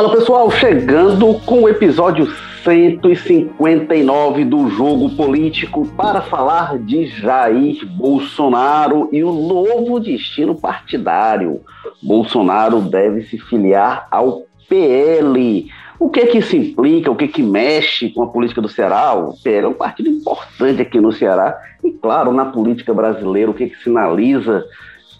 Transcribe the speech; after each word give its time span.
Fala 0.00 0.16
pessoal, 0.16 0.50
chegando 0.50 1.34
com 1.44 1.64
o 1.64 1.68
episódio 1.68 2.26
159 2.64 4.46
do 4.46 4.70
Jogo 4.70 5.10
Político 5.10 5.86
para 5.88 6.22
falar 6.22 6.78
de 6.78 7.04
Jair 7.04 7.86
Bolsonaro 7.86 9.10
e 9.12 9.22
o 9.22 9.30
novo 9.30 10.00
destino 10.00 10.54
partidário. 10.54 11.60
Bolsonaro 12.02 12.80
deve 12.80 13.24
se 13.24 13.36
filiar 13.36 14.08
ao 14.10 14.46
PL. 14.66 15.68
O 15.98 16.08
que 16.08 16.24
que 16.24 16.38
isso 16.38 16.56
implica? 16.56 17.10
O 17.10 17.16
que 17.16 17.28
que 17.28 17.42
mexe 17.42 18.08
com 18.08 18.22
a 18.22 18.28
política 18.28 18.62
do 18.62 18.70
Ceará? 18.70 19.12
O 19.12 19.34
PL 19.42 19.66
é 19.66 19.68
um 19.68 19.74
partido 19.74 20.08
importante 20.08 20.80
aqui 20.80 20.98
no 20.98 21.12
Ceará 21.12 21.60
e, 21.84 21.90
claro, 21.90 22.32
na 22.32 22.46
política 22.46 22.94
brasileira, 22.94 23.50
o 23.50 23.54
que 23.54 23.68
que 23.68 23.82
sinaliza 23.82 24.64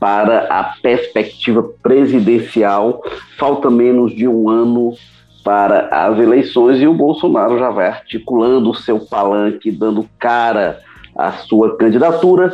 para 0.00 0.46
a 0.46 0.64
perspectiva 0.82 1.62
presidencial? 1.82 3.02
Falta 3.38 3.70
menos 3.70 4.12
de 4.12 4.26
um 4.26 4.48
ano 4.48 4.94
para 5.44 5.88
as 5.88 6.18
eleições 6.18 6.80
e 6.80 6.86
o 6.86 6.94
Bolsonaro 6.94 7.58
já 7.58 7.70
vai 7.70 7.86
articulando 7.86 8.70
o 8.70 8.74
seu 8.74 8.98
palanque, 8.98 9.70
dando 9.70 10.08
cara 10.18 10.80
à 11.16 11.32
sua 11.32 11.76
candidatura. 11.76 12.52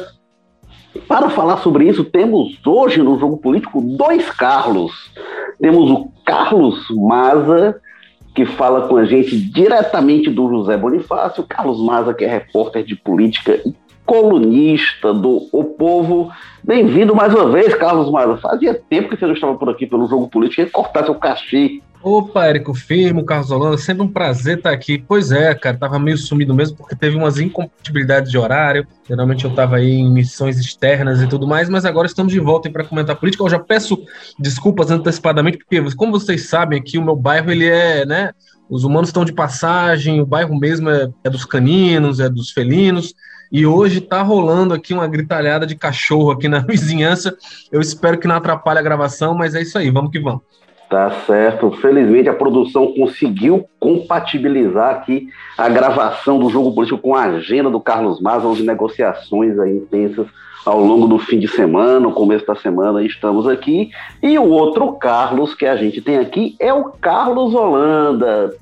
Para 1.07 1.31
falar 1.31 1.59
sobre 1.59 1.89
isso, 1.89 2.05
temos 2.05 2.59
hoje 2.67 3.03
no 3.03 3.19
jogo 3.19 3.37
político 3.37 3.81
dois 3.81 4.31
Carlos. 4.31 5.13
Temos 5.61 5.91
o 5.91 6.11
Carlos 6.25 6.87
Maza, 6.91 7.81
que 8.35 8.45
fala 8.45 8.89
com 8.89 8.97
a 8.97 9.05
gente 9.05 9.37
diretamente 9.37 10.31
do 10.31 10.49
José 10.49 10.77
Bonifácio, 10.77 11.45
Carlos 11.49 11.81
Maza, 11.81 12.13
que 12.13 12.25
é 12.25 12.29
repórter 12.29 12.85
de 12.85 12.97
política 12.97 13.61
e 13.65 13.75
colunista 14.07 15.13
do 15.13 15.49
O 15.53 15.65
Povo. 15.65 16.31
Bem-vindo 16.63 17.15
mais 17.15 17.35
uma 17.35 17.51
vez, 17.51 17.75
Carlos 17.75 18.11
Maza. 18.11 18.37
Fazia 18.39 18.73
tempo 18.73 19.11
que 19.11 19.17
você 19.17 19.27
não 19.27 19.35
estava 19.35 19.57
por 19.57 19.69
aqui 19.69 19.87
pelo 19.87 20.09
jogo 20.09 20.29
político, 20.29 20.63
ia 20.63 20.71
cortar 20.71 21.05
seu 21.05 21.15
cachê 21.17 21.83
Opa, 22.09 22.47
Érico 22.47 22.73
Firmo, 22.73 23.25
Carlos 23.25 23.51
Holanda, 23.51 23.77
sempre 23.77 24.05
um 24.05 24.09
prazer 24.09 24.59
estar 24.59 24.71
aqui. 24.71 24.97
Pois 24.97 25.33
é, 25.33 25.53
cara, 25.57 25.77
tava 25.77 25.99
meio 25.99 26.17
sumido 26.17 26.55
mesmo 26.55 26.77
porque 26.77 26.95
teve 26.95 27.17
umas 27.17 27.41
incompatibilidades 27.41 28.31
de 28.31 28.39
horário. 28.39 28.87
Geralmente 29.09 29.45
eu 29.45 29.53
tava 29.53 29.79
aí 29.79 29.91
em 29.91 30.13
missões 30.13 30.57
externas 30.57 31.21
e 31.21 31.27
tudo 31.27 31.49
mais, 31.49 31.69
mas 31.69 31.85
agora 31.85 32.07
estamos 32.07 32.33
de 32.33 32.39
volta 32.39 32.71
para 32.71 32.85
comentar 32.85 33.17
política. 33.17 33.43
Eu 33.43 33.49
já 33.49 33.59
peço 33.59 33.99
desculpas 34.39 34.89
antecipadamente, 34.93 35.59
porque, 35.59 35.83
como 35.97 36.13
vocês 36.13 36.49
sabem, 36.49 36.79
aqui 36.79 36.97
o 36.97 37.05
meu 37.05 37.17
bairro, 37.17 37.51
ele 37.51 37.67
é, 37.67 38.07
né? 38.07 38.31
Os 38.71 38.85
humanos 38.85 39.09
estão 39.09 39.25
de 39.25 39.33
passagem, 39.33 40.21
o 40.21 40.27
bairro 40.27 40.57
mesmo 40.57 40.89
é, 40.89 41.09
é 41.25 41.31
dos 41.31 41.45
caninos, 41.45 42.21
é 42.21 42.29
dos 42.29 42.51
felinos. 42.51 43.15
E 43.51 43.67
hoje 43.67 44.01
tá 44.01 44.23
rolando 44.23 44.75
aqui 44.75 44.93
uma 44.93 45.07
gritalhada 45.07 45.67
de 45.67 45.75
cachorro 45.75 46.31
aqui 46.31 46.49
na 46.49 46.61
vizinhança. 46.67 47.37
Eu 47.71 47.81
espero 47.81 48.19
que 48.19 48.29
não 48.29 48.37
atrapalhe 48.37 48.79
a 48.79 48.83
gravação, 48.83 49.35
mas 49.35 49.55
é 49.55 49.63
isso 49.63 49.79
aí, 49.79 49.91
vamos 49.91 50.11
que 50.11 50.19
vamos. 50.19 50.43
Tá 50.89 51.11
certo. 51.27 51.73
Felizmente 51.73 52.29
a 52.29 52.35
produção 52.35 52.93
conseguiu 52.93 53.69
compatibilizar 53.81 54.91
aqui 54.91 55.29
a 55.59 55.69
gravação 55.69 56.39
do 56.39 56.49
jogo 56.49 56.73
político 56.73 56.99
com 56.99 57.15
a 57.15 57.25
agenda 57.25 57.69
do 57.69 57.81
Carlos 57.81 58.21
Maza, 58.21 58.53
de 58.55 58.63
negociações 58.63 59.59
aí 59.59 59.77
intensas 59.77 60.27
ao 60.65 60.81
longo 60.81 61.07
do 61.07 61.19
fim 61.19 61.39
de 61.39 61.47
semana, 61.47 62.01
no 62.01 62.13
começo 62.13 62.45
da 62.45 62.57
semana, 62.57 63.03
estamos 63.03 63.47
aqui. 63.47 63.91
E 64.21 64.37
o 64.37 64.49
outro 64.49 64.93
Carlos 64.95 65.55
que 65.55 65.65
a 65.65 65.77
gente 65.77 66.01
tem 66.01 66.19
aqui 66.19 66.57
é 66.59 66.75
o 66.75 66.85
Carlos 66.85 67.55
Holanda, 67.55 68.53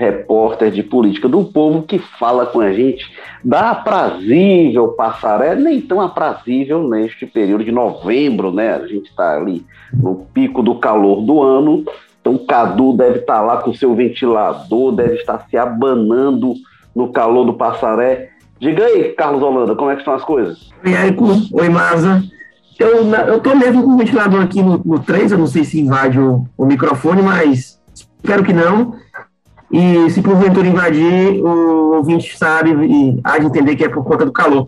repórter 0.00 0.70
de 0.70 0.82
política 0.82 1.28
do 1.28 1.44
povo, 1.44 1.82
que 1.82 1.98
fala 1.98 2.46
com 2.46 2.58
a 2.60 2.72
gente 2.72 3.04
da 3.44 3.72
aprazível 3.72 4.88
passaré, 4.92 5.54
nem 5.54 5.78
tão 5.78 6.00
aprazível 6.00 6.88
neste 6.88 7.26
período 7.26 7.62
de 7.62 7.70
novembro, 7.70 8.50
né? 8.50 8.76
A 8.76 8.86
gente 8.86 9.10
está 9.10 9.36
ali 9.36 9.62
no 9.92 10.26
pico 10.32 10.62
do 10.62 10.76
calor 10.76 11.20
do 11.20 11.42
ano, 11.42 11.84
então 12.18 12.38
Cadu 12.38 12.94
deve 12.96 13.18
estar 13.18 13.34
tá 13.34 13.40
lá 13.42 13.58
com 13.58 13.74
seu 13.74 13.94
ventilador, 13.94 14.92
deve 14.92 15.16
estar 15.16 15.46
se 15.50 15.58
abanando 15.58 16.54
no 16.96 17.12
calor 17.12 17.44
do 17.44 17.52
passaré. 17.52 18.30
Diga 18.58 18.86
aí, 18.86 19.12
Carlos 19.12 19.42
Holanda, 19.42 19.74
como 19.74 19.90
é 19.90 19.94
que 19.94 20.00
estão 20.00 20.14
as 20.14 20.24
coisas? 20.24 20.70
Oi, 20.82 20.94
Érico. 20.94 21.26
Oi, 21.52 21.68
Maza. 21.68 22.24
Eu, 22.78 23.04
eu 23.44 23.56
mesmo 23.56 23.82
com 23.82 23.90
o 23.90 23.98
ventilador 23.98 24.44
aqui 24.44 24.62
no, 24.62 24.80
no 24.82 24.98
3, 24.98 25.32
eu 25.32 25.38
não 25.38 25.46
sei 25.46 25.62
se 25.62 25.78
invade 25.78 26.18
o, 26.18 26.46
o 26.56 26.64
microfone, 26.64 27.20
mas 27.20 27.78
espero 27.94 28.42
que 28.42 28.54
não. 28.54 28.94
E 29.70 30.10
se 30.10 30.20
porventura 30.20 30.66
invadir, 30.66 31.40
o 31.44 31.96
ouvinte 31.96 32.36
sabe 32.36 32.70
e 32.70 33.20
há 33.22 33.38
de 33.38 33.46
entender 33.46 33.76
que 33.76 33.84
é 33.84 33.88
por 33.88 34.04
conta 34.04 34.24
do 34.24 34.32
calor. 34.32 34.66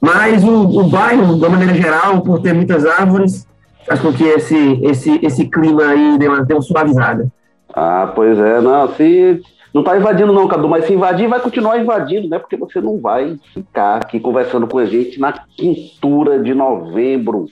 Mas 0.00 0.42
o, 0.42 0.62
o 0.64 0.88
bairro, 0.88 1.36
de 1.36 1.40
uma 1.40 1.50
maneira 1.50 1.74
geral, 1.74 2.20
por 2.22 2.40
ter 2.40 2.52
muitas 2.52 2.84
árvores, 2.84 3.46
faz 3.86 4.00
com 4.00 4.12
que 4.12 4.24
esse, 4.24 4.80
esse, 4.82 5.20
esse 5.24 5.44
clima 5.46 5.84
aí 5.84 6.18
dê 6.18 6.26
uma, 6.26 6.44
dê 6.44 6.54
uma 6.54 6.62
suavizada. 6.62 7.30
Ah, 7.72 8.10
pois 8.12 8.38
é, 8.38 8.60
não, 8.60 8.92
se 8.94 9.40
não 9.72 9.80
está 9.80 9.96
invadindo 9.96 10.32
não, 10.32 10.48
Cadu, 10.48 10.68
mas 10.68 10.84
se 10.84 10.92
invadir, 10.92 11.28
vai 11.28 11.40
continuar 11.40 11.78
invadindo, 11.78 12.28
né? 12.28 12.38
Porque 12.38 12.56
você 12.56 12.80
não 12.80 13.00
vai 13.00 13.38
ficar 13.54 13.96
aqui 13.96 14.20
conversando 14.20 14.66
com 14.66 14.78
a 14.78 14.84
gente 14.84 15.18
na 15.18 15.32
quintura 15.32 16.42
de 16.42 16.52
novembro. 16.52 17.46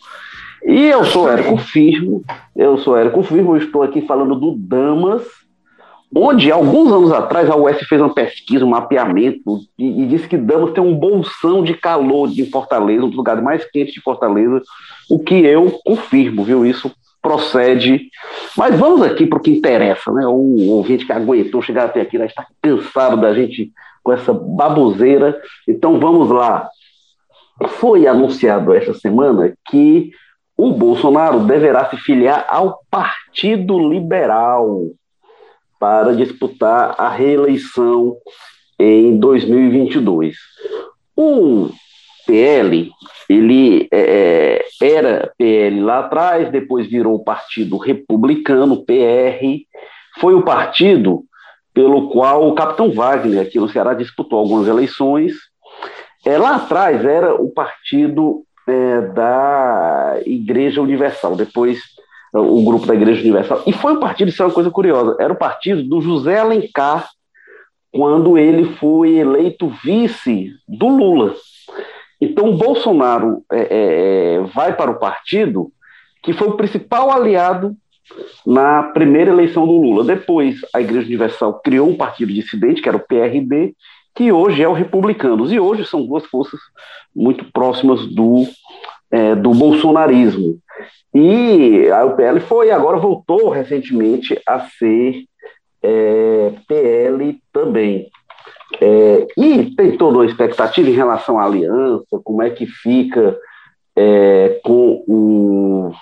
E 0.67 0.89
eu 0.89 1.05
sou 1.05 1.31
Érico 1.31 1.57
Firmo, 1.57 2.23
eu 2.55 2.77
sou 2.77 2.97
Érico 2.97 3.23
Firmo, 3.23 3.57
estou 3.57 3.83
aqui 3.83 4.03
falando 4.03 4.35
do 4.35 4.55
Damas, 4.55 5.23
onde 6.15 6.51
alguns 6.51 6.93
anos 6.93 7.13
atrás 7.13 7.49
a 7.49 7.57
UES 7.57 7.79
fez 7.89 8.01
uma 8.01 8.13
pesquisa, 8.13 8.65
um 8.65 8.71
mapeamento, 8.71 9.61
e, 9.79 10.03
e 10.03 10.07
disse 10.07 10.29
que 10.29 10.37
Damas 10.37 10.73
tem 10.73 10.83
um 10.83 10.95
bolsão 10.95 11.63
de 11.63 11.75
calor 11.75 12.29
de 12.29 12.45
Fortaleza, 12.51 13.05
um 13.05 13.09
dos 13.09 13.17
lugares 13.17 13.43
mais 13.43 13.65
quentes 13.65 13.95
de 13.95 14.01
Fortaleza, 14.01 14.61
o 15.09 15.19
que 15.19 15.35
eu 15.35 15.79
confirmo, 15.85 16.45
viu? 16.45 16.67
Isso 16.67 16.91
procede. 17.23 18.09
Mas 18.57 18.79
vamos 18.79 19.03
aqui 19.03 19.27
para 19.27 19.39
o 19.39 19.43
que 19.43 19.51
interessa, 19.51 20.11
né? 20.13 20.27
O 20.27 20.71
ouvinte 20.71 21.07
que 21.07 21.13
aguentou 21.13 21.63
chegar 21.63 21.85
até 21.85 22.01
aqui 22.01 22.19
já 22.19 22.27
está 22.27 22.47
cansado 22.63 23.21
da 23.21 23.33
gente 23.33 23.71
com 24.03 24.13
essa 24.13 24.33
baboseira. 24.33 25.41
Então 25.69 26.01
vamos 26.01 26.31
lá. 26.31 26.69
Foi 27.69 28.07
anunciado 28.07 28.73
esta 28.73 28.95
semana 28.95 29.53
que 29.69 30.11
o 30.57 30.73
Bolsonaro 30.73 31.41
deverá 31.41 31.89
se 31.91 31.97
filiar 31.99 32.47
ao 32.49 32.81
Partido 32.91 33.79
Liberal 33.79 34.83
para 35.81 36.15
disputar 36.15 36.95
a 36.99 37.09
reeleição 37.09 38.17
em 38.79 39.19
2022. 39.19 40.37
O 41.17 41.71
PL, 42.27 42.91
ele 43.29 43.89
é, 43.91 44.63
é 44.81 44.87
era 44.95 45.33
PL 45.37 45.81
lá 45.81 46.01
atrás, 46.01 46.51
depois 46.51 46.87
virou 46.87 47.15
o 47.15 47.25
Partido 47.25 47.77
Republicano, 47.79 48.85
PR, 48.85 49.65
foi 50.19 50.35
o 50.35 50.43
partido 50.43 51.25
pelo 51.73 52.11
qual 52.11 52.49
o 52.49 52.55
capitão 52.55 52.93
Wagner 52.93 53.41
aqui 53.41 53.59
no 53.59 53.69
Ceará 53.69 53.95
disputou 53.95 54.39
algumas 54.39 54.69
eleições. 54.69 55.33
É, 56.27 56.37
lá 56.37 56.57
atrás 56.57 57.05
era 57.05 57.35
o 57.35 57.51
partido 57.51 58.45
é, 58.67 59.01
da 59.03 60.21
Igreja 60.27 60.83
Universal, 60.83 61.37
depois 61.37 61.81
o 62.33 62.63
grupo 62.63 62.87
da 62.87 62.95
Igreja 62.95 63.21
Universal. 63.21 63.63
E 63.67 63.73
foi 63.73 63.93
um 63.93 64.01
partido, 64.01 64.29
isso 64.29 64.43
é 64.43 64.47
uma 64.47 64.55
coisa 64.55 64.71
curiosa, 64.71 65.17
era 65.19 65.33
o 65.33 65.39
partido 65.39 65.83
do 65.83 66.01
José 66.01 66.39
Alencar, 66.39 67.09
quando 67.93 68.39
ele 68.39 68.65
foi 68.77 69.17
eleito 69.17 69.69
vice 69.83 70.53
do 70.69 70.89
Lula. 70.89 71.35
Então, 72.21 72.51
o 72.51 72.57
Bolsonaro 72.57 73.43
é, 73.51 73.61
é, 73.61 74.35
é, 74.35 74.41
vai 74.55 74.77
para 74.77 74.91
o 74.91 74.99
partido 74.99 75.73
que 76.23 76.33
foi 76.33 76.49
o 76.49 76.57
principal 76.57 77.11
aliado 77.11 77.75
na 78.47 78.83
primeira 78.83 79.31
eleição 79.31 79.67
do 79.67 79.73
Lula. 79.73 80.05
Depois, 80.05 80.57
a 80.75 80.81
Igreja 80.81 81.07
Universal 81.07 81.61
criou 81.61 81.89
um 81.89 81.97
partido 81.97 82.33
dissidente, 82.33 82.83
que 82.83 82.89
era 82.89 82.99
o 82.99 83.07
PRB, 83.07 83.75
que 84.15 84.31
hoje 84.31 84.63
é 84.63 84.69
o 84.69 84.75
Republicanos. 84.75 85.51
E 85.51 85.59
hoje 85.59 85.87
são 85.87 86.05
duas 86.05 86.25
forças 86.27 86.61
muito 87.15 87.45
próximas 87.53 88.07
do, 88.07 88.45
é, 89.11 89.35
do 89.35 89.53
bolsonarismo. 89.55 90.59
E 91.15 91.89
a 91.91 92.05
UPL 92.05 92.41
foi, 92.41 92.71
agora 92.71 92.99
voltou 92.99 93.51
recentemente 93.51 94.41
a 94.47 94.61
ser 94.61 95.25
é, 95.83 96.53
PL 96.67 97.39
também. 97.53 98.09
É, 98.81 99.27
e 99.37 99.75
tem 99.75 99.97
toda 99.97 100.19
uma 100.19 100.27
expectativa 100.27 100.89
em 100.89 100.95
relação 100.95 101.39
à 101.39 101.45
aliança, 101.45 102.21
como 102.23 102.43
é 102.43 102.51
que 102.51 102.67
fica 102.67 103.37
é, 103.97 104.61
com, 104.63 105.05
o, 105.09 105.93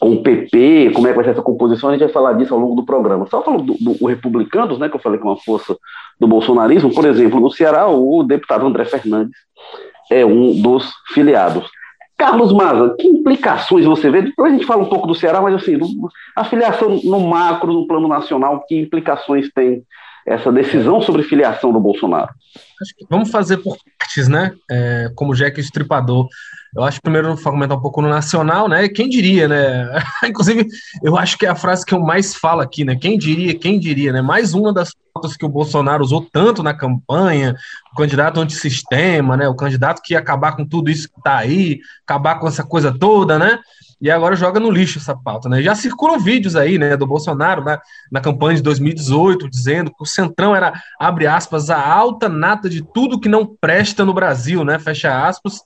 com 0.00 0.12
o 0.12 0.22
PP, 0.22 0.90
como 0.94 1.06
é 1.06 1.10
que 1.10 1.16
vai 1.16 1.24
ser 1.24 1.30
essa 1.30 1.42
composição, 1.42 1.88
a 1.88 1.92
gente 1.92 2.04
vai 2.04 2.12
falar 2.12 2.32
disso 2.32 2.52
ao 2.52 2.60
longo 2.60 2.74
do 2.74 2.84
programa. 2.84 3.26
Só 3.26 3.42
falando 3.42 3.64
do, 3.64 3.94
do 3.94 4.06
Republicanos, 4.06 4.78
né, 4.78 4.88
que 4.88 4.96
eu 4.96 5.00
falei 5.00 5.18
que 5.18 5.26
é 5.26 5.30
uma 5.30 5.40
força 5.40 5.76
do 6.18 6.26
bolsonarismo, 6.26 6.92
por 6.92 7.04
exemplo, 7.06 7.38
no 7.38 7.50
Ceará, 7.50 7.86
o 7.88 8.22
deputado 8.24 8.66
André 8.66 8.84
Fernandes 8.84 9.36
é 10.10 10.24
um 10.24 10.60
dos 10.60 10.90
filiados. 11.12 11.68
Carlos 12.16 12.52
Maza, 12.52 12.94
que 12.98 13.06
implicações 13.06 13.84
você 13.84 14.10
vê? 14.10 14.22
Depois 14.22 14.50
a 14.50 14.54
gente 14.54 14.66
fala 14.66 14.82
um 14.82 14.88
pouco 14.88 15.06
do 15.06 15.14
Ceará, 15.14 15.40
mas 15.40 15.54
assim, 15.54 15.78
a 16.34 16.44
filiação 16.44 16.98
no 17.04 17.20
macro, 17.20 17.72
no 17.72 17.86
plano 17.86 18.08
nacional, 18.08 18.64
que 18.66 18.78
implicações 18.78 19.50
tem 19.52 19.82
essa 20.26 20.50
decisão 20.50 21.00
sobre 21.00 21.22
filiação 21.22 21.72
do 21.72 21.80
Bolsonaro? 21.80 22.30
vamos 23.08 23.30
fazer 23.30 23.58
por 23.58 23.76
artes, 24.00 24.28
né? 24.28 24.52
É, 24.70 25.10
como 25.14 25.34
Jack 25.34 25.58
Estripador. 25.60 26.28
Eu 26.74 26.84
acho 26.84 26.98
que 26.98 27.02
primeiro 27.02 27.34
vou 27.34 27.52
comentar 27.52 27.78
um 27.78 27.80
pouco 27.80 28.02
no 28.02 28.08
nacional, 28.08 28.68
né? 28.68 28.86
Quem 28.88 29.08
diria, 29.08 29.48
né? 29.48 29.88
Inclusive, 30.24 30.66
eu 31.02 31.16
acho 31.16 31.38
que 31.38 31.46
é 31.46 31.48
a 31.48 31.54
frase 31.54 31.86
que 31.86 31.94
eu 31.94 32.00
mais 32.00 32.34
falo 32.34 32.60
aqui, 32.60 32.84
né? 32.84 32.96
Quem 32.96 33.16
diria, 33.16 33.58
quem 33.58 33.78
diria, 33.78 34.12
né? 34.12 34.20
Mais 34.20 34.52
uma 34.52 34.74
das 34.74 34.92
fotos 35.14 35.36
que 35.36 35.44
o 35.46 35.48
Bolsonaro 35.48 36.04
usou 36.04 36.26
tanto 36.30 36.62
na 36.62 36.74
campanha, 36.74 37.56
o 37.92 37.96
candidato 37.96 38.40
antissistema, 38.40 39.36
né? 39.36 39.48
O 39.48 39.54
candidato 39.54 40.02
que 40.02 40.12
ia 40.12 40.18
acabar 40.18 40.54
com 40.54 40.66
tudo 40.66 40.90
isso 40.90 41.08
que 41.08 41.22
tá 41.22 41.38
aí, 41.38 41.80
acabar 42.06 42.38
com 42.38 42.46
essa 42.46 42.62
coisa 42.62 42.92
toda, 42.92 43.38
né? 43.38 43.58
E 44.00 44.10
agora 44.10 44.36
joga 44.36 44.60
no 44.60 44.70
lixo 44.70 44.98
essa 44.98 45.16
pauta, 45.16 45.48
né? 45.48 45.62
Já 45.62 45.74
circulam 45.74 46.18
vídeos 46.18 46.54
aí, 46.54 46.78
né, 46.78 46.96
do 46.96 47.06
Bolsonaro 47.06 47.64
na, 47.64 47.80
na 48.12 48.20
campanha 48.20 48.56
de 48.56 48.62
2018, 48.62 49.48
dizendo 49.48 49.90
que 49.90 50.02
o 50.02 50.06
Centrão 50.06 50.54
era, 50.54 50.72
abre 51.00 51.26
aspas, 51.26 51.70
a 51.70 51.82
alta 51.82 52.28
nata 52.28 52.68
de 52.68 52.82
tudo 52.82 53.18
que 53.18 53.28
não 53.28 53.46
presta 53.46 54.04
no 54.04 54.12
Brasil, 54.12 54.64
né? 54.64 54.78
Fecha 54.78 55.26
aspas. 55.26 55.60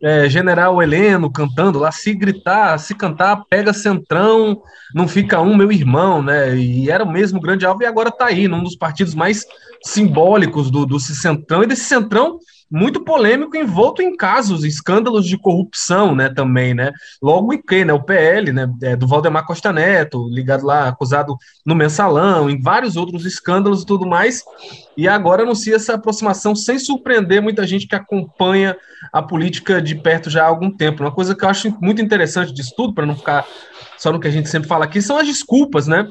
É, 0.00 0.28
General 0.28 0.80
Heleno 0.80 1.30
cantando 1.30 1.80
lá, 1.80 1.90
se 1.90 2.14
gritar, 2.14 2.78
se 2.78 2.94
cantar, 2.94 3.44
pega 3.50 3.72
Centrão, 3.72 4.62
não 4.94 5.08
fica 5.08 5.40
um, 5.40 5.56
meu 5.56 5.72
irmão, 5.72 6.22
né? 6.22 6.56
E 6.56 6.88
era 6.88 7.02
o 7.02 7.10
mesmo 7.10 7.40
grande 7.40 7.66
alvo 7.66 7.82
e 7.82 7.86
agora 7.86 8.12
tá 8.12 8.26
aí, 8.26 8.46
num 8.46 8.62
dos 8.62 8.76
partidos 8.76 9.14
mais 9.14 9.44
simbólicos 9.84 10.70
do, 10.70 10.86
do 10.86 11.00
Centrão 11.00 11.64
e 11.64 11.66
desse 11.66 11.84
Centrão 11.84 12.38
muito 12.72 13.04
polêmico, 13.04 13.54
envolto 13.54 14.00
em 14.00 14.16
casos, 14.16 14.64
escândalos 14.64 15.26
de 15.26 15.36
corrupção, 15.36 16.14
né, 16.14 16.30
também, 16.30 16.72
né, 16.72 16.90
logo 17.20 17.52
em 17.52 17.60
que, 17.60 17.84
né, 17.84 17.92
o 17.92 18.02
PL, 18.02 18.50
né, 18.50 18.66
é, 18.82 18.96
do 18.96 19.06
Valdemar 19.06 19.44
Costa 19.44 19.70
Neto, 19.70 20.26
ligado 20.30 20.64
lá, 20.64 20.88
acusado 20.88 21.36
no 21.66 21.74
mensalão, 21.74 22.48
em 22.48 22.58
vários 22.58 22.96
outros 22.96 23.26
escândalos 23.26 23.82
e 23.82 23.86
tudo 23.86 24.06
mais, 24.06 24.42
e 24.96 25.06
agora 25.06 25.42
anuncia 25.42 25.76
essa 25.76 25.94
aproximação 25.94 26.56
sem 26.56 26.78
surpreender 26.78 27.42
muita 27.42 27.66
gente 27.66 27.86
que 27.86 27.94
acompanha 27.94 28.74
a 29.12 29.20
política 29.20 29.80
de 29.82 29.94
perto 29.94 30.30
já 30.30 30.44
há 30.44 30.48
algum 30.48 30.70
tempo. 30.70 31.02
Uma 31.02 31.12
coisa 31.12 31.34
que 31.34 31.44
eu 31.44 31.48
acho 31.50 31.76
muito 31.78 32.00
interessante 32.00 32.54
disso 32.54 32.72
tudo, 32.74 32.94
para 32.94 33.04
não 33.04 33.14
ficar 33.14 33.46
só 33.98 34.10
no 34.10 34.18
que 34.18 34.28
a 34.28 34.30
gente 34.30 34.48
sempre 34.48 34.68
fala 34.68 34.86
aqui, 34.86 35.02
são 35.02 35.18
as 35.18 35.26
desculpas, 35.26 35.86
né, 35.86 36.08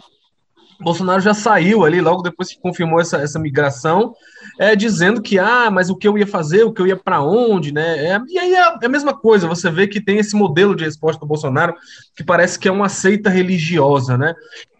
Bolsonaro 0.81 1.22
já 1.22 1.34
saiu 1.34 1.86
ali, 1.86 2.02
logo 2.02 2.22
depois 2.22 2.50
que 2.50 2.60
confirmou 2.60 3.00
essa, 3.00 3.18
essa 3.18 3.40
migração, 3.40 4.13
é, 4.62 4.75
dizendo 4.75 5.24
que, 5.24 5.40
ah, 5.40 5.72
mas 5.72 5.90
o 5.90 5.96
que 5.96 6.08
eu 6.08 6.16
ia 6.19 6.28
fazer, 6.28 6.63
o 6.63 6.72
que 6.72 6.80
eu 6.80 6.86
ia 6.86 6.96
para 6.96 7.19
onde, 7.19 7.74
né? 7.74 7.98
É, 7.98 8.22
e 8.28 8.38
aí 8.38 8.54
é, 8.54 8.60
é 8.60 8.86
a 8.86 8.90
mesma 8.90 9.12
coisa, 9.12 9.48
você 9.48 9.72
vê 9.72 9.88
que 9.88 10.00
tem 10.00 10.19
esse 10.19 10.36
modelo 10.36 10.75
de 10.75 10.84
resposta 10.84 11.19
do 11.19 11.25
Bolsonaro 11.25 11.74
que 12.16 12.24
parece 12.24 12.60
que 12.60 12.68
é 12.68 12.72
uma 12.72 12.88
seita 12.88 13.28
religiosa, 13.28 14.19
né? 14.19 14.36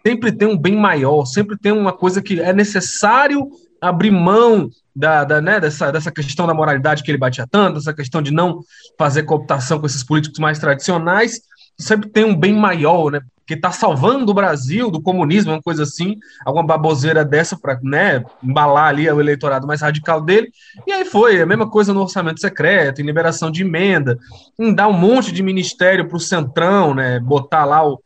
Sempre 0.06 0.30
tem 0.30 0.46
um 0.46 0.56
bem 0.56 0.76
maior, 0.76 1.24
sempre 1.24 1.58
tem 1.58 1.72
uma 1.72 1.92
coisa 1.92 2.22
que 2.22 2.40
é 2.40 2.52
necessário 2.52 3.50
abrir 3.80 4.12
mão 4.12 4.70
da, 4.94 5.24
da, 5.24 5.40
né, 5.40 5.58
dessa, 5.58 5.90
dessa 5.90 6.12
questão 6.12 6.46
da 6.46 6.54
moralidade 6.54 7.02
que 7.02 7.10
ele 7.10 7.18
batia 7.18 7.48
tanto, 7.50 7.78
essa 7.78 7.92
questão 7.92 8.22
de 8.22 8.30
não 8.30 8.60
fazer 8.96 9.24
cooptação 9.24 9.80
com 9.80 9.86
esses 9.86 10.04
políticos 10.04 10.38
mais 10.38 10.60
tradicionais, 10.60 11.40
sempre 11.76 12.08
tem 12.08 12.24
um 12.24 12.36
bem 12.36 12.54
maior, 12.54 13.10
né? 13.10 13.20
Que 13.46 13.54
está 13.54 13.70
salvando 13.70 14.30
o 14.30 14.34
Brasil 14.34 14.90
do 14.90 15.00
comunismo, 15.00 15.52
uma 15.52 15.62
coisa 15.62 15.82
assim, 15.82 16.18
alguma 16.44 16.64
baboseira 16.64 17.24
dessa 17.24 17.58
para 17.58 17.78
né, 17.82 18.24
embalar 18.42 18.88
ali 18.88 19.10
o 19.10 19.20
eleitorado 19.20 19.66
mais 19.66 19.80
radical 19.80 20.20
dele. 20.20 20.50
E 20.86 20.92
aí 20.92 21.04
foi 21.04 21.40
a 21.40 21.46
mesma 21.46 21.68
coisa 21.68 21.92
no 21.92 22.02
orçamento 22.02 22.40
secreto, 22.40 23.00
em 23.00 23.04
liberação 23.06 23.50
de 23.50 23.62
emenda, 23.62 24.18
em 24.58 24.72
dar 24.72 24.88
um 24.88 24.92
monte 24.92 25.32
de 25.32 25.42
ministério 25.42 26.08
para 26.08 26.16
o 26.16 26.20
Centrão, 26.20 26.94
né, 26.94 27.18
botar 27.18 27.64
lá 27.64 27.86
o, 27.86 28.00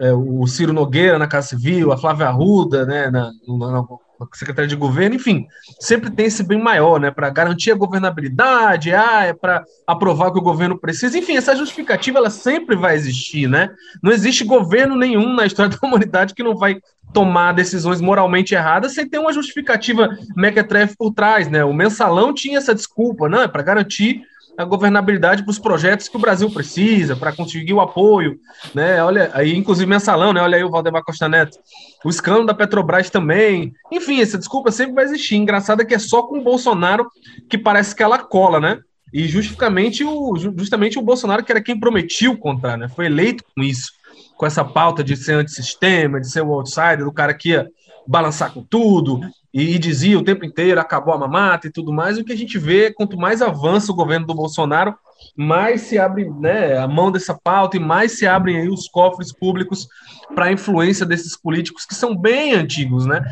é, 0.00 0.12
o 0.12 0.46
Ciro 0.46 0.72
Nogueira 0.72 1.18
na 1.18 1.26
Casa 1.26 1.48
Civil, 1.48 1.92
a 1.92 1.98
Flávia 1.98 2.28
Arruda 2.28 2.86
né, 2.86 3.10
na, 3.10 3.30
na, 3.46 3.84
secretária 4.32 4.68
de 4.68 4.76
governo, 4.76 5.16
enfim, 5.16 5.46
sempre 5.78 6.10
tem 6.10 6.26
esse 6.26 6.42
bem 6.42 6.60
maior, 6.60 7.00
né, 7.00 7.10
para 7.10 7.30
garantir 7.30 7.70
a 7.70 7.76
governabilidade, 7.76 8.94
ah, 8.94 9.24
é 9.24 9.32
para 9.32 9.64
aprovar 9.86 10.28
o 10.28 10.32
que 10.32 10.38
o 10.38 10.42
governo 10.42 10.78
precisa, 10.78 11.18
enfim, 11.18 11.36
essa 11.36 11.56
justificativa 11.56 12.18
ela 12.18 12.30
sempre 12.30 12.76
vai 12.76 12.94
existir, 12.94 13.48
né? 13.48 13.70
Não 14.02 14.12
existe 14.12 14.44
governo 14.44 14.96
nenhum 14.96 15.34
na 15.34 15.46
história 15.46 15.70
da 15.76 15.86
humanidade 15.86 16.34
que 16.34 16.42
não 16.42 16.56
vai 16.56 16.80
tomar 17.12 17.52
decisões 17.52 18.00
moralmente 18.00 18.54
erradas 18.54 18.94
sem 18.94 19.08
ter 19.08 19.18
uma 19.18 19.32
justificativa 19.32 20.08
mequetrefe 20.36 20.94
por 20.96 21.12
trás, 21.12 21.48
né? 21.48 21.64
O 21.64 21.72
mensalão 21.72 22.32
tinha 22.32 22.58
essa 22.58 22.74
desculpa, 22.74 23.28
não, 23.28 23.42
é 23.42 23.48
para 23.48 23.62
garantir 23.62 24.22
a 24.60 24.64
governabilidade 24.64 25.42
para 25.42 25.50
os 25.50 25.58
projetos 25.58 26.08
que 26.08 26.16
o 26.16 26.20
Brasil 26.20 26.50
precisa, 26.50 27.16
para 27.16 27.32
conseguir 27.32 27.72
o 27.72 27.80
apoio, 27.80 28.38
né? 28.74 29.02
Olha, 29.02 29.30
aí 29.32 29.56
inclusive 29.56 29.88
mensalão, 29.88 30.32
né? 30.32 30.42
Olha 30.42 30.56
aí 30.56 30.64
o 30.64 30.70
Valdemar 30.70 31.02
Costa 31.02 31.28
Neto. 31.28 31.58
O 32.04 32.10
escândalo 32.10 32.46
da 32.46 32.54
Petrobras 32.54 33.08
também. 33.08 33.72
Enfim, 33.90 34.20
essa 34.20 34.36
desculpa 34.36 34.70
sempre 34.70 34.94
vai 34.94 35.04
existir. 35.04 35.36
Engraçado 35.36 35.80
é 35.80 35.84
que 35.84 35.94
é 35.94 35.98
só 35.98 36.22
com 36.22 36.38
o 36.38 36.44
Bolsonaro 36.44 37.10
que 37.48 37.56
parece 37.56 37.94
que 37.94 38.02
ela 38.02 38.18
cola, 38.18 38.60
né? 38.60 38.78
E 39.12 39.26
justamente 39.26 40.04
o, 40.04 40.36
justamente 40.36 40.98
o 40.98 41.02
Bolsonaro, 41.02 41.42
que 41.42 41.50
era 41.50 41.62
quem 41.62 41.78
prometia 41.78 42.30
o 42.30 42.38
contrário, 42.38 42.82
né? 42.82 42.88
Foi 42.88 43.06
eleito 43.06 43.42
com 43.56 43.62
isso, 43.62 43.92
com 44.36 44.46
essa 44.46 44.64
pauta 44.64 45.02
de 45.02 45.16
ser 45.16 45.32
antissistema, 45.32 46.20
de 46.20 46.30
ser 46.30 46.42
o 46.42 46.52
outsider, 46.52 47.04
do 47.04 47.12
cara 47.12 47.34
que 47.34 47.50
ia 47.50 47.66
balançar 48.06 48.52
com 48.52 48.62
tudo, 48.62 49.20
e, 49.52 49.74
e, 49.74 49.78
dizia 49.78 50.18
o 50.18 50.24
tempo 50.24 50.44
inteiro 50.44 50.80
acabou 50.80 51.12
a 51.12 51.18
mamata 51.18 51.66
e 51.66 51.72
tudo 51.72 51.92
mais. 51.92 52.18
O 52.18 52.24
que 52.24 52.32
a 52.32 52.36
gente 52.36 52.56
vê, 52.58 52.92
quanto 52.92 53.16
mais 53.16 53.42
avança 53.42 53.90
o 53.90 53.94
governo 53.94 54.26
do 54.26 54.34
Bolsonaro, 54.34 54.94
mais 55.36 55.82
se 55.82 55.98
abre 55.98 56.30
né, 56.30 56.78
a 56.78 56.86
mão 56.86 57.10
dessa 57.10 57.34
pauta 57.34 57.76
e 57.76 57.80
mais 57.80 58.12
se 58.12 58.26
abrem 58.26 58.68
os 58.68 58.88
cofres 58.88 59.32
públicos 59.32 59.88
para 60.34 60.46
a 60.46 60.52
influência 60.52 61.04
desses 61.04 61.36
políticos 61.36 61.84
que 61.84 61.94
são 61.94 62.16
bem 62.16 62.54
antigos, 62.54 63.06
né? 63.06 63.22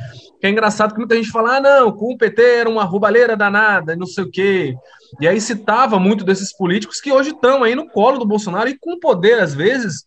Que 0.41 0.47
é 0.47 0.51
engraçado 0.51 0.93
que 0.93 0.99
muita 0.99 1.17
gente 1.17 1.31
fala, 1.31 1.57
ah, 1.57 1.61
não, 1.61 1.93
com 1.93 2.13
o 2.13 2.19
PT 2.19 2.43
era 2.43 2.69
uma 2.69 2.85
roubalheira 2.85 3.37
danada, 3.37 3.97
não 3.97 4.07
sei 4.07 4.25
o 4.25 4.31
quê. 4.31 4.75
E 5.21 5.29
aí 5.29 5.41
citava 5.41 5.99
muito 5.99 6.25
desses 6.25 6.53
políticos 6.57 7.01
que 7.01 7.13
hoje 7.13 7.31
estão 7.31 7.63
aí 7.63 7.75
no 7.75 7.89
colo 7.89 8.19
do 8.19 8.27
Bolsonaro 8.27 8.69
e 8.69 8.79
com 8.79 8.99
poder, 8.99 9.41
às 9.41 9.55
vezes, 9.55 10.05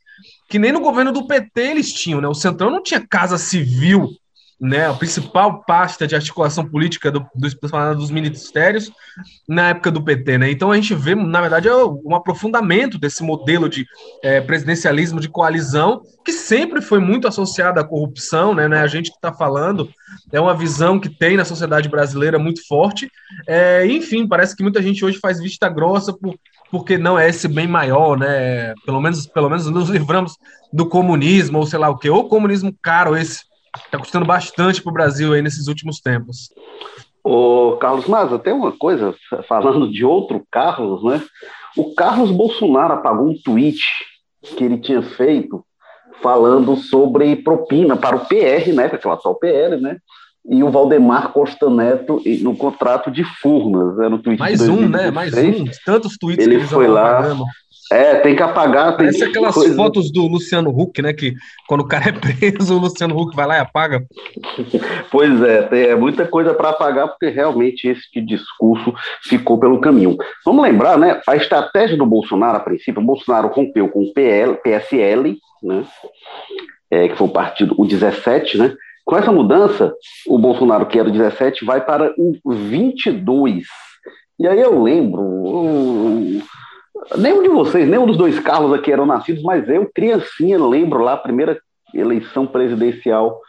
que 0.49 0.59
nem 0.59 0.71
no 0.71 0.81
governo 0.81 1.11
do 1.11 1.25
PT 1.25 1.61
eles 1.61 1.93
tinham, 1.93 2.19
né? 2.19 2.27
O 2.27 2.33
Centrão 2.33 2.69
não 2.69 2.83
tinha 2.83 3.05
casa 3.05 3.37
civil 3.37 4.09
né, 4.61 4.87
a 4.87 4.93
principal 4.93 5.63
pasta 5.63 6.05
de 6.05 6.13
articulação 6.13 6.63
política 6.63 7.11
do, 7.11 7.25
do, 7.33 7.95
dos 7.95 8.11
ministérios 8.11 8.91
na 9.49 9.69
época 9.69 9.89
do 9.89 10.03
PT. 10.03 10.37
Né? 10.37 10.51
Então 10.51 10.71
a 10.71 10.75
gente 10.75 10.93
vê, 10.93 11.15
na 11.15 11.41
verdade, 11.41 11.67
é 11.67 11.75
um 11.75 12.13
aprofundamento 12.13 12.99
desse 12.99 13.23
modelo 13.23 13.67
de 13.67 13.87
é, 14.21 14.39
presidencialismo 14.39 15.19
de 15.19 15.27
coalizão, 15.27 16.03
que 16.23 16.31
sempre 16.31 16.79
foi 16.79 16.99
muito 16.99 17.27
associado 17.27 17.79
à 17.79 17.83
corrupção, 17.83 18.53
né? 18.53 18.67
né 18.67 18.81
a 18.81 18.87
gente 18.87 19.09
que 19.09 19.17
está 19.17 19.33
falando, 19.33 19.89
é 20.31 20.39
uma 20.39 20.53
visão 20.53 20.99
que 20.99 21.09
tem 21.09 21.35
na 21.35 21.43
sociedade 21.43 21.89
brasileira 21.89 22.37
muito 22.37 22.65
forte. 22.67 23.11
É, 23.47 23.83
enfim, 23.87 24.27
parece 24.27 24.55
que 24.55 24.61
muita 24.61 24.79
gente 24.79 25.03
hoje 25.03 25.17
faz 25.17 25.39
vista 25.39 25.67
grossa 25.69 26.13
por, 26.13 26.35
porque 26.69 26.99
não 26.99 27.17
é 27.17 27.27
esse 27.27 27.47
bem 27.47 27.67
maior, 27.67 28.15
né? 28.15 28.75
Pelo 28.85 29.01
menos, 29.01 29.25
pelo 29.25 29.49
menos 29.49 29.65
nos 29.65 29.89
livramos 29.89 30.37
do 30.71 30.85
comunismo, 30.85 31.57
ou 31.57 31.65
sei 31.65 31.79
lá 31.79 31.89
o 31.89 31.97
que, 31.97 32.09
ou 32.09 32.29
comunismo 32.29 32.73
caro 32.81 33.17
esse 33.17 33.50
Está 33.77 33.97
custando 33.97 34.25
bastante 34.25 34.81
para 34.81 34.89
o 34.89 34.93
Brasil 34.93 35.33
aí 35.33 35.41
nesses 35.41 35.67
últimos 35.67 35.99
tempos. 35.99 36.49
Ô, 37.23 37.77
Carlos 37.79 38.07
Maza, 38.07 38.39
tem 38.39 38.53
uma 38.53 38.71
coisa, 38.71 39.15
falando 39.47 39.91
de 39.91 40.03
outro 40.03 40.45
Carlos, 40.51 41.03
né? 41.03 41.21
O 41.77 41.93
Carlos 41.93 42.31
Bolsonaro 42.31 42.93
apagou 42.93 43.29
um 43.29 43.41
tweet 43.41 43.79
que 44.41 44.63
ele 44.63 44.79
tinha 44.79 45.01
feito 45.01 45.63
falando 46.21 46.75
sobre 46.75 47.35
propina 47.35 47.95
para 47.95 48.15
o 48.15 48.25
PR, 48.25 48.73
né? 48.73 48.91
É 48.91 49.07
o 49.07 49.11
atual 49.11 49.35
PL, 49.35 49.77
né? 49.79 49.97
E 50.49 50.63
o 50.63 50.71
Valdemar 50.71 51.31
Costa 51.31 51.69
Neto 51.69 52.21
no 52.41 52.55
contrato 52.55 53.11
de 53.11 53.23
Furnas, 53.23 53.95
né, 53.97 54.09
no 54.09 54.17
tweet 54.17 54.39
Mais 54.39 54.67
um, 54.67 54.89
né? 54.89 55.11
Mais 55.11 55.33
um, 55.35 55.65
tantos 55.85 56.17
tweets 56.17 56.43
ele 56.43 56.55
que 56.55 56.61
eles 56.61 56.71
foi 56.71 56.87
lá, 56.87 57.19
apagando. 57.19 57.45
É, 57.91 58.15
tem 58.15 58.33
que 58.33 58.41
apagar. 58.41 58.95
Tem 58.95 59.07
Parece 59.07 59.23
aquelas 59.25 59.53
coisa... 59.53 59.75
fotos 59.75 60.09
do 60.13 60.25
Luciano 60.25 60.69
Huck, 60.69 61.01
né? 61.01 61.11
Que 61.11 61.35
quando 61.67 61.81
o 61.81 61.87
cara 61.87 62.05
é 62.07 62.11
preso, 62.15 62.77
o 62.77 62.79
Luciano 62.79 63.19
Huck 63.19 63.35
vai 63.35 63.45
lá 63.45 63.57
e 63.57 63.59
apaga. 63.59 64.05
Pois 65.11 65.41
é, 65.43 65.63
tem 65.63 65.83
é 65.87 65.95
muita 65.95 66.25
coisa 66.25 66.53
para 66.53 66.69
apagar, 66.69 67.09
porque 67.09 67.27
realmente 67.27 67.89
esse 67.89 68.21
discurso 68.21 68.93
ficou 69.23 69.59
pelo 69.59 69.81
caminho. 69.81 70.15
Vamos 70.45 70.63
lembrar, 70.63 70.97
né? 70.97 71.19
A 71.27 71.35
estratégia 71.35 71.97
do 71.97 72.05
Bolsonaro, 72.05 72.57
a 72.57 72.61
princípio, 72.61 73.01
o 73.01 73.05
Bolsonaro 73.05 73.49
rompeu 73.49 73.89
com 73.89 74.03
o 74.03 74.13
PL, 74.13 74.55
PSL, 74.63 75.37
né? 75.61 75.85
É, 76.89 77.09
que 77.09 77.15
foi 77.15 77.27
o 77.27 77.31
partido, 77.31 77.75
o 77.77 77.85
17, 77.85 78.57
né? 78.57 78.73
Com 79.03 79.17
essa 79.17 79.33
mudança, 79.33 79.93
o 80.27 80.37
Bolsonaro, 80.37 80.85
que 80.85 80.97
era 80.97 81.09
o 81.09 81.11
17, 81.11 81.65
vai 81.65 81.83
para 81.83 82.13
o 82.17 82.53
22. 82.53 83.65
E 84.39 84.47
aí 84.47 84.61
eu 84.61 84.81
lembro. 84.81 85.21
Eu 85.21 86.41
Nenhum 87.17 87.41
de 87.41 87.49
vocês, 87.49 87.87
nenhum 87.87 88.05
dos 88.05 88.17
dois 88.17 88.39
Carlos 88.39 88.73
aqui 88.73 88.91
eram 88.91 89.05
nascidos, 89.05 89.43
mas 89.43 89.67
eu, 89.67 89.89
criancinha, 89.93 90.63
lembro 90.63 91.03
lá 91.03 91.13
a 91.13 91.17
primeira 91.17 91.59
eleição 91.93 92.45
presidencial 92.45 93.39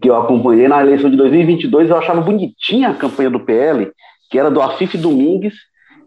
que 0.00 0.08
eu 0.08 0.16
acompanhei. 0.16 0.68
Na 0.68 0.80
eleição 0.80 1.10
de 1.10 1.16
2022, 1.16 1.90
eu 1.90 1.96
achava 1.96 2.20
bonitinha 2.20 2.90
a 2.90 2.94
campanha 2.94 3.30
do 3.30 3.40
PL, 3.40 3.90
que 4.30 4.38
era 4.38 4.50
do 4.50 4.62
Afif 4.62 4.96
Domingues, 4.96 5.54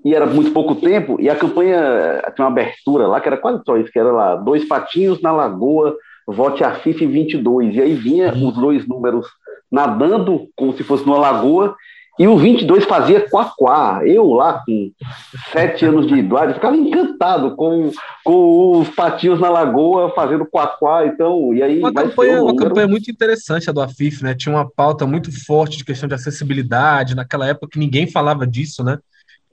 e 0.03 0.15
era 0.15 0.25
muito 0.25 0.51
pouco 0.51 0.75
tempo, 0.75 1.17
e 1.19 1.29
a 1.29 1.35
campanha 1.35 2.21
tinha 2.33 2.45
uma 2.45 2.51
abertura 2.51 3.07
lá, 3.07 3.19
que 3.19 3.27
era 3.27 3.37
quase 3.37 3.61
só 3.65 3.77
isso, 3.77 3.91
que 3.91 3.99
era 3.99 4.11
lá, 4.11 4.35
dois 4.35 4.65
patinhos 4.65 5.21
na 5.21 5.31
lagoa, 5.31 5.95
vote 6.25 6.63
Afif 6.63 7.05
22, 7.05 7.75
e 7.75 7.81
aí 7.81 7.93
vinha 7.93 8.31
os 8.33 8.53
dois 8.55 8.87
números 8.87 9.27
nadando, 9.71 10.47
como 10.55 10.73
se 10.73 10.83
fosse 10.83 11.05
numa 11.05 11.19
lagoa, 11.19 11.75
e 12.19 12.27
o 12.27 12.35
22 12.37 12.85
fazia 12.85 13.29
quá-quá. 13.29 14.01
Eu 14.03 14.31
lá 14.31 14.63
com 14.65 14.91
sete 15.51 15.85
anos 15.85 16.07
de 16.07 16.15
idade 16.15 16.55
ficava 16.55 16.75
encantado 16.75 17.55
com, 17.55 17.91
com 18.23 18.79
os 18.79 18.89
patinhos 18.89 19.39
na 19.39 19.49
lagoa 19.49 20.13
fazendo 20.15 20.45
quá-quá. 20.45 21.05
Então, 21.05 21.53
e 21.53 21.61
aí 21.61 21.79
uma 21.79 21.93
campanha, 21.93 22.41
um 22.41 22.45
uma 22.45 22.55
campanha 22.55 22.87
muito 22.87 23.11
interessante 23.11 23.69
a 23.69 23.73
do 23.73 23.81
Afif, 23.81 24.23
né? 24.23 24.33
Tinha 24.33 24.55
uma 24.55 24.67
pauta 24.69 25.05
muito 25.05 25.31
forte 25.45 25.77
de 25.77 25.85
questão 25.85 26.09
de 26.09 26.15
acessibilidade. 26.15 27.15
Naquela 27.15 27.47
época 27.47 27.69
que 27.73 27.79
ninguém 27.79 28.09
falava 28.09 28.47
disso, 28.47 28.83
né? 28.83 28.97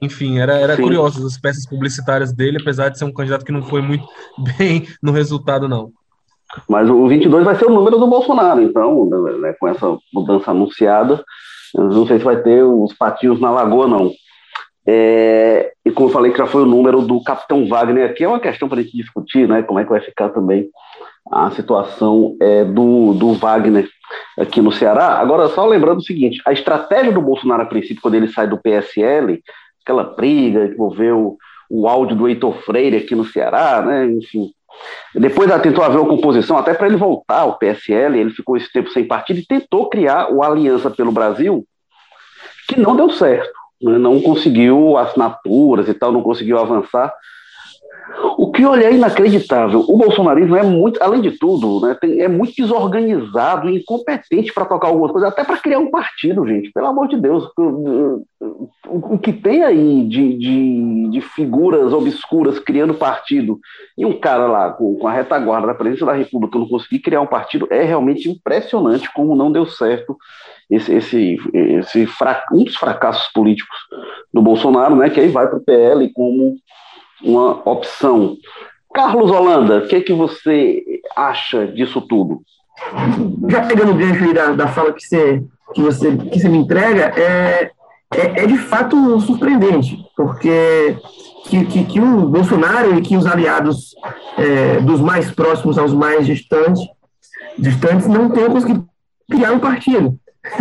Enfim, 0.01 0.39
era, 0.39 0.55
era 0.55 0.75
curioso 0.75 1.25
as 1.25 1.37
peças 1.37 1.65
publicitárias 1.67 2.33
dele, 2.33 2.57
apesar 2.59 2.89
de 2.89 2.97
ser 2.97 3.05
um 3.05 3.13
candidato 3.13 3.45
que 3.45 3.51
não 3.51 3.63
foi 3.63 3.81
muito 3.81 4.05
bem 4.57 4.87
no 5.01 5.11
resultado, 5.11 5.69
não. 5.69 5.91
Mas 6.69 6.89
o 6.89 7.07
22 7.07 7.43
vai 7.43 7.55
ser 7.55 7.65
o 7.65 7.73
número 7.73 7.97
do 7.97 8.07
Bolsonaro, 8.07 8.61
então, 8.61 9.09
né, 9.39 9.53
com 9.59 9.67
essa 9.67 9.97
mudança 10.13 10.51
anunciada, 10.51 11.23
não 11.75 12.07
sei 12.07 12.17
se 12.17 12.23
vai 12.23 12.41
ter 12.41 12.63
os 12.63 12.93
patinhos 12.93 13.39
na 13.39 13.51
lagoa, 13.51 13.87
não. 13.87 14.11
É, 14.87 15.71
e 15.83 15.91
como 15.91 16.09
eu 16.09 16.13
falei 16.13 16.31
que 16.31 16.37
já 16.37 16.45
foi 16.45 16.61
o 16.61 16.67
número 16.67 17.01
do 17.01 17.21
Capitão 17.23 17.67
Wagner 17.67 18.09
aqui, 18.09 18.23
é 18.23 18.27
uma 18.27 18.39
questão 18.39 18.69
para 18.69 18.79
a 18.79 18.83
gente 18.83 18.95
discutir, 18.95 19.47
né? 19.47 19.63
Como 19.63 19.79
é 19.79 19.83
que 19.83 19.89
vai 19.89 19.99
ficar 19.99 20.29
também 20.29 20.69
a 21.31 21.49
situação 21.51 22.35
é, 22.39 22.63
do, 22.63 23.13
do 23.13 23.33
Wagner 23.33 23.89
aqui 24.39 24.61
no 24.61 24.71
Ceará. 24.71 25.19
Agora, 25.19 25.47
só 25.49 25.65
lembrando 25.65 25.99
o 25.99 26.03
seguinte: 26.03 26.41
a 26.45 26.53
estratégia 26.53 27.11
do 27.11 27.21
Bolsonaro, 27.21 27.63
a 27.63 27.65
princípio, 27.65 28.01
quando 28.01 28.15
ele 28.15 28.27
sai 28.27 28.47
do 28.47 28.61
PSL, 28.61 29.41
aquela 29.83 30.03
briga 30.03 30.67
que 30.67 30.73
envolveu 30.73 31.37
o 31.69 31.87
áudio 31.87 32.15
do 32.15 32.27
Heitor 32.27 32.53
Freire 32.61 32.97
aqui 32.97 33.15
no 33.15 33.25
Ceará, 33.25 33.81
né? 33.81 34.05
Enfim. 34.05 34.51
Depois 35.13 35.49
tentou 35.61 35.83
haver 35.83 35.99
uma 35.99 36.09
composição, 36.09 36.57
até 36.57 36.73
para 36.73 36.87
ele 36.87 36.97
voltar 36.97 37.41
ao 37.41 37.57
PSL, 37.57 38.19
ele 38.19 38.31
ficou 38.31 38.57
esse 38.57 38.71
tempo 38.71 38.89
sem 38.89 39.07
partido 39.07 39.39
e 39.39 39.45
tentou 39.45 39.89
criar 39.89 40.31
o 40.31 40.43
Aliança 40.43 40.89
pelo 40.89 41.11
Brasil, 41.11 41.65
que 42.67 42.79
não 42.79 42.95
deu 42.95 43.09
certo, 43.09 43.53
né? 43.81 43.97
não 43.97 44.21
conseguiu 44.21 44.97
assinaturas 44.97 45.87
e 45.87 45.93
tal, 45.93 46.11
não 46.11 46.21
conseguiu 46.21 46.59
avançar. 46.59 47.13
O 48.37 48.51
que 48.51 48.65
olhei 48.65 48.87
é 48.87 48.93
inacreditável. 48.93 49.83
O 49.87 49.97
bolsonarismo 49.97 50.55
é 50.55 50.63
muito, 50.63 51.01
além 51.01 51.21
de 51.21 51.31
tudo, 51.31 51.85
né, 51.85 51.97
tem, 51.99 52.21
é 52.21 52.27
muito 52.27 52.53
desorganizado 52.55 53.69
e 53.69 53.77
incompetente 53.77 54.53
para 54.53 54.65
tocar 54.65 54.87
algumas 54.87 55.11
coisas, 55.11 55.29
até 55.29 55.43
para 55.43 55.57
criar 55.57 55.79
um 55.79 55.89
partido, 55.89 56.45
gente. 56.47 56.71
Pelo 56.71 56.87
amor 56.87 57.07
de 57.07 57.17
Deus. 57.17 57.49
O, 57.57 58.25
o, 58.87 59.15
o 59.15 59.17
que 59.17 59.33
tem 59.33 59.63
aí 59.63 60.07
de, 60.07 60.37
de, 60.37 61.09
de, 61.09 61.21
figuras 61.21 61.93
obscuras 61.93 62.59
criando 62.59 62.93
partido 62.93 63.59
e 63.97 64.05
um 64.05 64.19
cara 64.19 64.47
lá 64.47 64.71
com, 64.71 64.95
com 64.95 65.07
a 65.07 65.13
retaguarda 65.13 65.67
da 65.67 65.73
presidência 65.73 66.05
da 66.05 66.13
República 66.13 66.59
não 66.59 66.67
conseguir 66.67 66.99
criar 66.99 67.21
um 67.21 67.27
partido 67.27 67.67
é 67.71 67.83
realmente 67.83 68.29
impressionante 68.29 69.11
como 69.13 69.35
não 69.35 69.51
deu 69.51 69.65
certo 69.65 70.15
esse, 70.69 70.93
esse, 70.93 71.37
esse 71.53 72.07
um 72.51 72.63
dos 72.63 72.75
fracassos 72.75 73.31
políticos 73.33 73.77
do 74.33 74.41
Bolsonaro, 74.41 74.95
né, 74.95 75.09
que 75.09 75.19
aí 75.19 75.27
vai 75.27 75.47
para 75.47 75.57
o 75.57 75.63
PL 75.63 76.11
como 76.13 76.55
uma 77.23 77.61
opção. 77.69 78.37
Carlos 78.93 79.29
Holanda, 79.29 79.79
o 79.79 79.87
que, 79.87 79.95
é 79.95 80.01
que 80.01 80.13
você 80.13 81.01
acha 81.15 81.67
disso 81.67 82.01
tudo? 82.01 82.41
Já 83.49 83.65
pegando 83.65 83.91
o 83.91 83.95
gancho 83.95 84.23
aí 84.23 84.33
da, 84.33 84.51
da 84.53 84.67
fala 84.67 84.93
que 84.93 85.05
você, 85.05 85.43
que, 85.73 85.81
você, 85.81 86.15
que 86.15 86.39
você 86.39 86.49
me 86.49 86.57
entrega, 86.57 87.13
é, 87.19 87.71
é, 88.13 88.43
é 88.43 88.47
de 88.47 88.57
fato 88.57 89.19
surpreendente, 89.21 89.97
porque 90.15 90.97
que, 91.45 91.65
que, 91.65 91.83
que, 91.85 91.99
o 91.99 92.27
Bolsonaro 92.27 92.97
e 92.97 93.01
que 93.01 93.15
os 93.17 93.25
aliados 93.25 93.95
é, 94.37 94.79
dos 94.79 95.01
mais 95.01 95.31
próximos 95.31 95.77
aos 95.77 95.93
mais 95.93 96.25
distantes, 96.25 96.81
distantes 97.57 98.07
não 98.07 98.29
tenham 98.29 98.51
conseguido 98.51 98.87
criar 99.29 99.51
um 99.51 99.59
partido. 99.59 100.17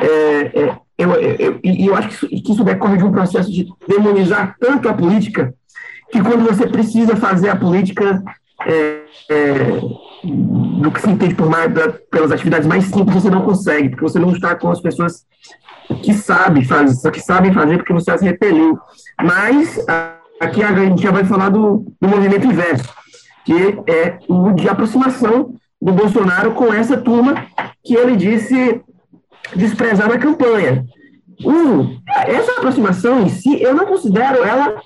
É, 0.00 0.62
é, 0.62 0.76
eu, 0.98 1.12
eu, 1.12 1.60
e 1.62 1.86
eu 1.86 1.94
acho 1.94 2.08
que 2.08 2.14
isso, 2.14 2.28
que 2.28 2.52
isso 2.52 2.64
decorre 2.64 2.96
de 2.96 3.04
um 3.04 3.12
processo 3.12 3.52
de 3.52 3.68
demonizar 3.86 4.56
tanto 4.58 4.88
a 4.88 4.92
política 4.92 5.54
que 6.10 6.22
quando 6.22 6.44
você 6.44 6.66
precisa 6.66 7.16
fazer 7.16 7.50
a 7.50 7.56
política 7.56 8.22
é, 8.66 9.02
é, 9.30 9.54
do 10.24 10.90
que 10.90 11.00
se 11.00 11.10
entende 11.10 11.34
por 11.34 11.48
mais, 11.48 11.72
da, 11.72 11.92
pelas 12.10 12.32
atividades 12.32 12.66
mais 12.66 12.84
simples, 12.84 13.22
você 13.22 13.30
não 13.30 13.42
consegue, 13.42 13.90
porque 13.90 14.02
você 14.02 14.18
não 14.18 14.32
está 14.32 14.54
com 14.54 14.70
as 14.70 14.80
pessoas 14.80 15.26
que 16.02 16.12
sabem 16.12 16.64
fazer, 16.64 17.10
que 17.10 17.20
sabem 17.20 17.52
fazer, 17.52 17.78
porque 17.78 17.92
você 17.92 18.10
as 18.10 18.22
repeliu. 18.22 18.78
Mas 19.22 19.78
a, 19.88 20.16
aqui 20.40 20.62
a 20.62 20.74
gente 20.74 21.02
já 21.02 21.10
vai 21.10 21.24
falar 21.24 21.50
do, 21.50 21.86
do 22.00 22.08
movimento 22.08 22.46
inverso, 22.46 22.88
que 23.44 23.78
é 23.86 24.18
o 24.28 24.52
de 24.52 24.68
aproximação 24.68 25.54
do 25.80 25.92
Bolsonaro 25.92 26.52
com 26.52 26.72
essa 26.72 26.96
turma 26.96 27.46
que 27.84 27.94
ele 27.94 28.16
disse 28.16 28.82
desprezar 29.54 30.08
na 30.08 30.18
campanha. 30.18 30.84
Um, 31.44 32.00
essa 32.26 32.52
aproximação 32.52 33.22
em 33.22 33.28
si, 33.28 33.62
eu 33.62 33.74
não 33.74 33.86
considero 33.86 34.42
ela 34.42 34.80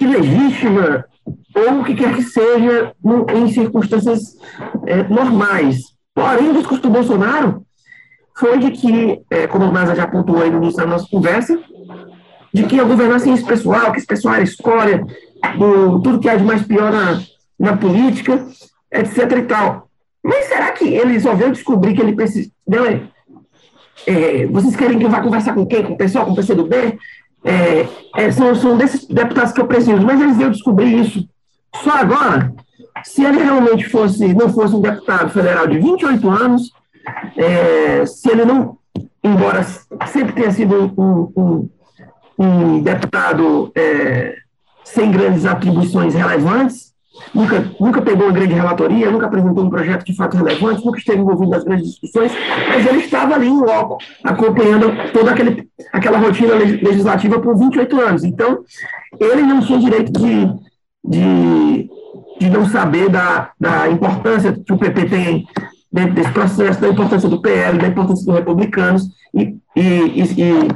ilegítima 0.00 1.04
ou 1.54 1.80
o 1.80 1.84
que 1.84 1.94
quer 1.94 2.14
que 2.14 2.22
seja 2.22 2.92
no, 3.02 3.26
em 3.30 3.48
circunstâncias 3.48 4.36
é, 4.86 5.02
normais. 5.04 5.78
Porém, 6.14 6.50
o 6.50 6.54
discurso 6.54 6.82
do 6.82 6.90
Bolsonaro 6.90 7.64
foi 8.36 8.58
de 8.58 8.70
que, 8.70 9.22
é, 9.30 9.46
como 9.46 9.66
o 9.66 9.72
Nasa 9.72 9.94
já 9.94 10.04
apontou 10.04 10.42
aí 10.42 10.50
no 10.50 10.58
início 10.58 10.78
da 10.78 10.86
nossa 10.86 11.06
conversa, 11.08 11.58
de 12.52 12.64
que 12.64 12.80
a 12.80 12.84
governança 12.84 13.28
é 13.28 13.36
pessoal, 13.42 13.92
que 13.92 13.98
esse 13.98 14.06
pessoal 14.06 14.34
era 14.34 14.44
escória, 14.44 15.04
do, 15.58 16.00
tudo 16.00 16.20
que 16.20 16.28
há 16.28 16.36
de 16.36 16.44
mais 16.44 16.62
pior 16.62 16.92
na, 16.92 17.20
na 17.58 17.76
política, 17.76 18.46
etc 18.90 19.18
e 19.38 19.42
tal. 19.42 19.88
Mas 20.22 20.46
será 20.46 20.72
que 20.72 20.84
ele 20.84 21.20
só 21.20 21.34
veio 21.34 21.52
descobrir 21.52 21.94
que 21.94 22.00
ele 22.00 22.14
precisa... 22.14 22.50
Não, 22.66 22.84
é, 24.06 24.46
vocês 24.46 24.76
querem 24.76 24.98
que 24.98 25.04
eu 25.04 25.10
vá 25.10 25.20
conversar 25.20 25.54
com 25.54 25.66
quem? 25.66 25.82
Com 25.82 25.94
o 25.94 25.96
pessoal, 25.96 26.26
com 26.26 26.32
o 26.32 26.36
PCdoB? 26.36 26.98
É, 27.44 27.86
é, 28.16 28.30
são, 28.30 28.54
são 28.54 28.76
desses 28.76 29.06
deputados 29.06 29.52
que 29.52 29.60
eu 29.60 29.66
preciso, 29.66 30.00
mas 30.02 30.20
eles 30.20 30.38
iam 30.38 30.50
descobrir 30.50 30.98
isso 30.98 31.28
só 31.82 31.90
agora. 31.90 32.52
Se 33.04 33.22
ele 33.22 33.42
realmente 33.42 33.88
fosse, 33.88 34.32
não 34.32 34.48
fosse 34.52 34.74
um 34.74 34.80
deputado 34.80 35.30
federal 35.30 35.66
de 35.66 35.78
28 35.78 36.30
anos, 36.30 36.72
é, 37.36 38.06
se 38.06 38.30
ele 38.30 38.44
não, 38.44 38.78
embora 39.22 39.62
sempre 39.62 40.32
tenha 40.32 40.50
sido 40.50 40.94
um, 40.96 41.32
um, 41.36 41.70
um 42.38 42.82
deputado 42.82 43.70
é, 43.74 44.36
sem 44.84 45.10
grandes 45.10 45.44
atribuições 45.44 46.14
relevantes, 46.14 46.93
nunca, 47.34 47.70
nunca 47.78 48.02
pegou 48.02 48.26
uma 48.26 48.32
grande 48.32 48.54
relatoria, 48.54 49.10
nunca 49.10 49.26
apresentou 49.26 49.64
um 49.64 49.70
projeto 49.70 50.04
de 50.04 50.14
fato 50.14 50.36
relevante, 50.36 50.84
nunca 50.84 50.98
esteve 50.98 51.20
envolvido 51.20 51.50
nas 51.50 51.64
grandes 51.64 51.90
discussões, 51.90 52.32
mas 52.68 52.86
ele 52.86 52.98
estava 52.98 53.34
ali 53.34 53.46
em 53.46 53.60
loco, 53.60 53.98
acompanhando 54.22 55.12
toda 55.12 55.30
aquele, 55.30 55.68
aquela 55.92 56.18
rotina 56.18 56.54
legislativa 56.54 57.40
por 57.40 57.58
28 57.58 58.00
anos. 58.00 58.24
Então, 58.24 58.64
ele 59.18 59.42
não 59.42 59.60
tinha 59.60 59.78
direito 59.78 60.12
de, 60.12 60.46
de, 61.04 61.90
de 62.40 62.50
não 62.50 62.66
saber 62.66 63.08
da, 63.08 63.50
da 63.58 63.88
importância 63.88 64.52
que 64.52 64.72
o 64.72 64.78
PP 64.78 65.06
tem 65.06 65.46
dentro 65.92 66.14
desse 66.14 66.32
processo, 66.32 66.80
da 66.80 66.88
importância 66.88 67.28
do 67.28 67.40
PL, 67.40 67.78
da 67.78 67.86
importância 67.86 68.26
dos 68.26 68.34
republicanos 68.34 69.08
e, 69.32 69.56
e, 69.76 69.80
e, 69.80 70.68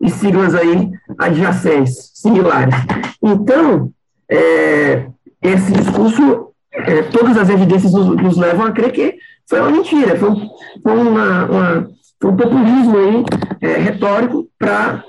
e 0.00 0.10
siglas 0.10 0.54
aí 0.54 0.90
adjacentes, 1.18 2.10
similares. 2.14 2.74
Então, 3.22 3.92
é, 4.30 5.08
esse 5.42 5.72
discurso, 5.72 6.52
é, 6.72 7.02
todas 7.02 7.36
as 7.36 7.48
evidências 7.48 7.92
nos, 7.92 8.06
nos, 8.06 8.36
levam 8.36 8.66
a 8.66 8.72
crer 8.72 8.92
que 8.92 9.16
foi 9.48 9.60
uma 9.60 9.70
mentira, 9.70 10.16
foi 10.16 10.30
um, 10.30 10.48
foi 10.82 10.96
uma, 10.96 11.44
uma, 11.44 11.90
foi 12.20 12.30
um 12.30 12.36
populismo 12.36 12.96
aí, 12.96 13.24
é, 13.60 13.76
retórico 13.78 14.48
para 14.58 15.04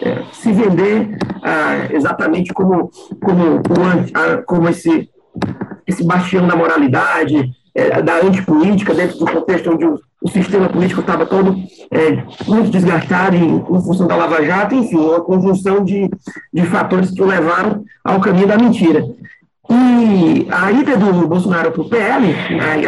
é, 0.00 0.22
se 0.32 0.50
vender 0.52 1.16
ah, 1.42 1.88
exatamente 1.92 2.52
como, 2.52 2.90
como, 3.22 3.62
como, 3.62 4.44
como 4.46 4.68
esse, 4.68 5.08
esse 5.86 6.02
bastião 6.02 6.46
da 6.46 6.56
moralidade, 6.56 7.52
é, 7.74 8.00
da 8.00 8.20
antipolítica, 8.20 8.94
dentro 8.94 9.18
do 9.18 9.26
contexto 9.26 9.70
onde 9.70 9.84
o, 9.84 10.00
o 10.22 10.28
sistema 10.30 10.68
político 10.68 11.00
estava 11.00 11.26
todo 11.26 11.56
é, 11.90 12.24
muito 12.46 12.70
desgastado 12.70 13.36
em, 13.36 13.56
em, 13.56 13.82
função 13.82 14.06
da 14.06 14.16
Lava 14.16 14.42
Jato, 14.44 14.74
enfim, 14.74 14.96
uma 14.96 15.20
conjunção 15.20 15.84
de, 15.84 16.08
de 16.52 16.62
fatores 16.66 17.10
que 17.10 17.20
o 17.20 17.26
levaram 17.26 17.84
ao 18.02 18.20
caminho 18.20 18.46
da 18.46 18.56
mentira. 18.56 19.04
E 19.70 20.46
a 20.50 20.70
ida 20.72 20.96
do 20.96 21.26
Bolsonaro 21.26 21.72
para 21.72 21.80
o 21.80 21.88
PL, 21.88 22.34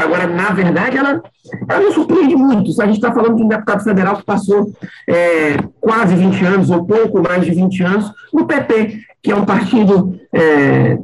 agora, 0.02 0.26
na 0.26 0.50
verdade, 0.50 0.98
ela, 0.98 1.22
ela 1.68 1.80
não 1.80 1.92
surpreende 1.92 2.36
muito. 2.36 2.72
Se 2.72 2.82
a 2.82 2.86
gente 2.86 2.96
está 2.96 3.12
falando 3.12 3.36
de 3.36 3.42
um 3.42 3.48
deputado 3.48 3.82
federal 3.82 4.16
que 4.16 4.24
passou 4.24 4.70
é, 5.08 5.56
quase 5.80 6.14
20 6.14 6.44
anos, 6.44 6.70
ou 6.70 6.84
pouco 6.84 7.22
mais 7.22 7.44
de 7.44 7.52
20 7.52 7.82
anos, 7.82 8.12
no 8.32 8.46
PP, 8.46 9.00
que 9.22 9.32
é 9.32 9.36
um 9.36 9.46
partido 9.46 10.20
é, 10.32 10.98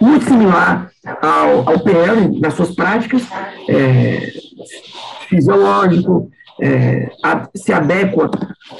muito 0.00 0.24
similar 0.24 0.90
ao, 1.20 1.68
ao 1.68 1.80
PL 1.80 2.38
nas 2.40 2.54
suas 2.54 2.74
práticas, 2.74 3.22
é, 3.68 4.32
fisiológico, 5.28 6.30
é, 6.60 7.10
a, 7.22 7.48
se 7.54 7.72
adequa 7.72 8.30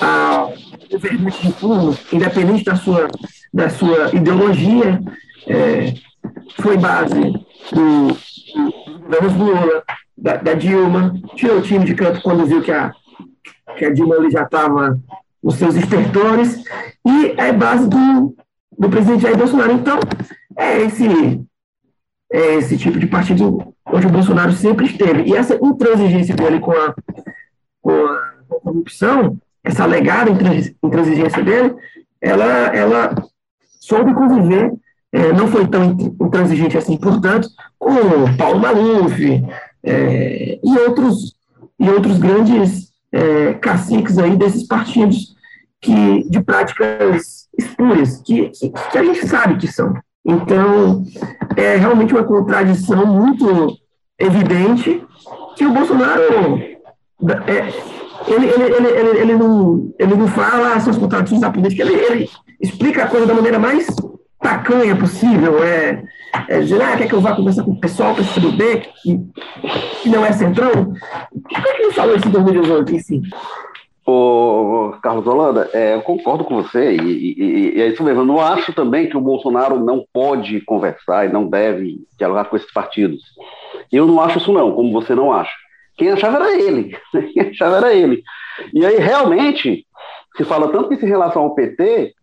ao 0.00 0.52
governante 0.90 1.46
de 1.46 1.52
turno, 1.52 1.96
independente 2.12 2.64
da 2.64 2.76
sua, 2.76 3.08
da 3.52 3.68
sua 3.68 4.14
ideologia. 4.14 5.00
É, 5.46 5.94
foi 6.60 6.76
base 6.76 7.20
do, 7.72 8.08
do 8.08 9.44
Lula, 9.44 9.82
da, 10.16 10.36
da, 10.36 10.54
Dilma, 10.54 11.14
tirou 11.36 11.58
o 11.58 11.62
time 11.62 11.84
de 11.84 11.94
canto 11.94 12.20
quando 12.22 12.46
viu 12.46 12.62
que 12.62 12.72
a, 12.72 12.92
que 13.76 13.84
a 13.84 13.92
Dilma 13.92 14.16
ele 14.16 14.30
já 14.30 14.42
estava 14.42 14.98
os 15.42 15.54
seus 15.54 15.76
estertores, 15.76 16.62
e 17.06 17.34
é 17.36 17.52
base 17.52 17.88
do, 17.88 18.34
do 18.76 18.90
presidente 18.90 19.22
Jair 19.22 19.36
Bolsonaro. 19.36 19.72
Então, 19.72 19.98
é 20.56 20.82
esse, 20.82 21.40
é 22.32 22.54
esse 22.56 22.76
tipo 22.76 22.98
de 22.98 23.06
partido 23.06 23.72
onde 23.86 24.06
o 24.06 24.10
Bolsonaro 24.10 24.52
sempre 24.52 24.86
esteve. 24.86 25.22
E 25.22 25.36
essa 25.36 25.54
intransigência 25.54 26.34
dele 26.34 26.58
com 26.60 26.72
a, 26.72 26.94
com 27.80 27.92
a, 27.92 28.34
com 28.48 28.56
a 28.56 28.60
corrupção, 28.60 29.38
essa 29.62 29.84
alegada 29.84 30.30
intransigência 30.82 31.42
dele, 31.42 31.74
ela, 32.20 32.74
ela 32.74 33.14
soube 33.80 34.12
conviver, 34.14 34.72
é, 35.12 35.32
não 35.32 35.48
foi 35.48 35.66
tão 35.66 35.96
intransigente 36.20 36.76
assim, 36.76 36.96
portanto, 36.96 37.48
com 37.78 38.36
Paulo 38.36 38.60
Maluf 38.60 39.44
é, 39.82 40.58
e, 40.62 40.78
outros, 40.80 41.34
e 41.78 41.88
outros 41.88 42.18
grandes 42.18 42.92
é, 43.12 43.54
caciques 43.54 44.18
aí 44.18 44.36
desses 44.36 44.66
partidos 44.66 45.34
que, 45.80 46.28
de 46.28 46.40
práticas 46.42 47.48
espúrias, 47.58 48.20
que, 48.22 48.50
que, 48.50 48.98
a 48.98 49.02
gente 49.02 49.26
sabe 49.26 49.56
que 49.56 49.66
são. 49.66 49.94
Então, 50.24 51.02
é 51.56 51.76
realmente 51.76 52.12
uma 52.12 52.24
contradição 52.24 53.06
muito 53.06 53.76
evidente 54.18 55.02
que 55.56 55.64
o 55.64 55.72
Bolsonaro 55.72 56.60
é, 57.46 57.72
ele, 58.26 58.46
ele, 58.46 58.62
ele, 58.62 58.88
ele, 58.88 59.18
ele, 59.20 59.34
não, 59.34 59.92
ele 59.98 60.14
não 60.14 60.28
fala 60.28 60.74
essas 60.74 60.98
contradições 60.98 61.40
da 61.40 61.50
política, 61.50 61.82
ele, 61.82 61.94
ele 61.94 62.30
explica 62.60 63.04
a 63.04 63.08
coisa 63.08 63.26
da 63.26 63.34
maneira 63.34 63.58
mais 63.58 63.86
tacanha 64.40 64.96
possível, 64.96 65.62
é, 65.62 66.02
é 66.48 66.58
ah, 66.58 66.96
quer 66.96 67.08
que 67.08 67.14
eu 67.14 67.20
vá 67.20 67.34
conversar 67.34 67.64
com 67.64 67.72
o 67.72 67.80
pessoal 67.80 68.14
do 68.14 68.22
PCdoB, 68.22 68.82
que, 69.02 69.20
que 70.02 70.08
não 70.08 70.24
é 70.24 70.32
centrão? 70.32 70.94
Por 71.32 71.76
que 71.76 71.82
ele 71.82 71.92
falou 71.92 72.16
isso 72.16 72.28
em 72.28 72.30
2018, 72.30 72.96
assim? 72.96 73.22
Ô, 74.06 74.94
Carlos 75.02 75.26
Holanda, 75.26 75.68
é, 75.74 75.94
eu 75.94 76.00
concordo 76.00 76.42
com 76.42 76.62
você, 76.62 76.96
e, 76.96 76.98
e, 76.98 77.76
e, 77.76 77.82
é 77.82 77.88
isso 77.88 78.02
mesmo. 78.02 78.22
Eu 78.22 78.26
não 78.26 78.40
acho 78.40 78.72
também 78.72 79.06
que 79.06 79.16
o 79.16 79.20
Bolsonaro 79.20 79.78
não 79.78 80.02
pode 80.12 80.62
conversar 80.62 81.26
e 81.26 81.32
não 81.32 81.46
deve 81.46 81.98
dialogar 82.16 82.46
com 82.46 82.56
esses 82.56 82.72
partidos. 82.72 83.20
Eu 83.92 84.06
não 84.06 84.18
acho 84.20 84.38
isso, 84.38 84.52
não, 84.52 84.72
como 84.72 84.92
você 84.92 85.14
não 85.14 85.30
acha. 85.30 85.52
Quem 85.96 86.10
achava 86.10 86.36
era 86.36 86.58
ele. 86.58 86.96
Quem 87.34 87.50
achava 87.50 87.76
era 87.76 87.92
ele. 87.92 88.22
E 88.72 88.86
aí, 88.86 88.96
realmente, 88.96 89.84
se 90.38 90.44
fala 90.44 90.72
tanto 90.72 90.88
que 90.88 91.04
em 91.04 91.08
relação 91.08 91.42
ao 91.42 91.54
PT, 91.54 92.14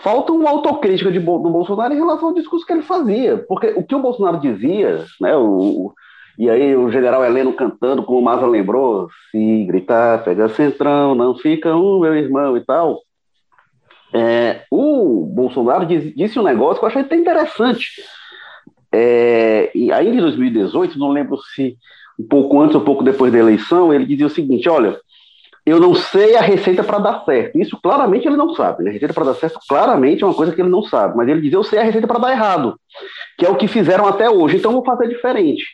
falta 0.00 0.32
uma 0.32 0.50
autocrítica 0.50 1.10
de, 1.10 1.18
do 1.18 1.38
Bolsonaro 1.38 1.92
em 1.92 1.98
relação 1.98 2.28
ao 2.28 2.34
discurso 2.34 2.66
que 2.66 2.72
ele 2.72 2.82
fazia. 2.82 3.44
Porque 3.48 3.68
o 3.76 3.84
que 3.84 3.94
o 3.94 4.00
Bolsonaro 4.00 4.40
dizia, 4.40 5.04
né, 5.20 5.36
o, 5.36 5.92
e 6.38 6.48
aí 6.48 6.74
o 6.74 6.90
general 6.90 7.24
Heleno 7.24 7.52
cantando, 7.52 8.02
como 8.02 8.18
o 8.18 8.22
Maza 8.22 8.46
lembrou, 8.46 9.08
se 9.30 9.64
gritar, 9.64 10.24
pega 10.24 10.48
centrão, 10.48 11.14
não 11.14 11.34
fica 11.34 11.76
um, 11.76 12.00
meu 12.00 12.14
irmão 12.14 12.56
e 12.56 12.64
tal. 12.64 13.00
É, 14.14 14.64
o 14.70 15.26
Bolsonaro 15.26 15.86
diz, 15.86 16.14
disse 16.14 16.38
um 16.38 16.42
negócio 16.42 16.78
que 16.78 16.84
eu 16.84 16.88
achei 16.88 17.02
até 17.02 17.16
interessante. 17.16 18.02
É, 18.90 19.70
e 19.74 19.90
ainda 19.90 20.16
em 20.16 20.20
2018, 20.20 20.98
não 20.98 21.08
lembro 21.08 21.38
se 21.54 21.76
um 22.18 22.26
pouco 22.26 22.60
antes 22.60 22.74
ou 22.74 22.82
pouco 22.82 23.02
depois 23.02 23.32
da 23.32 23.38
eleição, 23.38 23.92
ele 23.92 24.04
dizia 24.04 24.26
o 24.26 24.30
seguinte: 24.30 24.68
olha, 24.68 24.98
eu 25.64 25.78
não 25.78 25.94
sei 25.94 26.34
a 26.36 26.40
receita 26.40 26.82
para 26.82 26.98
dar 26.98 27.24
certo. 27.24 27.56
Isso 27.56 27.78
claramente 27.80 28.26
ele 28.26 28.36
não 28.36 28.52
sabe. 28.54 28.82
Né? 28.82 28.90
A 28.90 28.92
receita 28.92 29.14
para 29.14 29.26
dar 29.26 29.34
certo 29.34 29.60
claramente 29.68 30.22
é 30.22 30.26
uma 30.26 30.34
coisa 30.34 30.52
que 30.52 30.60
ele 30.60 30.68
não 30.68 30.82
sabe. 30.82 31.16
Mas 31.16 31.28
ele 31.28 31.40
dizia: 31.40 31.56
eu 31.56 31.62
sei 31.62 31.78
a 31.78 31.84
receita 31.84 32.06
para 32.06 32.18
dar 32.18 32.32
errado, 32.32 32.74
que 33.38 33.46
é 33.46 33.48
o 33.48 33.54
que 33.54 33.68
fizeram 33.68 34.06
até 34.06 34.28
hoje. 34.28 34.56
Então 34.56 34.72
vou 34.72 34.84
fazer 34.84 35.08
diferente. 35.08 35.64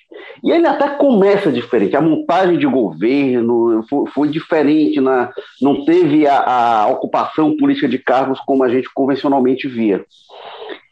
E 0.44 0.50
ele 0.50 0.66
até 0.66 0.88
começa 0.90 1.50
diferente. 1.50 1.96
A 1.96 2.02
montagem 2.02 2.58
de 2.58 2.66
governo 2.66 3.82
foi, 3.88 4.10
foi 4.10 4.28
diferente. 4.28 5.00
Na, 5.00 5.32
não 5.62 5.86
teve 5.86 6.26
a, 6.26 6.82
a 6.82 6.88
ocupação 6.88 7.56
política 7.56 7.88
de 7.88 7.98
cargos 7.98 8.38
como 8.40 8.62
a 8.62 8.68
gente 8.68 8.90
convencionalmente 8.92 9.66
via. 9.66 10.04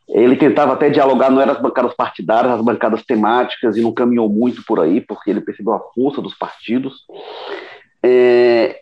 Ele 0.09 0.37
tentava 0.37 0.73
até 0.73 0.89
dialogar, 0.89 1.31
não 1.31 1.43
eram 1.43 1.53
as 1.53 1.61
bancadas 1.61 1.93
partidárias, 1.93 2.55
as 2.55 2.63
bancadas 2.63 3.05
temáticas, 3.05 3.77
e 3.77 3.83
não 3.83 3.93
caminhou 3.93 4.29
muito 4.29 4.63
por 4.65 4.81
aí, 4.81 5.01
porque 5.01 5.31
ele 5.31 5.41
percebeu 5.41 5.75
a 5.75 5.81
força 5.95 6.23
dos 6.23 6.33
partidos. 6.33 7.05
É, 8.03 8.81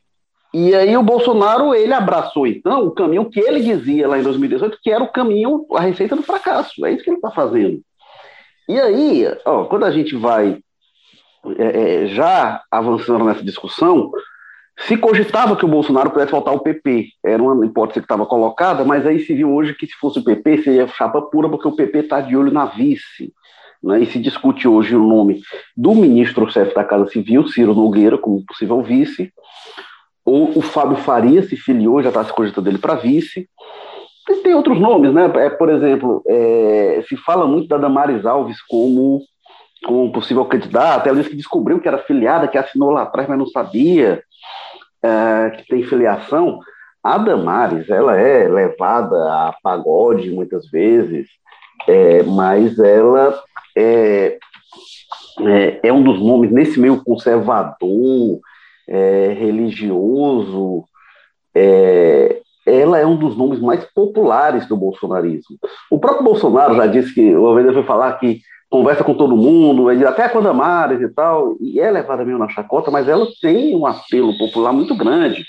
e 0.54 0.72
aí 0.72 0.96
o 0.96 1.02
Bolsonaro, 1.02 1.74
ele 1.74 1.92
abraçou, 1.92 2.46
então, 2.46 2.86
o 2.86 2.92
caminho 2.92 3.28
que 3.28 3.40
ele 3.40 3.58
dizia 3.58 4.06
lá 4.06 4.20
em 4.20 4.22
2018, 4.22 4.78
que 4.80 4.88
era 4.88 5.02
o 5.02 5.10
caminho, 5.10 5.66
a 5.74 5.80
receita 5.80 6.14
do 6.14 6.22
fracasso. 6.22 6.86
É 6.86 6.92
isso 6.92 7.02
que 7.02 7.10
ele 7.10 7.16
está 7.16 7.32
fazendo. 7.32 7.80
E 8.68 8.78
aí, 8.78 9.26
ó, 9.44 9.64
quando 9.64 9.84
a 9.84 9.90
gente 9.90 10.14
vai 10.14 10.60
é, 11.58 12.04
é 12.04 12.06
já 12.06 12.62
avançando 12.70 13.24
nessa 13.24 13.42
discussão, 13.42 14.12
se 14.78 14.96
cogitava 14.96 15.56
que 15.56 15.64
o 15.64 15.68
Bolsonaro 15.68 16.12
pudesse 16.12 16.30
voltar 16.30 16.52
ao 16.52 16.60
PP, 16.60 17.08
era 17.24 17.42
uma 17.42 17.66
hipótese 17.66 17.98
que 17.98 18.04
estava 18.04 18.24
colocada, 18.24 18.84
mas 18.84 19.04
aí 19.04 19.18
se 19.24 19.34
viu 19.34 19.52
hoje 19.52 19.74
que 19.74 19.88
se 19.88 19.94
fosse 19.94 20.20
o 20.20 20.24
PP 20.24 20.62
seria 20.62 20.86
chapa 20.86 21.20
pura, 21.20 21.48
porque 21.48 21.66
o 21.66 21.74
PP 21.74 21.98
está 21.98 22.20
de 22.20 22.36
olho 22.36 22.52
na 22.52 22.66
vice. 22.66 23.32
Né? 23.82 24.02
E 24.02 24.06
se 24.06 24.20
discute 24.20 24.68
hoje 24.68 24.94
o 24.94 25.04
nome 25.04 25.42
do 25.76 25.96
ministro-chefe 25.96 26.72
da 26.76 26.84
Casa 26.84 27.10
Civil, 27.10 27.48
Ciro 27.48 27.74
Nogueira, 27.74 28.16
como 28.16 28.46
possível 28.46 28.80
vice, 28.82 29.32
ou 30.24 30.56
o 30.56 30.62
Fábio 30.62 30.96
Faria 30.96 31.42
se 31.42 31.56
filiou, 31.56 32.02
já 32.02 32.08
está 32.08 32.24
se 32.24 32.32
cogitando 32.32 32.64
dele 32.64 32.78
para 32.78 32.94
vice. 32.94 33.48
E 34.28 34.36
tem 34.36 34.54
outros 34.54 34.80
nomes, 34.80 35.12
né? 35.12 35.30
É, 35.36 35.50
por 35.50 35.68
exemplo, 35.68 36.22
é, 36.26 37.04
se 37.06 37.16
fala 37.16 37.46
muito 37.46 37.68
da 37.68 37.76
Damares 37.76 38.24
Alves 38.24 38.62
como, 38.62 39.20
como 39.84 40.12
possível 40.12 40.44
candidata, 40.46 41.08
ela 41.08 41.18
disse 41.18 41.30
que 41.30 41.36
descobriu 41.36 41.78
que 41.78 41.88
era 41.88 41.98
filiada, 41.98 42.48
que 42.48 42.56
assinou 42.56 42.90
lá 42.90 43.02
atrás, 43.02 43.28
mas 43.28 43.38
não 43.38 43.46
sabia 43.46 44.22
é, 45.02 45.50
que 45.50 45.68
tem 45.68 45.82
filiação, 45.82 46.60
a 47.02 47.18
Damares, 47.18 47.90
ela 47.90 48.18
é 48.18 48.48
levada 48.48 49.14
a 49.14 49.54
pagode 49.62 50.30
muitas 50.30 50.70
vezes, 50.70 51.28
é, 51.86 52.22
mas 52.22 52.78
ela 52.78 53.38
é, 53.76 54.38
é, 55.40 55.80
é, 55.82 55.92
um 55.92 56.02
dos 56.02 56.18
nomes 56.18 56.50
nesse 56.50 56.80
meio 56.80 57.04
conservador, 57.04 58.40
é, 58.88 59.34
religioso, 59.38 60.84
é, 61.54 62.40
ela 62.66 62.98
é 62.98 63.06
um 63.06 63.16
dos 63.16 63.36
nomes 63.36 63.60
mais 63.60 63.84
populares 63.94 64.66
do 64.66 64.76
bolsonarismo. 64.76 65.56
O 65.90 65.98
próprio 65.98 66.24
Bolsonaro 66.24 66.74
já 66.74 66.86
disse 66.86 67.14
que, 67.14 67.34
uma 67.34 67.54
vez 67.54 67.66
ele 67.66 67.74
foi 67.74 67.84
falar 67.84 68.14
que 68.14 68.40
conversa 68.70 69.04
com 69.04 69.14
todo 69.14 69.36
mundo, 69.36 69.88
até 69.88 70.28
com 70.28 70.38
a 70.38 70.42
Damares 70.42 71.00
e 71.00 71.08
tal, 71.08 71.56
e 71.60 71.78
é 71.78 71.90
levada 71.90 72.24
meio 72.24 72.38
na 72.38 72.48
chacota, 72.48 72.90
mas 72.90 73.08
ela 73.08 73.26
tem 73.40 73.76
um 73.76 73.86
apelo 73.86 74.36
popular 74.38 74.72
muito 74.72 74.96
grande. 74.96 75.44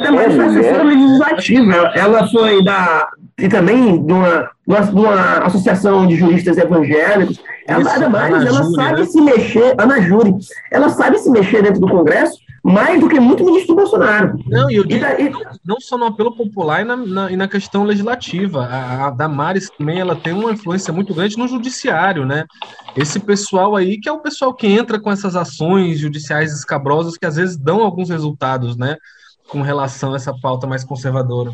É, 0.00 0.10
mas 0.10 0.36
é, 0.36 0.44
assessora 0.44 0.82
legislativa, 0.82 1.92
ela 1.94 2.26
foi 2.28 2.64
da. 2.64 3.06
e 3.38 3.48
também 3.48 4.02
de 4.04 4.12
uma, 4.12 4.50
de 4.66 4.98
uma 4.98 5.38
associação 5.44 6.06
de 6.06 6.16
juristas 6.16 6.56
evangélicos. 6.56 7.42
Ela, 7.68 7.82
Isso, 7.82 8.02
ela 8.02 8.40
Júri, 8.40 8.74
sabe 8.74 9.00
né? 9.00 9.06
se 9.06 9.20
mexer, 9.20 9.74
Ana 9.78 10.00
Júri, 10.00 10.34
ela 10.72 10.88
sabe 10.88 11.18
se 11.18 11.30
mexer 11.30 11.62
dentro 11.62 11.80
do 11.80 11.88
Congresso 11.88 12.43
mais 12.64 12.98
do 12.98 13.10
que 13.10 13.20
muito 13.20 13.44
ministro 13.44 13.74
do 13.74 13.82
Bolsonaro. 13.82 14.38
Não, 14.46 14.70
e 14.70 14.76
eu 14.76 14.84
digo, 14.84 15.04
e 15.04 15.06
daí... 15.06 15.28
não, 15.28 15.40
não, 15.62 15.80
só 15.80 15.98
no 15.98 16.06
apelo 16.06 16.34
popular 16.34 16.80
e 16.80 16.84
na, 16.84 16.96
na, 16.96 17.30
e 17.30 17.36
na 17.36 17.46
questão 17.46 17.84
legislativa. 17.84 18.64
A, 18.64 19.06
a, 19.06 19.10
Damares 19.10 19.68
também 19.68 20.00
ela 20.00 20.16
tem 20.16 20.32
uma 20.32 20.50
influência 20.50 20.90
muito 20.90 21.12
grande 21.12 21.36
no 21.36 21.46
judiciário, 21.46 22.24
né? 22.24 22.46
Esse 22.96 23.20
pessoal 23.20 23.76
aí, 23.76 24.00
que 24.00 24.08
é 24.08 24.12
o 24.12 24.20
pessoal 24.20 24.54
que 24.54 24.66
entra 24.66 24.98
com 24.98 25.12
essas 25.12 25.36
ações 25.36 25.98
judiciais 25.98 26.54
escabrosas 26.54 27.18
que 27.18 27.26
às 27.26 27.36
vezes 27.36 27.58
dão 27.58 27.82
alguns 27.82 28.08
resultados, 28.08 28.78
né? 28.78 28.96
Com 29.48 29.60
relação 29.60 30.14
a 30.14 30.16
essa 30.16 30.32
pauta 30.40 30.66
mais 30.66 30.82
conservadora. 30.82 31.52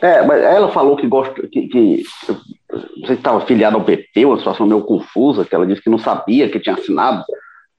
É, 0.00 0.22
mas 0.24 0.40
ela 0.44 0.70
falou 0.70 0.96
que 0.96 1.08
gosta, 1.08 1.34
que, 1.48 1.66
que 1.66 2.04
não 2.68 3.06
sei 3.06 3.06
se 3.06 3.12
estava 3.14 3.38
afiliada 3.38 3.74
ao 3.74 3.84
PT, 3.84 4.24
uma 4.24 4.38
situação 4.38 4.64
meio 4.64 4.82
confusa, 4.82 5.44
que 5.44 5.54
ela 5.54 5.66
disse 5.66 5.82
que 5.82 5.90
não 5.90 5.98
sabia 5.98 6.48
que 6.48 6.60
tinha 6.60 6.76
assinado 6.76 7.24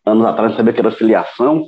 anos 0.05 0.25
atrás, 0.25 0.51
não 0.51 0.57
sabia 0.57 0.73
que 0.73 0.79
era 0.81 0.91
filiação 0.91 1.65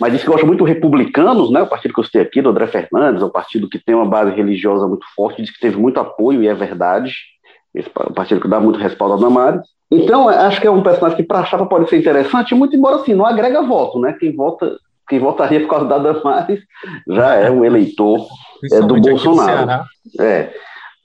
mas 0.00 0.12
disse 0.12 0.24
que 0.24 0.30
gosta 0.30 0.46
muito 0.46 0.64
republicanos, 0.64 1.50
né, 1.50 1.62
o 1.62 1.66
partido 1.66 1.94
que 1.94 2.00
eu 2.00 2.04
citei 2.04 2.22
aqui, 2.22 2.40
do 2.40 2.50
André 2.50 2.66
Fernandes, 2.66 3.22
é 3.22 3.26
um 3.26 3.30
partido 3.30 3.68
que 3.68 3.78
tem 3.78 3.94
uma 3.94 4.06
base 4.06 4.30
religiosa 4.32 4.86
muito 4.86 5.06
forte, 5.14 5.42
diz 5.42 5.50
que 5.50 5.60
teve 5.60 5.76
muito 5.76 5.98
apoio, 5.98 6.42
e 6.42 6.48
é 6.48 6.54
verdade, 6.54 7.12
esse 7.74 7.90
partido 7.90 8.40
que 8.40 8.48
dá 8.48 8.60
muito 8.60 8.78
respaldo 8.78 9.14
a 9.14 9.28
Damares. 9.28 9.62
Então, 9.90 10.28
acho 10.28 10.60
que 10.60 10.66
é 10.66 10.70
um 10.70 10.82
personagem 10.82 11.16
que 11.16 11.22
para 11.22 11.40
a 11.40 11.44
chapa 11.44 11.66
pode 11.66 11.88
ser 11.88 11.98
interessante, 11.98 12.54
muito 12.54 12.76
embora 12.76 12.96
assim, 12.96 13.14
não 13.14 13.26
agrega 13.26 13.62
voto, 13.62 13.98
né, 13.98 14.14
quem 14.18 14.34
vota 14.34 14.76
quem 15.08 15.18
votaria 15.18 15.60
por 15.60 15.70
causa 15.70 15.86
da 15.86 15.98
Damares 15.98 16.60
já 17.08 17.34
é 17.34 17.50
um 17.50 17.64
eleitor 17.64 18.26
é, 18.70 18.80
do 18.80 19.00
Bolsonaro. 19.00 19.84
É. 20.20 20.52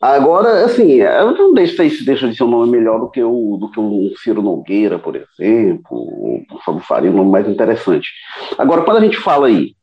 Agora, 0.04 0.66
assim, 0.66 0.96
eu 0.96 1.32
não 1.32 1.54
deixo 1.54 1.78
se 1.78 2.04
deixa 2.04 2.28
de 2.28 2.36
ser 2.36 2.44
um 2.44 2.50
nome 2.50 2.70
melhor 2.70 3.00
do 3.00 3.10
que 3.10 3.24
o, 3.24 3.56
do 3.56 3.72
que 3.72 3.80
o 3.80 4.12
Ciro 4.18 4.42
Nogueira, 4.42 5.00
por 5.00 5.16
exemplo, 5.16 5.86
o 5.88 6.60
Fábio 6.66 6.82
Faria, 6.82 7.10
um 7.10 7.16
nome 7.16 7.32
mais 7.32 7.48
interessante. 7.48 8.10
Agora, 8.58 8.82
quando 8.82 8.98
a 8.98 9.00
gente 9.00 9.16
fala 9.16 9.48
aí, 9.48 9.74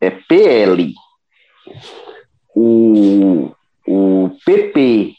é 0.00 0.08
PL, 0.08 0.94
o, 2.56 3.50
o 3.86 4.30
PP, 4.46 5.12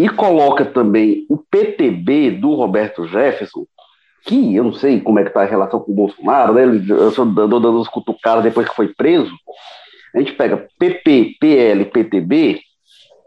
e 0.00 0.08
coloca 0.08 0.64
também 0.64 1.24
o 1.30 1.36
PTB 1.36 2.32
do 2.32 2.54
Roberto 2.56 3.06
Jefferson, 3.06 3.66
que 4.24 4.56
eu 4.56 4.64
não 4.64 4.72
sei 4.72 5.00
como 5.00 5.20
é 5.20 5.22
que 5.22 5.28
está 5.28 5.42
a 5.42 5.46
relação 5.46 5.78
com 5.78 5.92
o 5.92 5.94
Bolsonaro, 5.94 6.54
né? 6.54 6.64
Ele, 6.64 7.10
só 7.12 7.24
dando, 7.24 7.70
uns 7.70 7.86
cutucadas 7.86 8.42
depois 8.42 8.68
que 8.68 8.74
foi 8.74 8.88
preso, 8.88 9.32
a 10.12 10.18
gente 10.18 10.32
pega 10.32 10.66
PP, 10.76 11.36
PL, 11.38 11.84
PTB, 11.84 12.65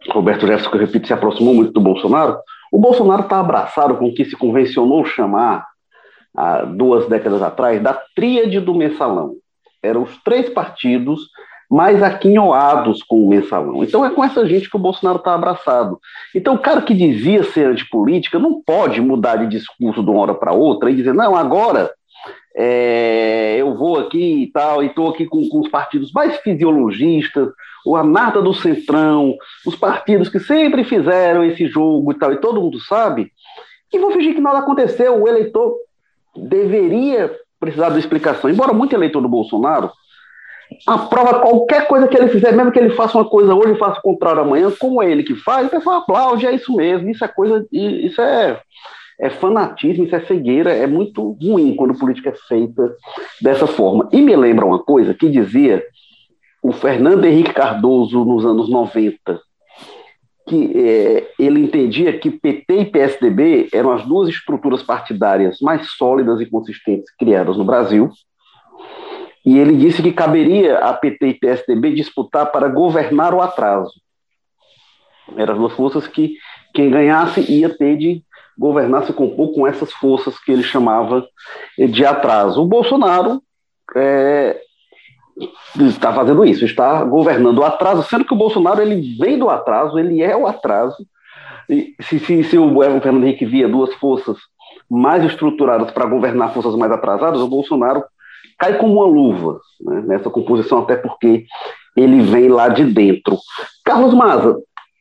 Roberto 0.07 0.47
Jefferson, 0.47 0.69
que 0.69 0.77
eu 0.77 0.81
repito, 0.81 1.07
se 1.07 1.13
aproximou 1.13 1.53
muito 1.53 1.73
do 1.73 1.81
Bolsonaro, 1.81 2.37
o 2.71 2.79
Bolsonaro 2.79 3.23
está 3.23 3.39
abraçado 3.39 3.95
com 3.97 4.05
o 4.05 4.13
que 4.13 4.25
se 4.25 4.35
convencionou 4.35 5.05
chamar, 5.05 5.65
há 6.35 6.63
duas 6.63 7.07
décadas 7.07 7.41
atrás, 7.41 7.81
da 7.81 7.93
tríade 8.15 8.59
do 8.59 8.73
mensalão. 8.73 9.35
Eram 9.81 10.03
os 10.03 10.17
três 10.23 10.49
partidos 10.49 11.21
mais 11.69 12.01
aquinhoados 12.01 13.03
com 13.03 13.23
o 13.23 13.29
mensalão. 13.29 13.83
Então 13.83 14.03
é 14.03 14.09
com 14.09 14.23
essa 14.23 14.45
gente 14.45 14.69
que 14.69 14.75
o 14.75 14.79
Bolsonaro 14.79 15.19
está 15.19 15.35
abraçado. 15.35 15.99
Então 16.33 16.55
o 16.55 16.59
cara 16.59 16.81
que 16.81 16.93
dizia 16.93 17.43
ser 17.43 17.67
antipolítica 17.67 18.39
não 18.39 18.61
pode 18.61 18.99
mudar 18.99 19.35
de 19.35 19.47
discurso 19.47 20.03
de 20.03 20.09
uma 20.09 20.21
hora 20.21 20.33
para 20.33 20.51
outra 20.51 20.89
e 20.89 20.95
dizer, 20.95 21.13
não, 21.13 21.35
agora 21.35 21.91
é, 22.55 23.55
eu 23.57 23.75
vou 23.75 23.97
aqui 23.99 24.43
e 24.43 24.47
tal, 24.51 24.83
e 24.83 24.87
estou 24.87 25.09
aqui 25.09 25.25
com, 25.25 25.47
com, 25.47 25.59
os 25.59 25.69
partidos 25.69 26.11
mais 26.11 26.37
fisiologistas, 26.37 27.49
o 27.85 27.95
Anata 27.95 28.41
do 28.41 28.53
Centrão, 28.53 29.37
os 29.65 29.75
partidos 29.75 30.29
que 30.29 30.39
sempre 30.39 30.83
fizeram 30.83 31.43
esse 31.43 31.67
jogo 31.67 32.11
e 32.11 32.15
tal, 32.15 32.33
e 32.33 32.37
todo 32.37 32.61
mundo 32.61 32.79
sabe, 32.79 33.31
e 33.93 33.97
vou 33.97 34.11
fingir 34.11 34.35
que 34.35 34.41
nada 34.41 34.59
aconteceu. 34.59 35.21
O 35.21 35.27
eleitor 35.27 35.75
deveria 36.35 37.35
precisar 37.59 37.89
de 37.89 37.99
explicação. 37.99 38.49
Embora 38.49 38.73
muito 38.73 38.93
eleitor 38.93 39.21
do 39.21 39.29
Bolsonaro 39.29 39.91
aprova 40.85 41.39
qualquer 41.39 41.87
coisa 41.87 42.07
que 42.07 42.15
ele 42.15 42.29
fizer, 42.29 42.51
mesmo 42.51 42.71
que 42.71 42.79
ele 42.79 42.91
faça 42.91 43.17
uma 43.17 43.27
coisa 43.27 43.55
hoje 43.55 43.73
e 43.73 43.77
faça 43.77 43.99
o 43.99 44.03
contrário 44.03 44.41
amanhã, 44.41 44.71
como 44.79 45.01
é 45.01 45.11
ele 45.11 45.23
que 45.23 45.35
faz, 45.35 45.67
o 45.67 45.71
pessoal 45.71 45.97
aplaude, 45.97 46.45
é 46.45 46.53
isso 46.53 46.75
mesmo, 46.75 47.09
isso 47.09 47.25
é 47.25 47.27
coisa, 47.27 47.65
isso 47.71 48.21
é, 48.21 48.61
é 49.19 49.29
fanatismo, 49.29 50.05
isso 50.05 50.15
é 50.15 50.21
cegueira, 50.21 50.71
é 50.71 50.87
muito 50.87 51.31
ruim 51.41 51.75
quando 51.75 51.97
política 51.97 52.29
é 52.29 52.35
feita 52.47 52.95
dessa 53.41 53.67
forma. 53.67 54.07
E 54.13 54.21
me 54.21 54.35
lembra 54.35 54.65
uma 54.65 54.79
coisa 54.79 55.13
que 55.13 55.29
dizia 55.29 55.83
o 56.63 56.71
Fernando 56.71 57.25
Henrique 57.25 57.53
Cardoso 57.53 58.23
nos 58.23 58.45
anos 58.45 58.69
90, 58.69 59.41
que 60.47 60.71
é, 60.75 61.31
ele 61.37 61.59
entendia 61.59 62.17
que 62.17 62.31
PT 62.31 62.79
e 62.79 62.85
PSDB 62.85 63.69
eram 63.73 63.91
as 63.91 64.05
duas 64.05 64.29
estruturas 64.29 64.81
partidárias 64.81 65.59
mais 65.61 65.91
sólidas 65.91 66.39
e 66.39 66.45
consistentes 66.45 67.13
criadas 67.15 67.57
no 67.57 67.65
Brasil, 67.65 68.09
e 69.45 69.57
ele 69.57 69.75
disse 69.75 70.01
que 70.01 70.11
caberia 70.11 70.77
a 70.79 70.93
PT 70.93 71.27
e 71.27 71.33
PSDB 71.33 71.93
disputar 71.93 72.51
para 72.51 72.67
governar 72.67 73.33
o 73.33 73.41
atraso. 73.41 73.93
Eram 75.35 75.53
as 75.53 75.59
duas 75.59 75.73
forças 75.73 76.07
que 76.07 76.35
quem 76.73 76.89
ganhasse 76.89 77.41
ia 77.51 77.69
ter 77.69 77.97
de 77.97 78.23
governar 78.59 79.05
se 79.05 79.13
compor 79.13 79.53
com 79.53 79.65
essas 79.65 79.91
forças 79.93 80.37
que 80.37 80.51
ele 80.51 80.63
chamava 80.63 81.25
de 81.77 82.05
atraso. 82.05 82.61
O 82.61 82.67
Bolsonaro 82.67 83.41
é, 83.95 84.59
está 85.79 86.13
fazendo 86.13 86.43
isso, 86.43 86.65
está 86.65 87.03
governando 87.05 87.59
o 87.59 87.63
atraso, 87.63 88.03
sendo 88.03 88.25
que 88.25 88.33
o 88.33 88.37
Bolsonaro 88.37 88.81
ele 88.81 89.17
vem 89.17 89.39
do 89.39 89.49
atraso, 89.49 89.97
ele 89.97 90.21
é 90.21 90.35
o 90.35 90.45
atraso. 90.45 90.97
E 91.69 91.95
se, 92.01 92.19
se, 92.19 92.43
se 92.43 92.57
o 92.57 92.81
Fernando 93.01 93.23
Henrique 93.23 93.45
via 93.45 93.69
duas 93.69 93.93
forças 93.95 94.37
mais 94.89 95.23
estruturadas 95.23 95.91
para 95.91 96.05
governar 96.05 96.53
forças 96.53 96.75
mais 96.75 96.91
atrasadas, 96.91 97.39
o 97.39 97.47
Bolsonaro 97.47 98.03
cai 98.57 98.77
como 98.77 98.95
uma 98.95 99.05
luva 99.05 99.59
né, 99.79 100.03
nessa 100.05 100.29
composição, 100.29 100.79
até 100.79 100.97
porque 100.97 101.45
ele 101.95 102.21
vem 102.21 102.49
lá 102.49 102.67
de 102.67 102.83
dentro. 102.83 103.37
Carlos 103.85 104.13
Maza, 104.13 104.57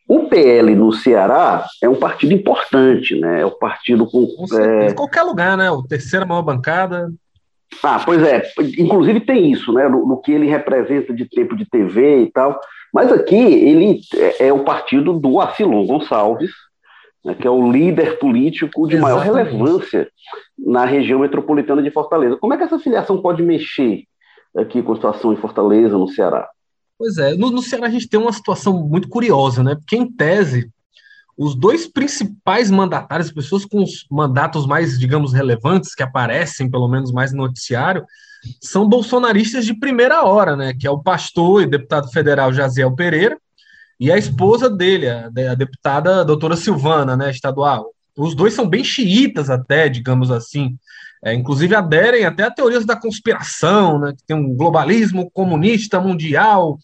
o 0.08 0.26
PL 0.26 0.74
no 0.74 0.90
Ceará 0.90 1.66
é 1.82 1.88
um 1.88 1.94
partido 1.94 2.32
importante, 2.32 3.14
né? 3.20 3.42
É 3.42 3.44
o 3.44 3.50
partido 3.50 4.06
com. 4.06 4.26
é... 4.58 4.94
qualquer 4.94 5.22
lugar, 5.22 5.56
né? 5.56 5.70
O 5.70 5.82
terceira 5.82 6.24
maior 6.24 6.40
bancada. 6.40 7.12
Ah, 7.82 8.00
pois 8.02 8.22
é. 8.22 8.42
Inclusive 8.78 9.20
tem 9.20 9.52
isso, 9.52 9.70
né? 9.74 9.86
No, 9.86 10.06
no, 10.06 10.16
que 10.16 10.32
ele 10.32 10.46
representa 10.46 11.12
de 11.12 11.28
tempo 11.28 11.54
de 11.54 11.66
TV 11.66 12.22
e 12.22 12.32
tal. 12.32 12.58
Mas 12.92 13.12
aqui 13.12 13.36
ele 13.36 14.00
é, 14.16 14.46
é 14.46 14.52
o 14.52 14.64
partido 14.64 15.12
do 15.12 15.38
Acilon 15.40 15.86
Gonçalves, 15.86 16.52
né, 17.22 17.34
que 17.34 17.46
é 17.46 17.50
o 17.50 17.70
líder 17.70 18.18
político 18.18 18.88
de 18.88 18.96
Exatamente. 18.96 19.26
maior 19.26 19.36
relevância 19.36 20.08
na 20.58 20.86
região 20.86 21.20
metropolitana 21.20 21.82
de 21.82 21.90
Fortaleza. 21.90 22.38
Como 22.38 22.54
é 22.54 22.56
que 22.56 22.62
essa 22.64 22.78
filiação 22.78 23.20
pode 23.20 23.42
mexer 23.42 24.04
aqui 24.56 24.82
com 24.82 24.92
a 24.92 24.96
situação 24.96 25.34
em 25.34 25.36
Fortaleza, 25.36 25.98
no 25.98 26.08
Ceará? 26.08 26.48
Pois 26.98 27.16
é, 27.16 27.34
no, 27.34 27.50
no 27.50 27.62
Ceará 27.62 27.86
a 27.86 27.90
gente 27.90 28.08
tem 28.08 28.18
uma 28.18 28.32
situação 28.32 28.86
muito 28.88 29.08
curiosa, 29.08 29.62
né? 29.62 29.76
Porque, 29.76 29.96
em 29.96 30.10
tese, 30.10 30.70
os 31.36 31.54
dois 31.54 31.86
principais 31.86 32.70
mandatários, 32.70 33.30
pessoas 33.30 33.64
com 33.64 33.82
os 33.82 34.04
mandatos 34.10 34.66
mais, 34.66 34.98
digamos, 34.98 35.32
relevantes, 35.32 35.94
que 35.94 36.02
aparecem, 36.02 36.68
pelo 36.68 36.88
menos, 36.88 37.12
mais 37.12 37.32
no 37.32 37.44
noticiário, 37.44 38.04
são 38.60 38.88
bolsonaristas 38.88 39.64
de 39.64 39.74
primeira 39.74 40.24
hora, 40.24 40.56
né? 40.56 40.74
Que 40.74 40.86
é 40.86 40.90
o 40.90 41.02
pastor 41.02 41.62
e 41.62 41.66
deputado 41.66 42.10
federal 42.10 42.52
Jaziel 42.52 42.94
Pereira 42.94 43.38
e 44.00 44.12
a 44.12 44.16
esposa 44.16 44.70
dele, 44.70 45.08
a, 45.08 45.26
a 45.26 45.54
deputada 45.54 46.24
doutora 46.24 46.56
Silvana, 46.56 47.16
né, 47.16 47.30
estadual. 47.30 47.92
Os 48.16 48.34
dois 48.34 48.54
são 48.54 48.68
bem 48.68 48.84
xiitas 48.84 49.50
até, 49.50 49.88
digamos 49.88 50.30
assim. 50.30 50.76
É, 51.24 51.34
inclusive 51.34 51.74
aderem 51.74 52.24
até 52.24 52.44
a 52.44 52.50
teorias 52.50 52.84
da 52.84 52.94
conspiração, 52.94 53.98
né, 53.98 54.12
que 54.16 54.24
tem 54.24 54.36
um 54.36 54.54
globalismo 54.54 55.30
comunista 55.30 56.00
mundial 56.00 56.78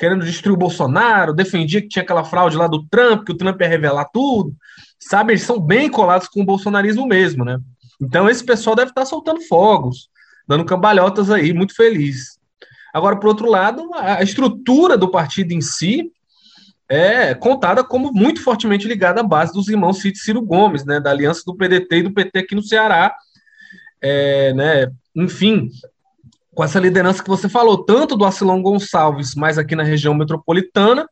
querendo 0.00 0.24
destruir 0.24 0.54
o 0.54 0.58
Bolsonaro, 0.58 1.34
defendia 1.34 1.82
que 1.82 1.88
tinha 1.88 2.02
aquela 2.02 2.24
fraude 2.24 2.56
lá 2.56 2.66
do 2.66 2.82
Trump, 2.86 3.26
que 3.26 3.32
o 3.32 3.36
Trump 3.36 3.60
ia 3.60 3.68
revelar 3.68 4.06
tudo. 4.06 4.54
Sabe, 4.98 5.34
eles 5.34 5.42
são 5.42 5.60
bem 5.60 5.90
colados 5.90 6.26
com 6.26 6.40
o 6.40 6.44
bolsonarismo 6.44 7.06
mesmo, 7.06 7.44
né? 7.44 7.58
Então 8.00 8.28
esse 8.28 8.42
pessoal 8.42 8.74
deve 8.74 8.92
estar 8.92 9.04
soltando 9.04 9.42
fogos, 9.42 10.08
dando 10.48 10.64
cambalhotas 10.64 11.30
aí, 11.30 11.52
muito 11.52 11.74
feliz. 11.74 12.38
Agora, 12.94 13.16
por 13.16 13.28
outro 13.28 13.48
lado, 13.48 13.90
a 13.94 14.22
estrutura 14.22 14.96
do 14.96 15.10
partido 15.10 15.52
em 15.52 15.60
si 15.60 16.10
é 16.88 17.34
contada 17.34 17.84
como 17.84 18.10
muito 18.10 18.42
fortemente 18.42 18.88
ligada 18.88 19.20
à 19.20 19.22
base 19.22 19.52
dos 19.52 19.68
irmãos 19.68 20.00
Cid 20.00 20.16
e 20.16 20.20
Ciro 20.20 20.42
Gomes, 20.42 20.84
né, 20.84 20.98
da 20.98 21.10
aliança 21.10 21.42
do 21.44 21.54
PDT 21.54 21.96
e 21.96 22.02
do 22.02 22.12
PT 22.12 22.38
aqui 22.38 22.54
no 22.54 22.62
Ceará. 22.62 23.14
É, 24.02 24.52
né, 24.54 24.90
enfim, 25.14 25.68
com 26.54 26.64
essa 26.64 26.80
liderança 26.80 27.22
que 27.22 27.28
você 27.28 27.48
falou, 27.48 27.84
tanto 27.84 28.16
do 28.16 28.24
Acilão 28.24 28.62
Gonçalves, 28.62 29.34
mais 29.34 29.58
aqui 29.58 29.74
na 29.74 29.82
região 29.82 30.14
metropolitana, 30.14 31.06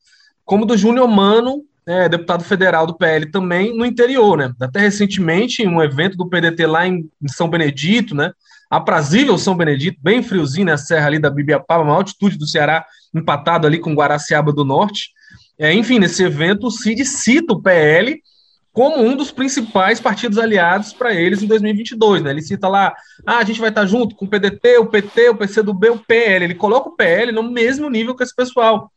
como 0.45 0.65
do 0.65 0.77
Júnior 0.77 1.07
Mano, 1.09 1.65
é, 1.87 2.09
deputado 2.09 2.45
federal 2.45 2.87
do 2.87 2.97
PL 2.97 3.31
também, 3.31 3.75
no 3.75 3.87
interior, 3.87 4.37
né? 4.37 4.53
Até 4.61 4.81
recentemente, 4.81 5.63
em 5.63 5.69
um 5.69 5.83
evento 5.83 6.19
do 6.19 6.29
PDT 6.29 6.67
lá 6.67 6.87
em, 6.87 7.09
em 7.23 7.29
São 7.29 7.49
Benedito, 7.49 8.15
né? 8.15 8.31
Aprazível 8.69 9.39
São 9.39 9.57
Benedito, 9.57 9.99
bem 10.03 10.23
friozinho, 10.23 10.67
na 10.67 10.73
né? 10.73 10.79
serra 10.79 11.07
ali 11.07 11.19
da 11.19 11.31
Bibiapaba, 11.31 11.85
maior 11.85 11.97
altitude 11.99 12.37
do 12.37 12.47
Ceará, 12.47 12.85
empatado 13.15 13.67
ali 13.67 13.79
com 13.79 13.95
Guaraciaba 13.95 14.53
do 14.53 14.67
Norte. 14.67 15.13
É, 15.59 15.73
enfim, 15.73 15.99
nesse 15.99 16.23
evento, 16.23 16.67
o 16.67 16.71
Cid 16.71 17.05
cita 17.07 17.55
o 17.55 17.63
PL 17.63 18.21
como 18.79 19.03
um 19.03 19.17
dos 19.17 19.33
principais 19.33 19.99
partidos 19.99 20.39
aliados 20.39 20.93
para 20.93 21.13
eles 21.13 21.43
em 21.43 21.49
2022. 21.49 22.23
Né? 22.23 22.31
Ele 22.31 22.43
cita 22.43 22.69
lá, 22.69 22.95
ah, 23.27 23.39
a 23.39 23.45
gente 23.45 23.59
vai 23.59 23.71
estar 23.71 23.85
junto 23.87 24.15
com 24.15 24.25
o 24.25 24.29
PDT, 24.29 24.79
o 24.79 24.87
PT, 24.87 25.31
o 25.31 25.35
PCdoB, 25.35 25.89
o 25.91 25.99
PL. 25.99 26.45
Ele 26.45 26.55
coloca 26.55 26.89
o 26.89 26.95
PL 26.95 27.33
no 27.33 27.43
mesmo 27.43 27.91
nível 27.91 28.15
que 28.15 28.23
esse 28.23 28.33
pessoal. 28.33 28.89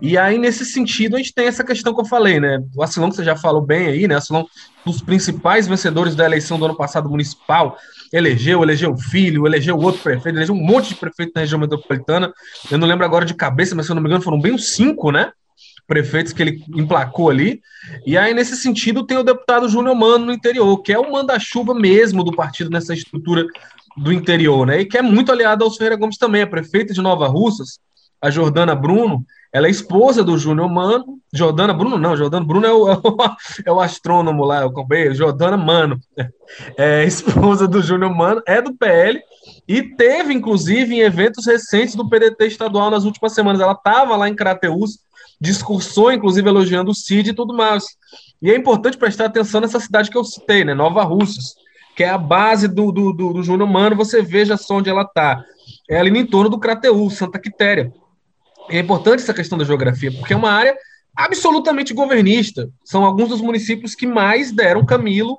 E 0.00 0.16
aí, 0.16 0.38
nesse 0.38 0.64
sentido, 0.64 1.16
a 1.16 1.18
gente 1.18 1.34
tem 1.34 1.48
essa 1.48 1.64
questão 1.64 1.92
que 1.92 2.00
eu 2.00 2.04
falei, 2.04 2.38
né? 2.38 2.62
O 2.76 2.84
Acilão, 2.84 3.10
que 3.10 3.16
você 3.16 3.24
já 3.24 3.34
falou 3.34 3.60
bem 3.60 3.88
aí, 3.88 4.06
né? 4.06 4.14
O 4.14 4.18
Acilão, 4.18 4.46
dos 4.84 5.02
principais 5.02 5.66
vencedores 5.66 6.14
da 6.14 6.24
eleição 6.24 6.56
do 6.56 6.66
ano 6.66 6.76
passado 6.76 7.10
municipal, 7.10 7.76
elegeu, 8.12 8.62
elegeu 8.62 8.92
o 8.92 8.96
filho, 8.96 9.44
elegeu 9.44 9.76
outro 9.76 10.02
prefeito, 10.02 10.38
elegeu 10.38 10.54
um 10.54 10.64
monte 10.64 10.90
de 10.90 10.94
prefeito 10.94 11.32
na 11.34 11.40
região 11.40 11.58
metropolitana. 11.58 12.32
Eu 12.70 12.78
não 12.78 12.86
lembro 12.86 13.04
agora 13.04 13.24
de 13.24 13.34
cabeça, 13.34 13.74
mas 13.74 13.86
se 13.86 13.90
eu 13.90 13.96
não 13.96 14.02
me 14.02 14.08
engano, 14.08 14.22
foram 14.22 14.40
bem 14.40 14.52
uns 14.52 14.70
cinco, 14.70 15.10
né? 15.10 15.32
Prefeitos 15.86 16.32
que 16.32 16.42
ele 16.42 16.64
emplacou 16.74 17.30
ali. 17.30 17.60
E 18.04 18.18
aí, 18.18 18.34
nesse 18.34 18.56
sentido, 18.56 19.06
tem 19.06 19.16
o 19.16 19.22
deputado 19.22 19.68
Júnior 19.68 19.94
Mano 19.94 20.26
no 20.26 20.32
interior, 20.32 20.82
que 20.82 20.92
é 20.92 20.98
o 20.98 21.12
manda-chuva 21.12 21.74
mesmo 21.74 22.24
do 22.24 22.34
partido 22.34 22.70
nessa 22.70 22.92
estrutura 22.92 23.46
do 23.96 24.12
interior, 24.12 24.66
né? 24.66 24.80
E 24.80 24.84
que 24.84 24.98
é 24.98 25.02
muito 25.02 25.32
aliado 25.32 25.64
ao 25.64 25.70
Ferreira 25.70 25.96
Gomes 25.96 26.18
também, 26.18 26.42
a 26.42 26.46
prefeita 26.46 26.92
de 26.92 27.00
Nova 27.00 27.28
Russas, 27.28 27.78
a 28.20 28.30
Jordana 28.30 28.74
Bruno, 28.74 29.24
ela 29.52 29.68
é 29.68 29.70
esposa 29.70 30.22
do 30.22 30.36
Júnior 30.36 30.68
Mano. 30.68 31.18
Jordana 31.32 31.72
Bruno, 31.72 31.96
não, 31.96 32.16
Jordana 32.16 32.44
Bruno 32.44 32.66
é 32.66 32.72
o, 32.72 32.88
é 33.64 33.72
o 33.72 33.80
astrônomo 33.80 34.44
lá, 34.44 34.62
eu 34.62 34.72
comprei, 34.72 35.14
Jordana 35.14 35.56
Mano. 35.56 35.98
É 36.76 37.04
esposa 37.04 37.66
do 37.66 37.80
Júnior 37.82 38.14
Mano, 38.14 38.42
é 38.46 38.60
do 38.60 38.74
PL 38.74 39.18
e 39.66 39.82
teve, 39.82 40.34
inclusive, 40.34 40.94
em 40.94 41.00
eventos 41.00 41.46
recentes 41.46 41.94
do 41.94 42.08
PDT 42.08 42.46
estadual 42.46 42.90
nas 42.90 43.04
últimas 43.04 43.32
semanas. 43.32 43.60
Ela 43.60 43.72
estava 43.72 44.16
lá 44.16 44.28
em 44.28 44.34
Crateús 44.34 44.98
discursou, 45.40 46.12
inclusive, 46.12 46.48
elogiando 46.48 46.90
o 46.90 46.94
Cid 46.94 47.30
e 47.30 47.34
tudo 47.34 47.54
mais. 47.54 47.84
E 48.40 48.50
é 48.50 48.56
importante 48.56 48.96
prestar 48.96 49.26
atenção 49.26 49.60
nessa 49.60 49.80
cidade 49.80 50.10
que 50.10 50.16
eu 50.16 50.24
citei, 50.24 50.64
né? 50.64 50.74
Nova 50.74 51.02
Russas, 51.02 51.54
que 51.94 52.04
é 52.04 52.08
a 52.08 52.18
base 52.18 52.68
do, 52.68 52.92
do, 52.92 53.12
do, 53.12 53.32
do 53.32 53.42
Júnior 53.42 53.68
Mano, 53.68 53.96
você 53.96 54.22
veja 54.22 54.56
só 54.56 54.76
onde 54.76 54.90
ela 54.90 55.02
está. 55.02 55.44
É 55.88 55.98
ali 55.98 56.10
no 56.10 56.18
entorno 56.18 56.50
do 56.50 56.58
Crateú, 56.58 57.10
Santa 57.10 57.38
Quitéria. 57.38 57.92
E 58.70 58.76
é 58.76 58.80
importante 58.80 59.22
essa 59.22 59.34
questão 59.34 59.56
da 59.56 59.64
geografia, 59.64 60.12
porque 60.12 60.32
é 60.32 60.36
uma 60.36 60.50
área 60.50 60.76
absolutamente 61.14 61.94
governista. 61.94 62.68
São 62.84 63.04
alguns 63.04 63.30
dos 63.30 63.40
municípios 63.40 63.94
que 63.94 64.06
mais 64.06 64.52
deram 64.52 64.84
Camilo 64.84 65.38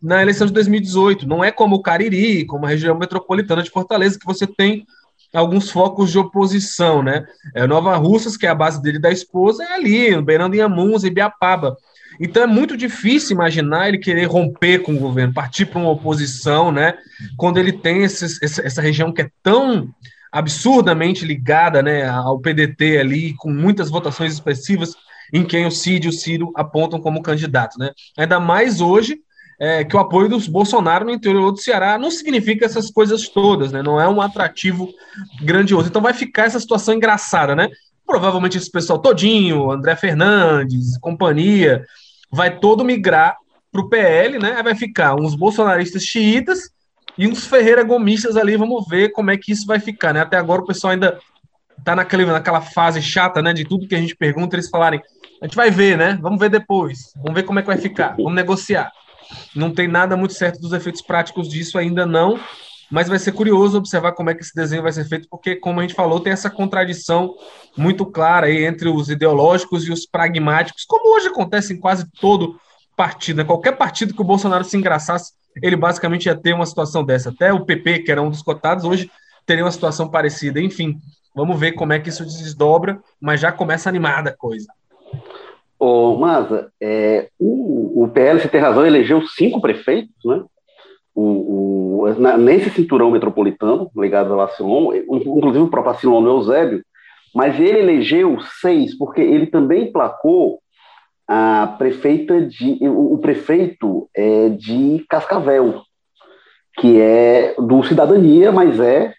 na 0.00 0.22
eleição 0.22 0.46
de 0.46 0.52
2018. 0.52 1.28
Não 1.28 1.44
é 1.44 1.50
como 1.50 1.76
o 1.76 1.82
Cariri, 1.82 2.46
como 2.46 2.64
a 2.64 2.68
região 2.68 2.96
metropolitana 2.96 3.62
de 3.62 3.70
Fortaleza, 3.70 4.18
que 4.18 4.24
você 4.26 4.46
tem 4.46 4.86
alguns 5.34 5.70
focos 5.70 6.10
de 6.10 6.18
oposição, 6.18 7.02
né? 7.02 7.24
É, 7.54 7.66
Nova 7.66 7.96
Russas, 7.96 8.36
que 8.36 8.46
é 8.46 8.50
a 8.50 8.54
base 8.54 8.80
dele 8.82 8.98
da 8.98 9.10
esposa, 9.10 9.62
é 9.62 9.74
ali, 9.74 10.20
beirando 10.22 10.56
Inhamuns 10.56 11.04
e 11.04 11.10
Biapaba. 11.10 11.76
Então 12.20 12.42
é 12.42 12.46
muito 12.46 12.76
difícil 12.76 13.34
imaginar 13.34 13.88
ele 13.88 13.98
querer 13.98 14.24
romper 14.24 14.80
com 14.80 14.94
o 14.94 14.98
governo, 14.98 15.32
partir 15.32 15.66
para 15.66 15.78
uma 15.78 15.90
oposição, 15.90 16.72
né? 16.72 16.94
Quando 17.36 17.58
ele 17.58 17.72
tem 17.72 18.02
essa, 18.04 18.82
região 18.82 19.12
que 19.12 19.22
é 19.22 19.30
tão 19.42 19.88
absurdamente 20.32 21.24
ligada 21.24 21.82
né, 21.82 22.06
ao 22.06 22.38
PDT 22.38 22.98
ali, 22.98 23.34
com 23.34 23.50
muitas 23.50 23.88
votações 23.90 24.32
expressivas, 24.32 24.94
em 25.32 25.44
quem 25.44 25.66
o 25.66 25.70
Cid 25.70 26.06
e 26.06 26.08
o 26.10 26.12
Ciro 26.12 26.52
apontam 26.54 27.00
como 27.00 27.22
candidatos. 27.22 27.78
Né? 27.78 27.90
Ainda 28.16 28.40
mais 28.40 28.80
hoje, 28.80 29.18
é, 29.58 29.84
que 29.84 29.96
o 29.96 29.98
apoio 29.98 30.28
dos 30.28 30.46
Bolsonaro 30.46 31.04
no 31.04 31.10
interior 31.10 31.50
do 31.50 31.58
Ceará 31.58 31.98
não 31.98 32.10
significa 32.10 32.64
essas 32.64 32.90
coisas 32.90 33.28
todas, 33.28 33.72
né? 33.72 33.82
Não 33.82 34.00
é 34.00 34.08
um 34.08 34.20
atrativo 34.20 34.88
grandioso. 35.42 35.88
Então 35.88 36.00
vai 36.00 36.14
ficar 36.14 36.44
essa 36.44 36.60
situação 36.60 36.94
engraçada, 36.94 37.56
né? 37.56 37.68
Provavelmente 38.06 38.56
esse 38.56 38.70
pessoal 38.70 39.00
todinho, 39.00 39.70
André 39.70 39.96
Fernandes, 39.96 40.96
companhia, 40.98 41.84
vai 42.30 42.58
todo 42.58 42.84
migrar 42.84 43.36
para 43.72 43.80
o 43.80 43.88
PL, 43.88 44.38
né? 44.38 44.54
Aí 44.56 44.62
vai 44.62 44.74
ficar 44.76 45.16
uns 45.16 45.34
bolsonaristas 45.34 46.04
xiitas 46.04 46.70
e 47.16 47.26
uns 47.26 47.44
Ferreira 47.44 47.82
gomistas 47.82 48.36
ali. 48.36 48.56
Vamos 48.56 48.86
ver 48.88 49.10
como 49.10 49.32
é 49.32 49.36
que 49.36 49.50
isso 49.50 49.66
vai 49.66 49.80
ficar, 49.80 50.14
né? 50.14 50.20
Até 50.20 50.36
agora 50.36 50.62
o 50.62 50.66
pessoal 50.66 50.92
ainda 50.92 51.18
tá 51.84 51.96
naquele, 51.96 52.24
naquela 52.24 52.60
fase 52.60 53.02
chata, 53.02 53.42
né? 53.42 53.52
De 53.52 53.64
tudo 53.64 53.88
que 53.88 53.94
a 53.96 54.00
gente 54.00 54.14
pergunta, 54.14 54.54
eles 54.54 54.70
falarem, 54.70 55.02
a 55.42 55.46
gente 55.46 55.56
vai 55.56 55.70
ver, 55.70 55.98
né? 55.98 56.16
Vamos 56.22 56.38
ver 56.38 56.48
depois. 56.48 57.12
Vamos 57.16 57.34
ver 57.34 57.42
como 57.42 57.58
é 57.58 57.62
que 57.62 57.68
vai 57.68 57.78
ficar. 57.78 58.14
Vamos 58.16 58.34
negociar. 58.34 58.92
Não 59.54 59.72
tem 59.72 59.88
nada 59.88 60.16
muito 60.16 60.34
certo 60.34 60.60
dos 60.60 60.72
efeitos 60.72 61.02
práticos 61.02 61.48
disso 61.48 61.78
ainda 61.78 62.06
não, 62.06 62.38
mas 62.90 63.08
vai 63.08 63.18
ser 63.18 63.32
curioso 63.32 63.76
observar 63.76 64.12
como 64.12 64.30
é 64.30 64.34
que 64.34 64.42
esse 64.42 64.54
desenho 64.54 64.82
vai 64.82 64.92
ser 64.92 65.04
feito, 65.04 65.28
porque, 65.30 65.56
como 65.56 65.80
a 65.80 65.82
gente 65.82 65.94
falou, 65.94 66.20
tem 66.20 66.32
essa 66.32 66.48
contradição 66.48 67.34
muito 67.76 68.06
clara 68.06 68.46
aí 68.46 68.64
entre 68.64 68.88
os 68.88 69.10
ideológicos 69.10 69.86
e 69.86 69.92
os 69.92 70.06
pragmáticos, 70.06 70.84
como 70.84 71.14
hoje 71.14 71.28
acontece 71.28 71.74
em 71.74 71.78
quase 71.78 72.06
todo 72.20 72.58
partido. 72.96 73.36
Né? 73.36 73.44
Qualquer 73.44 73.72
partido 73.76 74.14
que 74.14 74.20
o 74.20 74.24
Bolsonaro 74.24 74.64
se 74.64 74.76
engraçasse, 74.76 75.32
ele 75.62 75.76
basicamente 75.76 76.26
ia 76.26 76.34
ter 76.34 76.54
uma 76.54 76.66
situação 76.66 77.04
dessa. 77.04 77.30
Até 77.30 77.52
o 77.52 77.64
PP, 77.64 78.00
que 78.00 78.12
era 78.12 78.22
um 78.22 78.30
dos 78.30 78.42
cotados, 78.42 78.84
hoje 78.84 79.10
teria 79.46 79.64
uma 79.64 79.72
situação 79.72 80.08
parecida. 80.08 80.60
Enfim, 80.60 80.98
vamos 81.34 81.58
ver 81.58 81.72
como 81.72 81.92
é 81.92 81.98
que 81.98 82.08
isso 82.08 82.24
desdobra, 82.24 83.00
mas 83.20 83.40
já 83.40 83.52
começa 83.52 83.88
animada 83.88 84.30
a 84.30 84.36
coisa. 84.36 84.66
Ô, 85.78 86.16
Maza, 86.16 86.72
é, 86.80 87.28
o, 87.38 88.04
o 88.04 88.08
PL, 88.08 88.40
você 88.40 88.48
tem 88.48 88.60
razão, 88.60 88.84
elegeu 88.84 89.22
cinco 89.28 89.60
prefeitos, 89.60 90.24
né? 90.24 90.42
O, 91.14 92.02
o, 92.02 92.14
na, 92.18 92.36
nesse 92.36 92.70
cinturão 92.70 93.10
metropolitano, 93.10 93.90
ligado 93.96 94.32
ao 94.32 94.40
Acilon, 94.40 94.94
inclusive 94.94 95.64
o 95.64 95.70
próprio 95.70 95.92
Acilon 95.94 96.20
no 96.20 96.30
Eusébio, 96.30 96.84
mas 97.34 97.58
ele 97.58 97.78
elegeu 97.78 98.38
seis, 98.60 98.96
porque 98.96 99.20
ele 99.20 99.46
também 99.46 99.92
placou 99.92 100.60
a 101.26 101.74
prefeita 101.78 102.40
de, 102.40 102.78
o, 102.88 103.14
o 103.14 103.18
prefeito 103.18 104.08
é, 104.14 104.48
de 104.48 105.04
Cascavel, 105.08 105.82
que 106.78 107.00
é 107.00 107.54
do 107.58 107.82
Cidadania, 107.82 108.50
mas 108.50 108.80
é, 108.80 109.12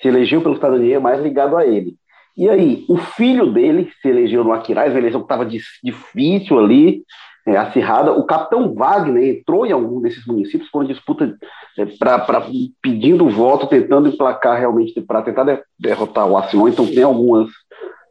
se 0.00 0.08
elegeu 0.08 0.40
pelo 0.40 0.54
Cidadania, 0.54 0.98
mais 0.98 1.20
ligado 1.20 1.56
a 1.56 1.66
ele. 1.66 1.96
E 2.36 2.48
aí, 2.48 2.84
o 2.88 2.96
filho 2.96 3.52
dele 3.52 3.90
se 4.00 4.08
elegeu 4.08 4.42
no 4.42 4.52
Aquiraz, 4.52 4.92
uma 4.92 4.98
eleição 4.98 5.20
que 5.20 5.26
estava 5.26 5.44
difícil 5.44 6.58
ali, 6.58 7.02
é, 7.46 7.56
acirrada. 7.56 8.12
O 8.12 8.24
capitão 8.24 8.72
Wagner 8.74 9.36
entrou 9.36 9.66
em 9.66 9.72
algum 9.72 10.00
desses 10.00 10.26
municípios 10.26 10.70
com 10.70 10.78
uma 10.78 10.86
disputa 10.86 11.36
é, 11.78 11.86
pra, 11.98 12.18
pra, 12.18 12.46
pedindo 12.80 13.28
voto, 13.28 13.66
tentando 13.66 14.08
emplacar 14.08 14.58
realmente 14.58 15.00
para 15.02 15.22
tentar 15.22 15.62
derrotar 15.78 16.26
o 16.26 16.36
Acinon. 16.36 16.68
Então, 16.68 16.86
tem 16.86 17.02
algumas 17.02 17.48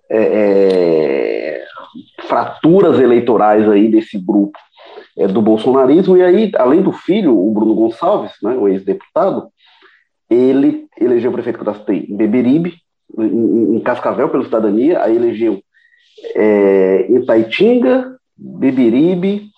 é, 0.10 0.20
é, 0.20 1.64
fraturas 2.28 3.00
eleitorais 3.00 3.68
aí 3.68 3.90
desse 3.90 4.20
grupo 4.20 4.60
é, 5.18 5.28
do 5.28 5.42
bolsonarismo. 5.42 6.18
E 6.18 6.24
aí, 6.24 6.52
além 6.56 6.82
do 6.82 6.92
filho, 6.92 7.38
o 7.38 7.52
Bruno 7.52 7.74
Gonçalves, 7.74 8.34
né, 8.44 8.56
o 8.56 8.68
ex-deputado, 8.68 9.48
ele 10.30 10.88
elegeu 11.00 11.30
o 11.30 11.34
prefeito 11.34 11.60
que 11.60 11.68
eu 11.68 11.96
em 11.96 12.16
Beberibe, 12.16 12.76
em, 13.20 13.76
em 13.76 13.80
Cascavel 13.80 14.30
pela 14.30 14.44
cidadania, 14.44 15.02
aí 15.04 15.16
elegeu 15.16 15.62
é, 16.36 17.12
Itaitinga, 17.12 18.16
Beberibe 18.38 19.50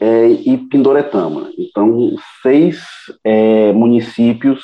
é, 0.00 0.26
e 0.28 0.58
Pindoretama. 0.58 1.50
Então, 1.58 2.10
seis 2.42 2.82
é, 3.24 3.72
municípios 3.72 4.62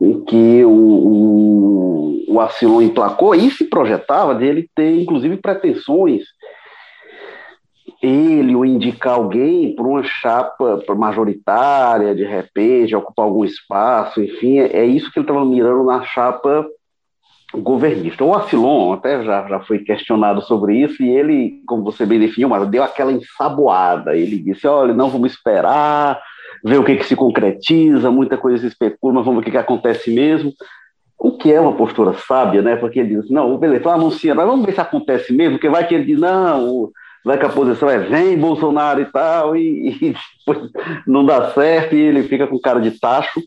em 0.00 0.24
que 0.24 0.64
o, 0.64 0.70
o, 0.70 2.24
o 2.28 2.40
Acilon 2.40 2.82
emplacou 2.82 3.34
e 3.34 3.50
se 3.50 3.64
projetava 3.64 4.34
dele 4.34 4.68
ter, 4.74 5.00
inclusive, 5.00 5.36
pretensões 5.36 6.24
ele 8.02 8.56
ou 8.56 8.64
indicar 8.64 9.14
alguém 9.14 9.76
para 9.76 9.86
uma 9.86 10.02
chapa 10.02 10.82
majoritária, 10.96 12.12
de 12.14 12.24
repente, 12.24 12.96
ocupar 12.96 13.26
algum 13.26 13.44
espaço, 13.44 14.20
enfim, 14.20 14.58
é 14.58 14.84
isso 14.84 15.10
que 15.12 15.20
ele 15.20 15.24
estava 15.24 15.44
mirando 15.44 15.84
na 15.84 16.02
chapa 16.02 16.66
governista. 17.54 18.24
O 18.24 18.34
Acilon 18.34 18.92
até 18.92 19.22
já, 19.24 19.46
já 19.46 19.60
foi 19.60 19.78
questionado 19.80 20.40
sobre 20.42 20.76
isso, 20.76 21.02
e 21.02 21.10
ele, 21.10 21.62
como 21.66 21.84
você 21.84 22.06
bem 22.06 22.18
definiu, 22.18 22.48
mas 22.48 22.66
deu 22.68 22.82
aquela 22.82 23.12
ensaboada. 23.12 24.16
Ele 24.16 24.38
disse: 24.38 24.66
olha, 24.66 24.94
não 24.94 25.10
vamos 25.10 25.32
esperar, 25.32 26.20
ver 26.64 26.78
o 26.78 26.84
que, 26.84 26.96
que 26.96 27.04
se 27.04 27.16
concretiza, 27.16 28.10
muita 28.10 28.36
coisa 28.36 28.58
se 28.58 28.66
especula, 28.66 29.14
mas 29.14 29.24
vamos 29.24 29.40
ver 29.40 29.42
o 29.42 29.44
que, 29.44 29.50
que 29.50 29.58
acontece 29.58 30.12
mesmo. 30.12 30.52
O 31.18 31.36
que 31.36 31.52
é 31.52 31.60
uma 31.60 31.74
postura 31.74 32.14
sábia, 32.14 32.62
né? 32.62 32.76
Porque 32.76 33.00
ele 33.00 33.16
diz: 33.16 33.30
não, 33.30 33.56
beleza, 33.58 33.78
estou 33.78 33.92
anunciando, 33.92 34.38
mas 34.38 34.46
vamos 34.46 34.66
ver 34.66 34.72
se 34.72 34.80
acontece 34.80 35.32
mesmo, 35.32 35.52
porque 35.52 35.68
vai 35.68 35.86
que 35.86 35.94
ele 35.94 36.04
diz: 36.04 36.18
não, 36.18 36.90
vai 37.24 37.38
que 37.38 37.46
a 37.46 37.50
posição 37.50 37.88
é 37.88 37.98
vem 37.98 38.36
Bolsonaro 38.36 39.00
e 39.00 39.06
tal, 39.06 39.56
e, 39.56 39.90
e 39.90 40.14
não 41.06 41.24
dá 41.24 41.50
certo, 41.52 41.94
e 41.94 42.00
ele 42.00 42.24
fica 42.24 42.46
com 42.46 42.58
cara 42.58 42.80
de 42.80 42.98
tacho. 42.98 43.40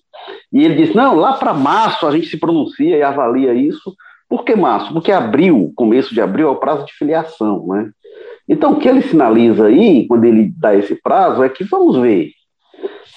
E 0.52 0.64
ele 0.64 0.76
disse: 0.76 0.96
não, 0.96 1.16
lá 1.16 1.34
para 1.34 1.54
março 1.54 2.08
a 2.08 2.12
gente 2.12 2.28
se 2.28 2.40
pronuncia 2.40 2.98
e 2.98 3.04
avalia 3.04 3.54
isso. 3.54 3.94
Por 4.28 4.44
que 4.44 4.56
março? 4.56 4.92
Porque 4.92 5.12
abril, 5.12 5.72
começo 5.76 6.14
de 6.14 6.22
abril, 6.22 6.48
é 6.48 6.52
o 6.52 6.56
prazo 6.56 6.86
de 6.86 6.94
filiação, 6.94 7.68
né? 7.68 7.92
Então, 8.48 8.74
o 8.74 8.80
que 8.80 8.88
ele 8.88 9.02
sinaliza 9.02 9.68
aí, 9.68 10.08
quando 10.08 10.26
ele 10.26 10.52
dá 10.58 10.76
esse 10.76 10.96
prazo, 10.96 11.44
é 11.44 11.50
que 11.50 11.64
vamos 11.64 11.98
ver. 11.98 12.32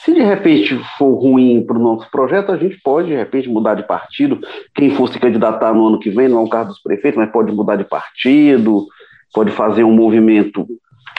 Se 0.05 0.15
de 0.15 0.23
repente 0.23 0.79
for 0.97 1.13
ruim 1.15 1.63
para 1.67 1.77
o 1.77 1.83
nosso 1.83 2.11
projeto, 2.11 2.51
a 2.51 2.57
gente 2.57 2.81
pode, 2.83 3.09
de 3.09 3.15
repente, 3.15 3.49
mudar 3.49 3.75
de 3.75 3.83
partido. 3.83 4.41
Quem 4.75 4.91
fosse 4.91 5.19
candidatar 5.19 5.75
no 5.75 5.87
ano 5.87 5.99
que 5.99 6.09
vem, 6.09 6.29
não 6.29 6.41
é 6.41 6.45
o 6.45 6.49
caso 6.49 6.71
dos 6.71 6.83
prefeitos, 6.83 7.19
mas 7.19 7.31
pode 7.31 7.53
mudar 7.53 7.77
de 7.77 7.85
partido, 7.85 8.87
pode 9.33 9.51
fazer 9.53 9.85
um 9.85 9.93
movimento 9.93 10.67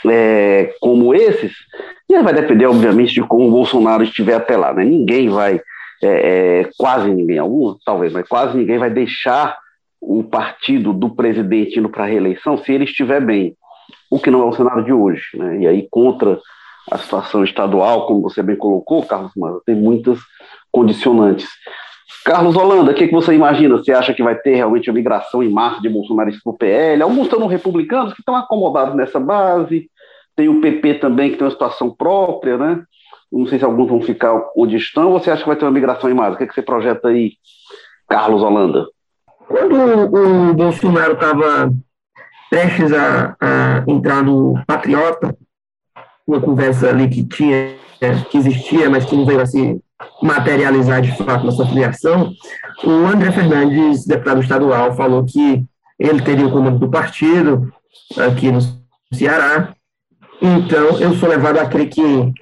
é, 0.06 0.74
como 0.80 1.14
esses, 1.14 1.54
e 2.10 2.22
vai 2.22 2.34
depender, 2.34 2.66
obviamente, 2.66 3.14
de 3.14 3.22
como 3.22 3.48
o 3.48 3.52
Bolsonaro 3.52 4.04
estiver 4.04 4.34
até 4.34 4.58
lá. 4.58 4.74
Né? 4.74 4.84
Ninguém 4.84 5.30
vai, 5.30 5.62
é, 6.02 6.08
é, 6.62 6.70
quase 6.78 7.10
ninguém, 7.10 7.38
algum, 7.38 7.76
talvez, 7.86 8.12
mas 8.12 8.28
quase 8.28 8.58
ninguém 8.58 8.78
vai 8.78 8.90
deixar 8.90 9.58
o 10.02 10.24
partido 10.24 10.94
do 10.94 11.14
presidente 11.14 11.78
indo 11.78 11.90
para 11.90 12.06
a 12.06 12.08
reeleição 12.08 12.58
se 12.58 12.72
ele 12.72 12.86
estiver 12.86 13.22
bem, 13.22 13.56
o 14.10 14.20
que 14.20 14.32
não 14.32 14.42
é 14.42 14.46
o 14.46 14.54
cenário 14.54 14.84
de 14.84 14.94
hoje. 14.94 15.24
Né? 15.36 15.60
E 15.60 15.68
aí, 15.68 15.88
contra 15.92 16.40
a 16.90 16.98
situação 16.98 17.44
estadual, 17.44 18.08
como 18.08 18.22
você 18.22 18.42
bem 18.42 18.56
colocou, 18.56 19.06
Carlos 19.06 19.32
Mano, 19.36 19.62
tem 19.66 19.76
muitas 19.76 20.20
condicionantes. 20.72 21.48
Carlos 22.26 22.56
Holanda, 22.56 22.92
o 22.92 22.94
que, 22.94 23.08
que 23.08 23.14
você 23.14 23.34
imagina? 23.34 23.78
Você 23.78 23.92
acha 23.92 24.14
que 24.14 24.24
vai 24.24 24.36
ter 24.36 24.56
realmente 24.56 24.90
a 24.90 24.94
migração 24.94 25.42
em 25.42 25.50
massa 25.50 25.82
de 25.82 25.90
bolsonaristas 25.90 26.44
para 26.44 26.52
o 26.52 26.58
PL? 26.58 27.02
Alguns 27.02 27.24
estão 27.24 27.48
republicanos 27.48 28.14
que 28.14 28.22
estão 28.22 28.36
acomodados 28.36 28.96
nessa 28.96 29.20
base, 29.20 29.90
tem 30.36 30.50
o 30.50 30.62
PP 30.62 30.96
também 30.96 31.32
que 31.32 31.38
tem 31.38 31.46
uma 31.46 31.52
situação 31.52 31.90
própria, 31.90 32.58
né? 32.58 32.84
Não 33.32 33.46
sei 33.46 33.60
se 33.60 33.66
alguns 33.66 33.90
vão 33.90 34.02
ficar 34.02 34.42
onde 34.56 34.76
estão, 34.76 35.12
você 35.12 35.30
acha 35.30 35.42
que 35.42 35.48
vai 35.48 35.56
ter 35.56 35.66
uma 35.66 35.72
migração 35.72 36.10
em 36.10 36.14
massa? 36.14 36.36
O 36.36 36.38
que, 36.38 36.48
que 36.48 36.54
você 36.54 36.62
projeta 36.62 37.10
aí, 37.10 37.34
Carlos 38.08 38.42
Holanda? 38.42 38.88
Quando 39.48 39.76
o 39.76 40.54
Bolsonaro 40.54 41.14
estava 41.14 41.72
prestes 42.50 42.92
a, 42.92 43.36
a, 43.40 43.84
entrar 43.88 44.24
no 44.24 44.56
Patriota, 44.66 45.36
uma 46.28 46.42
conversa 46.42 46.90
ali 46.90 47.08
que 47.10 47.24
tinha, 47.24 47.76
que 48.30 48.38
existia, 48.38 48.90
mas 48.90 49.06
que 49.06 49.16
não 49.16 49.26
veio 49.26 49.42
a 49.42 49.46
materializar 50.22 51.02
de 51.02 51.16
fato 51.18 51.46
nossa 51.46 51.66
filiação, 51.66 52.34
o 52.84 53.08
André 53.08 53.32
Fernandes, 53.32 54.06
deputado 54.06 54.42
estadual, 54.42 54.96
falou 54.96 55.26
que 55.26 55.66
ele 55.98 56.22
teria 56.22 56.48
o 56.48 56.52
comando 56.52 56.80
do 56.80 56.90
partido 56.90 57.72
aqui 58.18 58.52
no 58.52 58.60
Ceará. 59.14 59.74
Então, 60.42 60.98
eu 61.00 61.14
sou 61.16 61.28
levado 61.28 61.58
a 61.58 61.66
crer 61.66 61.90
que 61.90 62.34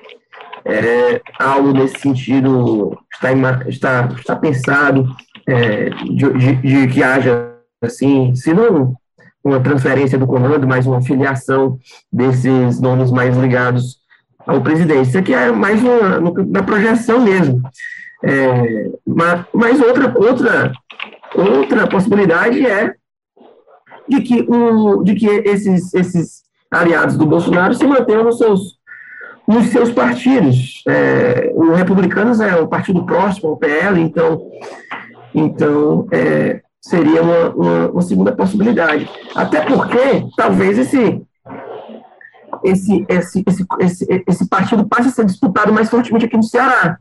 é, 0.63 1.21
algo 1.39 1.71
nesse 1.71 1.99
sentido 1.99 2.97
está, 3.13 3.31
está, 3.67 4.09
está 4.17 4.35
pensado 4.35 5.07
é, 5.47 5.89
de, 5.89 6.33
de, 6.33 6.55
de, 6.55 6.87
que 6.87 7.01
haja, 7.01 7.55
assim, 7.81 8.35
se 8.35 8.53
não 8.53 8.93
uma 9.43 9.61
transferência 9.61 10.17
do 10.17 10.27
comando, 10.27 10.67
mas 10.67 10.85
uma 10.85 11.01
filiação 11.01 11.79
desses 12.11 12.81
nomes 12.81 13.11
mais 13.11 13.35
ligados 13.37 13.97
ao 14.47 14.61
presidente. 14.61 15.09
Isso 15.09 15.17
aqui 15.17 15.33
é 15.33 15.51
mais 15.51 15.83
uma, 15.83 16.19
uma 16.19 16.63
projeção 16.63 17.21
mesmo. 17.21 17.61
É, 18.23 18.89
mas, 19.53 19.79
outra, 19.79 20.13
outra, 20.17 20.71
outra 21.35 21.87
possibilidade 21.87 22.65
é 22.65 22.95
de 24.07 24.21
que, 24.21 24.41
o, 24.49 25.03
de 25.03 25.15
que 25.15 25.27
esses, 25.27 25.93
esses 25.93 26.43
aliados 26.71 27.17
do 27.17 27.25
Bolsonaro 27.25 27.73
se 27.73 27.85
mantenham 27.85 28.23
nos 28.23 28.37
seus, 28.37 28.77
nos 29.47 29.67
seus 29.67 29.91
partidos. 29.91 30.81
É, 30.87 31.51
o 31.53 31.73
Republicanos 31.73 32.39
é 32.39 32.55
o 32.55 32.67
partido 32.67 33.05
próximo 33.05 33.49
ao 33.49 33.57
PL, 33.57 33.99
então, 33.99 34.41
então 35.35 36.07
é, 36.11 36.61
seria 36.81 37.21
uma, 37.21 37.49
uma, 37.49 37.91
uma, 37.91 38.01
segunda 38.01 38.31
possibilidade. 38.31 39.09
Até 39.35 39.61
porque, 39.61 40.25
talvez, 40.35 40.77
esse, 40.77 41.21
esse, 42.63 43.05
esse, 43.07 43.43
esse, 43.79 44.23
esse, 44.27 44.49
partido 44.49 44.87
passe 44.87 45.09
a 45.09 45.11
ser 45.11 45.25
disputado 45.25 45.73
mais 45.73 45.89
fortemente 45.89 46.25
aqui 46.25 46.37
no 46.37 46.43
Ceará. 46.43 46.97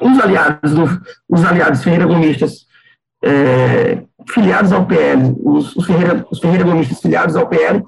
Os 0.00 0.18
aliados, 0.18 0.74
do, 0.74 0.84
os 1.28 1.44
aliados 1.44 1.82
Ferreira 1.82 2.06
Gomistas 2.06 2.66
é, 3.24 4.02
filiados 4.28 4.72
ao 4.72 4.86
PL, 4.86 5.34
os, 5.42 5.74
os, 5.76 5.86
Ferreira, 5.86 6.26
os 6.30 6.38
Ferreira 6.38 6.64
Gomistas 6.64 7.00
filiados 7.00 7.36
ao 7.36 7.48
PL, 7.48 7.82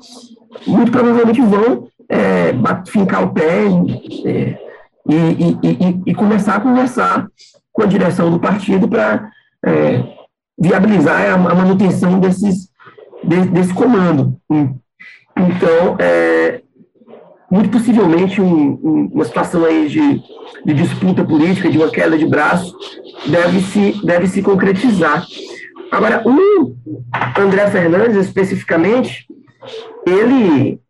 muito 0.67 0.91
provavelmente 0.91 1.41
vão 1.41 1.89
é, 2.09 2.53
fincar 2.87 3.25
o 3.25 3.33
pé 3.33 3.67
é, 4.25 4.59
e, 5.07 5.15
e, 5.15 5.59
e, 5.63 6.03
e, 6.07 6.15
começar 6.15 6.57
a 6.57 6.61
conversar 6.61 7.27
com 7.73 7.83
a 7.83 7.87
direção 7.87 8.31
do 8.31 8.41
partido 8.41 8.89
para 8.89 9.31
é, 9.65 10.03
viabilizar 10.59 11.31
a, 11.31 11.35
a 11.35 11.55
manutenção 11.55 12.19
desses, 12.19 12.71
de, 13.23 13.47
desse 13.49 13.73
comando. 13.75 14.39
Então, 15.39 15.97
é, 16.01 16.61
muito 17.51 17.71
possivelmente 17.71 18.41
um, 18.41 18.79
um, 18.83 19.11
uma 19.13 19.25
situação 19.25 19.65
aí 19.65 19.89
de, 19.89 20.23
de, 20.65 20.75
disputa 20.75 21.25
política, 21.25 21.71
de 21.71 21.79
uma 21.79 21.91
queda 21.91 22.19
de 22.19 22.27
braço, 22.27 22.77
deve 23.27 23.61
se, 23.61 24.05
deve 24.05 24.27
se 24.27 24.43
concretizar. 24.43 25.25
Agora, 25.91 26.23
o 26.27 26.77
André 27.41 27.71
Fernandes, 27.71 28.17
especificamente, 28.17 29.27
ele 30.07 30.81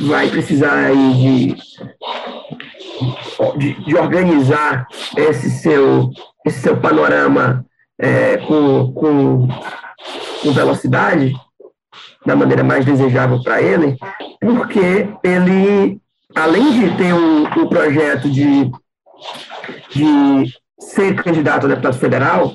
vai 0.00 0.28
precisar 0.28 0.86
aí 0.86 1.12
de, 1.14 1.56
de, 3.58 3.84
de 3.84 3.96
organizar 3.96 4.86
esse 5.16 5.50
seu, 5.50 6.10
esse 6.46 6.60
seu 6.60 6.76
panorama 6.78 7.66
é, 7.98 8.36
com, 8.38 8.92
com, 8.92 9.48
com 10.42 10.52
velocidade, 10.52 11.34
da 12.28 12.36
maneira 12.36 12.62
mais 12.62 12.84
desejável 12.84 13.42
para 13.42 13.62
ele, 13.62 13.96
porque 14.38 15.08
ele, 15.24 15.98
além 16.34 16.72
de 16.72 16.94
ter 16.94 17.14
um, 17.14 17.44
um 17.44 17.66
projeto 17.66 18.28
de, 18.28 18.70
de 19.90 20.52
ser 20.78 21.14
candidato 21.22 21.64
a 21.64 21.70
deputado 21.70 21.96
federal, 21.96 22.52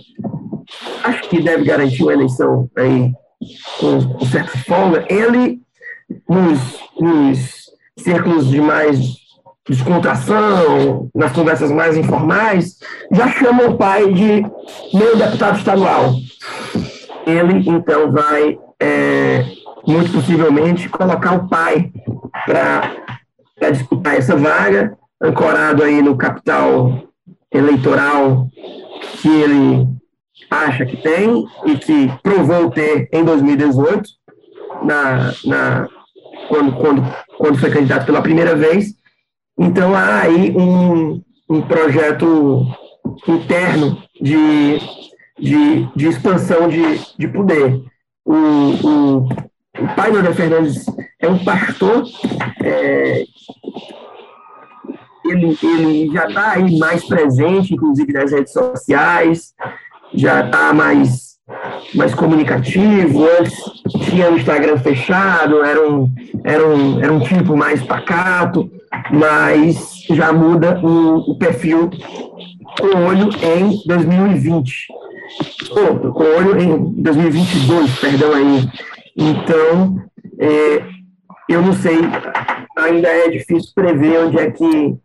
acho 1.04 1.24
que 1.24 1.42
deve 1.42 1.66
garantir 1.66 2.04
uma 2.04 2.14
eleição 2.14 2.70
aí 2.78 3.12
com, 3.80 4.14
com 4.14 4.26
certa 4.28 4.56
folga, 4.60 5.06
ele, 5.10 5.60
nos, 6.30 6.60
nos 7.00 7.64
círculos 7.98 8.50
de 8.50 8.62
mais 8.62 9.24
descontração, 9.68 11.10
nas 11.16 11.32
conversas 11.32 11.72
mais 11.72 11.98
informais, 11.98 12.78
já 13.12 13.28
chama 13.28 13.64
o 13.64 13.76
pai 13.76 14.14
de 14.14 14.46
meu 14.94 15.18
deputado 15.18 15.58
estadual. 15.58 16.14
Ele, 17.26 17.68
então, 17.68 18.12
vai, 18.12 18.60
é, 18.80 19.46
muito 19.86 20.12
possivelmente, 20.12 20.90
colocar 20.90 21.34
o 21.34 21.48
pai 21.48 21.92
para 22.46 23.72
disputar 23.72 24.16
essa 24.16 24.36
vaga, 24.36 24.98
ancorado 25.22 25.84
aí 25.84 26.02
no 26.02 26.18
capital 26.18 27.04
eleitoral 27.52 28.48
que 29.22 29.28
ele 29.30 29.88
acha 30.50 30.86
que 30.86 30.98
tem 30.98 31.46
e 31.66 31.78
que 31.78 32.12
provou 32.22 32.70
ter 32.70 33.10
em 33.12 33.24
2018, 33.24 34.10
na, 34.84 35.34
na, 35.46 35.88
quando, 36.48 36.74
quando, 36.74 37.16
quando 37.38 37.60
foi 37.60 37.72
candidato 37.72 38.06
pela 38.06 38.22
primeira 38.22 38.56
vez. 38.56 38.94
Então, 39.58 39.96
há 39.96 40.22
aí 40.22 40.52
um, 40.56 41.22
um 41.50 41.62
projeto 41.62 42.66
interno 43.28 44.02
de, 44.20 44.80
de, 45.40 45.88
de 45.96 46.08
expansão 46.08 46.68
de, 46.68 46.84
de 47.18 47.28
poder. 47.28 47.84
O, 48.26 48.34
o, 48.36 49.28
o 49.80 49.88
pai 49.96 50.12
do 50.12 50.20
André 50.20 50.34
Fernandes 50.34 50.86
é 51.20 51.28
um 51.28 51.44
pastor, 51.44 52.04
é, 52.64 53.26
ele, 55.26 55.58
ele 55.64 56.12
já 56.14 56.28
está 56.28 56.52
aí 56.52 56.78
mais 56.78 57.06
presente, 57.06 57.74
inclusive 57.74 58.14
nas 58.14 58.32
redes 58.32 58.54
sociais, 58.54 59.54
já 60.14 60.46
está 60.46 60.74
mais, 60.74 61.38
mais 61.96 62.14
comunicativo. 62.14 63.26
Antes 63.40 63.58
tinha 64.10 64.30
o 64.30 64.38
Instagram 64.38 64.78
fechado, 64.78 65.64
era 65.64 65.90
um, 65.90 66.12
era 66.44 66.68
um, 66.68 67.00
era 67.02 67.14
um 67.14 67.20
tipo 67.22 67.56
mais 67.56 67.82
pacato, 67.82 68.70
mas 69.12 70.04
já 70.10 70.32
muda 70.32 70.80
o, 70.84 71.32
o 71.32 71.38
perfil 71.38 71.90
com 72.80 73.06
olho 73.08 73.30
em 73.42 73.82
2020. 73.88 74.88
Oh, 75.72 76.12
com 76.12 76.24
olho 76.24 76.62
em 76.62 77.02
2022, 77.02 78.00
perdão 78.00 78.34
aí. 78.34 78.68
Então, 79.16 80.04
é, 80.40 80.84
eu 81.50 81.62
não 81.62 81.74
sei, 81.74 81.98
ainda 82.78 83.08
é 83.08 83.30
difícil 83.30 83.72
prever 83.76 84.26
onde 84.26 84.40
é 84.40 84.52
que 84.52 84.96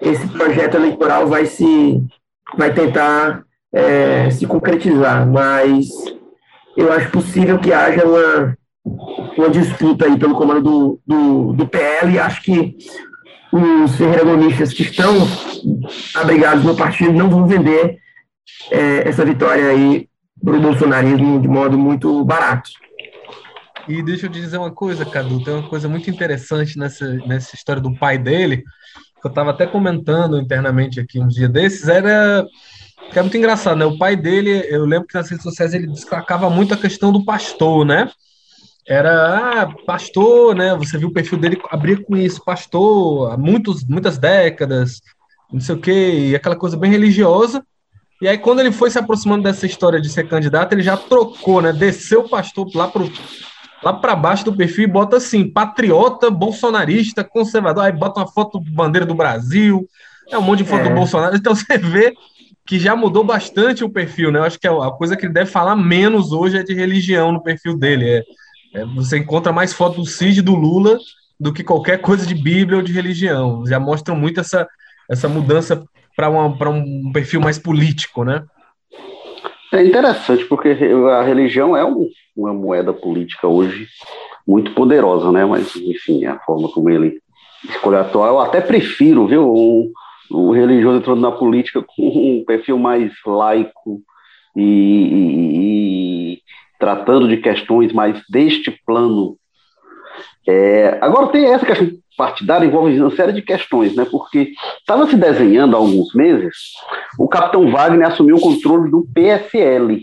esse 0.00 0.26
projeto 0.28 0.76
eleitoral 0.76 1.26
vai 1.26 1.46
se 1.46 2.02
vai 2.56 2.72
tentar 2.72 3.42
é, 3.72 4.30
se 4.30 4.46
concretizar, 4.46 5.26
mas 5.26 5.88
eu 6.76 6.92
acho 6.92 7.10
possível 7.10 7.58
que 7.58 7.72
haja 7.72 8.04
uma, 8.04 8.56
uma 9.36 9.50
disputa 9.50 10.06
aí 10.06 10.18
pelo 10.18 10.34
comando 10.34 10.62
do, 10.62 11.00
do, 11.06 11.52
do 11.54 11.66
PL 11.66 12.18
acho 12.18 12.42
que 12.42 12.76
os 13.52 13.96
ferreiragonistas 13.96 14.72
que 14.72 14.82
estão 14.82 15.12
abrigados 16.14 16.64
no 16.64 16.76
partido 16.76 17.12
não 17.12 17.30
vão 17.30 17.46
vender 17.46 17.98
é, 18.70 19.08
essa 19.08 19.24
vitória 19.24 19.68
aí 19.68 20.08
para 20.44 20.56
o 20.56 20.60
bolsonarismo 20.60 21.40
de 21.40 21.48
modo 21.48 21.78
muito 21.78 22.24
barato. 22.24 22.70
E 23.88 24.02
deixa 24.02 24.26
eu 24.26 24.30
te 24.30 24.40
dizer 24.40 24.58
uma 24.58 24.72
coisa, 24.72 25.04
Cadu, 25.04 25.42
tem 25.44 25.54
uma 25.54 25.68
coisa 25.68 25.88
muito 25.88 26.10
interessante 26.10 26.76
nessa, 26.76 27.06
nessa 27.26 27.54
história 27.54 27.80
do 27.80 27.94
pai 27.96 28.18
dele, 28.18 28.58
que 29.20 29.26
eu 29.26 29.28
estava 29.28 29.50
até 29.50 29.66
comentando 29.66 30.40
internamente 30.40 30.98
aqui 30.98 31.20
uns 31.20 31.34
dias 31.34 31.50
desses, 31.50 31.88
era 31.88 32.44
que 33.12 33.18
é 33.18 33.22
muito 33.22 33.36
engraçado, 33.36 33.76
né? 33.76 33.84
O 33.84 33.96
pai 33.96 34.16
dele, 34.16 34.66
eu 34.68 34.84
lembro 34.84 35.06
que 35.06 35.14
nas 35.14 35.30
redes 35.30 35.44
sociais 35.44 35.72
ele 35.72 35.86
destacava 35.86 36.50
muito 36.50 36.74
a 36.74 36.76
questão 36.76 37.12
do 37.12 37.24
pastor, 37.24 37.84
né? 37.84 38.10
Era, 38.86 39.62
ah, 39.62 39.74
pastor, 39.86 40.54
né? 40.54 40.74
Você 40.76 40.98
viu 40.98 41.08
o 41.08 41.12
perfil 41.12 41.38
dele 41.38 41.60
abrir 41.70 42.04
com 42.04 42.16
isso, 42.16 42.44
pastor, 42.44 43.32
há 43.32 43.36
muitos, 43.36 43.84
muitas 43.84 44.18
décadas, 44.18 45.00
não 45.52 45.60
sei 45.60 45.74
o 45.74 45.78
quê, 45.78 46.28
e 46.30 46.36
aquela 46.36 46.56
coisa 46.56 46.76
bem 46.76 46.90
religiosa. 46.90 47.64
E 48.20 48.26
aí, 48.26 48.38
quando 48.38 48.60
ele 48.60 48.72
foi 48.72 48.90
se 48.90 48.98
aproximando 48.98 49.44
dessa 49.44 49.66
história 49.66 50.00
de 50.00 50.08
ser 50.08 50.28
candidato, 50.28 50.72
ele 50.72 50.82
já 50.82 50.96
trocou, 50.96 51.60
né? 51.60 51.72
Desceu 51.72 52.20
o 52.20 52.28
pastor 52.28 52.68
lá 52.74 52.88
pro 52.88 53.10
lá 53.82 53.92
para 53.92 54.16
baixo 54.16 54.44
do 54.44 54.56
perfil 54.56 54.84
e 54.84 54.90
bota 54.90 55.16
assim, 55.16 55.48
patriota, 55.48 56.30
bolsonarista, 56.30 57.22
conservador, 57.22 57.84
aí 57.84 57.92
bota 57.92 58.20
uma 58.20 58.26
foto 58.26 58.60
bandeira 58.60 59.06
do 59.06 59.14
Brasil, 59.14 59.86
é 60.30 60.36
um 60.38 60.42
monte 60.42 60.58
de 60.58 60.68
foto 60.68 60.86
é. 60.86 60.88
do 60.88 60.94
Bolsonaro. 60.94 61.36
Então 61.36 61.54
você 61.54 61.78
vê 61.78 62.14
que 62.66 62.78
já 62.78 62.96
mudou 62.96 63.22
bastante 63.22 63.84
o 63.84 63.90
perfil, 63.90 64.32
né? 64.32 64.40
Eu 64.40 64.44
acho 64.44 64.58
que 64.58 64.66
a 64.66 64.90
coisa 64.90 65.16
que 65.16 65.24
ele 65.24 65.32
deve 65.32 65.50
falar 65.50 65.76
menos 65.76 66.32
hoje 66.32 66.58
é 66.58 66.62
de 66.62 66.74
religião 66.74 67.30
no 67.30 67.42
perfil 67.42 67.78
dele. 67.78 68.08
É, 68.08 68.24
é 68.80 68.84
você 68.84 69.18
encontra 69.18 69.52
mais 69.52 69.72
foto 69.72 70.00
do 70.00 70.06
Cid 70.06 70.42
do 70.42 70.54
Lula 70.54 70.98
do 71.38 71.52
que 71.52 71.62
qualquer 71.62 72.00
coisa 72.00 72.26
de 72.26 72.34
Bíblia 72.34 72.78
ou 72.78 72.82
de 72.82 72.92
religião. 72.92 73.64
Já 73.66 73.78
mostram 73.78 74.16
muito 74.16 74.40
essa, 74.40 74.66
essa 75.08 75.28
mudança 75.28 75.84
para 76.16 76.70
um 76.70 77.12
perfil 77.12 77.40
mais 77.40 77.58
político, 77.58 78.24
né? 78.24 78.42
É 79.76 79.84
interessante, 79.84 80.44
porque 80.46 80.70
a 80.70 81.22
religião 81.22 81.76
é 81.76 81.84
um, 81.84 82.08
uma 82.34 82.54
moeda 82.54 82.94
política 82.94 83.46
hoje 83.46 83.86
muito 84.46 84.72
poderosa, 84.72 85.30
né? 85.30 85.44
Mas, 85.44 85.76
enfim, 85.76 86.24
a 86.24 86.38
forma 86.38 86.70
como 86.70 86.88
ele 86.88 87.20
escolheu 87.68 88.00
atuar, 88.00 88.28
eu 88.28 88.40
até 88.40 88.60
prefiro, 88.62 89.26
viu? 89.26 89.52
Um, 89.52 89.92
o 90.30 90.52
religioso 90.52 90.98
entrando 90.98 91.20
na 91.20 91.30
política 91.30 91.82
com 91.82 92.08
um 92.08 92.44
perfil 92.46 92.78
mais 92.78 93.12
laico 93.26 94.00
e, 94.56 94.62
e, 94.62 96.32
e 96.32 96.42
tratando 96.78 97.28
de 97.28 97.36
questões 97.36 97.92
mais 97.92 98.22
deste 98.30 98.70
plano. 98.86 99.36
É, 100.48 100.98
agora 101.00 101.28
tem 101.28 101.46
essa 101.46 101.66
questão 101.66 101.88
partidária 102.16 102.66
envolve 102.66 102.98
uma 102.98 103.14
série 103.14 103.32
de 103.32 103.42
questões, 103.42 103.94
né? 103.94 104.06
Porque 104.10 104.52
estava 104.78 105.06
se 105.06 105.16
desenhando 105.16 105.76
há 105.76 105.78
alguns 105.78 106.14
meses, 106.14 106.54
o 107.18 107.28
capitão 107.28 107.70
Wagner 107.70 108.08
assumiu 108.08 108.36
o 108.36 108.40
controle 108.40 108.90
do 108.90 109.06
PSL. 109.14 110.00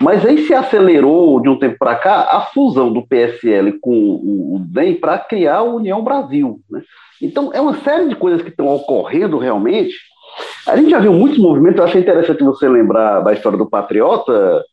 Mas 0.00 0.24
aí 0.24 0.46
se 0.46 0.52
acelerou 0.52 1.40
de 1.40 1.48
um 1.48 1.58
tempo 1.58 1.76
para 1.78 1.94
cá 1.96 2.28
a 2.30 2.40
fusão 2.52 2.92
do 2.92 3.06
PSL 3.06 3.78
com 3.80 3.92
o 3.92 4.58
DEM 4.68 4.94
para 4.94 5.18
criar 5.18 5.58
a 5.58 5.62
União 5.62 6.02
Brasil. 6.02 6.60
Né? 6.70 6.82
Então, 7.22 7.50
é 7.54 7.60
uma 7.60 7.76
série 7.78 8.08
de 8.08 8.16
coisas 8.16 8.42
que 8.42 8.50
estão 8.50 8.66
ocorrendo 8.74 9.38
realmente. 9.38 9.94
A 10.66 10.76
gente 10.76 10.90
já 10.90 10.98
viu 10.98 11.12
muitos 11.12 11.38
movimentos, 11.38 11.78
eu 11.78 11.84
achei 11.84 12.00
interessante 12.00 12.42
você 12.42 12.68
lembrar 12.68 13.20
da 13.20 13.32
história 13.32 13.56
do 13.56 13.70
Patriota, 13.70 14.64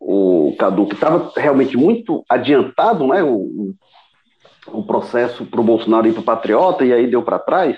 o 0.00 0.54
Cadu, 0.56 0.86
que 0.86 0.94
estava 0.94 1.32
realmente 1.36 1.76
muito 1.76 2.24
adiantado, 2.28 3.06
né? 3.08 3.22
O, 3.22 3.74
o 4.72 4.82
processo 4.82 5.44
para 5.44 5.60
o 5.60 5.64
Bolsonaro 5.64 6.06
ir 6.06 6.12
para 6.12 6.20
o 6.20 6.24
Patriota, 6.24 6.84
e 6.84 6.92
aí 6.92 7.06
deu 7.06 7.22
para 7.22 7.38
trás. 7.38 7.76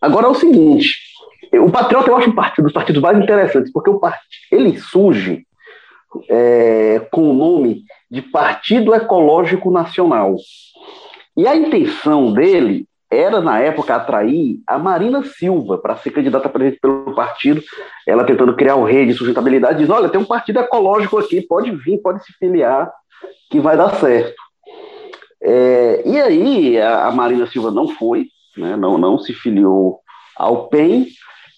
Agora 0.00 0.26
é 0.26 0.30
o 0.30 0.34
seguinte: 0.34 0.94
o 1.54 1.70
Patriota 1.70 2.10
eu 2.10 2.16
acho 2.16 2.30
um 2.30 2.34
partido 2.34 2.64
dos 2.64 2.72
partidos 2.72 3.02
mais 3.02 3.18
interessantes, 3.18 3.72
porque 3.72 3.90
o 3.90 3.98
partido, 3.98 4.24
ele 4.50 4.78
surge 4.78 5.44
é, 6.28 7.06
com 7.10 7.30
o 7.30 7.34
nome 7.34 7.84
de 8.10 8.22
Partido 8.22 8.94
Ecológico 8.94 9.70
Nacional. 9.70 10.36
E 11.36 11.46
a 11.46 11.56
intenção 11.56 12.32
dele 12.32 12.86
era, 13.10 13.40
na 13.40 13.58
época, 13.58 13.94
atrair 13.94 14.60
a 14.66 14.78
Marina 14.78 15.24
Silva 15.24 15.78
para 15.78 15.96
ser 15.96 16.10
candidata 16.10 16.46
a 16.46 16.50
presidente 16.50 16.80
pelo 16.80 17.14
partido, 17.14 17.60
ela 18.06 18.24
tentando 18.24 18.54
criar 18.54 18.76
o 18.76 18.84
rei 18.84 19.04
de 19.06 19.14
sustentabilidade, 19.14 19.78
diz, 19.78 19.90
olha, 19.90 20.08
tem 20.08 20.20
um 20.20 20.24
partido 20.24 20.60
ecológico 20.60 21.18
aqui, 21.18 21.40
pode 21.40 21.72
vir, 21.72 21.98
pode 21.98 22.24
se 22.24 22.32
filiar, 22.34 22.90
que 23.50 23.58
vai 23.58 23.76
dar 23.76 23.96
certo. 23.96 24.40
É, 25.42 26.02
e 26.04 26.20
aí, 26.20 26.80
a, 26.80 27.10
Marina 27.10 27.46
Silva 27.46 27.70
não 27.70 27.88
foi, 27.88 28.26
né, 28.56 28.76
não, 28.76 28.98
não 28.98 29.18
se 29.18 29.32
filiou 29.32 30.00
ao 30.36 30.68
PEN, 30.68 31.06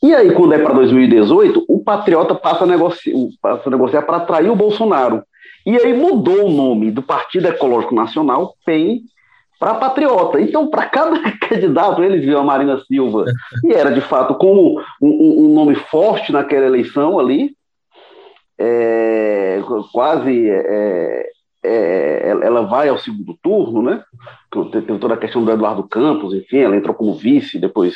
e 0.03 0.12
aí, 0.14 0.35
quando 0.35 0.53
é 0.53 0.59
para 0.59 0.74
2018, 0.74 1.64
o 1.68 1.78
Patriota 1.78 2.35
passa 2.35 2.64
a, 2.64 2.66
negoci 2.66 3.12
passa 3.41 3.68
a 3.68 3.70
negociar 3.70 4.03
para 4.03 4.16
atrair 4.16 4.51
o 4.51 4.57
Bolsonaro. 4.57 5.22
E 5.64 5.76
aí 5.76 5.95
mudou 5.95 6.47
o 6.47 6.51
nome 6.51 6.91
do 6.91 7.01
Partido 7.01 7.47
Ecológico 7.47 7.95
Nacional, 7.95 8.57
PEN, 8.66 9.03
para 9.61 9.74
Patriota. 9.74 10.41
Então, 10.41 10.68
para 10.68 10.87
cada 10.87 11.20
candidato, 11.39 12.03
eles 12.03 12.24
viam 12.24 12.41
a 12.41 12.45
Marina 12.45 12.80
Silva, 12.80 13.26
e 13.64 13.72
era 13.72 13.93
de 13.93 14.01
fato 14.01 14.35
como 14.35 14.80
um, 15.01 15.47
um 15.47 15.55
nome 15.55 15.76
forte 15.76 16.33
naquela 16.33 16.66
eleição 16.66 17.20
ali, 17.20 17.55
é, 18.59 19.62
quase 19.93 20.51
é, 20.51 21.26
é, 21.64 22.30
ela 22.42 22.62
vai 22.62 22.88
ao 22.88 22.98
segundo 22.98 23.36
turno, 23.42 23.82
né? 23.82 24.02
Tem 24.86 24.98
toda 24.98 25.14
a 25.14 25.18
questão 25.18 25.44
do 25.44 25.50
Eduardo 25.50 25.82
Campos, 25.84 26.34
enfim, 26.34 26.58
ela 26.58 26.76
entrou 26.76 26.94
como 26.94 27.14
vice, 27.14 27.58
depois 27.58 27.94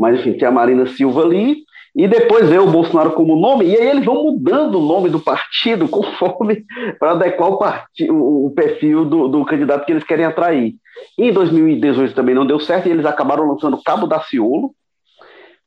mas 0.00 0.18
enfim, 0.18 0.32
tem 0.32 0.48
a 0.48 0.50
Marina 0.50 0.86
Silva 0.86 1.22
ali, 1.22 1.58
e 1.94 2.08
depois 2.08 2.48
veio 2.48 2.64
o 2.64 2.70
Bolsonaro 2.70 3.10
como 3.12 3.36
nome, 3.36 3.66
e 3.66 3.76
aí 3.76 3.88
eles 3.88 4.04
vão 4.04 4.24
mudando 4.24 4.76
o 4.76 4.86
nome 4.86 5.10
do 5.10 5.20
partido 5.20 5.86
conforme 5.88 6.64
para 6.98 7.10
adequar 7.10 7.50
o, 7.50 7.58
partido, 7.58 8.14
o 8.14 8.50
perfil 8.50 9.04
do, 9.04 9.28
do, 9.28 9.44
candidato 9.44 9.84
que 9.84 9.92
eles 9.92 10.04
querem 10.04 10.24
atrair. 10.24 10.74
Em 11.18 11.30
2018 11.30 12.14
também 12.14 12.34
não 12.34 12.46
deu 12.46 12.58
certo, 12.58 12.88
e 12.88 12.90
eles 12.90 13.04
acabaram 13.04 13.46
lançando 13.46 13.82
Cabo 13.82 14.06
da 14.06 14.20
Ciolo. 14.20 14.74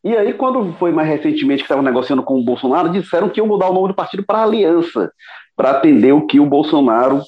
E 0.03 0.17
aí, 0.17 0.33
quando 0.33 0.73
foi 0.73 0.91
mais 0.91 1.07
recentemente 1.07 1.59
que 1.59 1.65
estavam 1.65 1.83
negociando 1.83 2.23
com 2.23 2.37
o 2.37 2.43
Bolsonaro, 2.43 2.89
disseram 2.89 3.29
que 3.29 3.39
iam 3.39 3.47
mudar 3.47 3.69
o 3.69 3.73
nome 3.73 3.89
do 3.89 3.93
partido 3.93 4.23
para 4.25 4.43
Aliança, 4.43 5.11
para 5.55 5.71
atender 5.71 6.13
o 6.13 6.25
que 6.25 6.39
o 6.39 6.45
Bolsonaro 6.45 7.21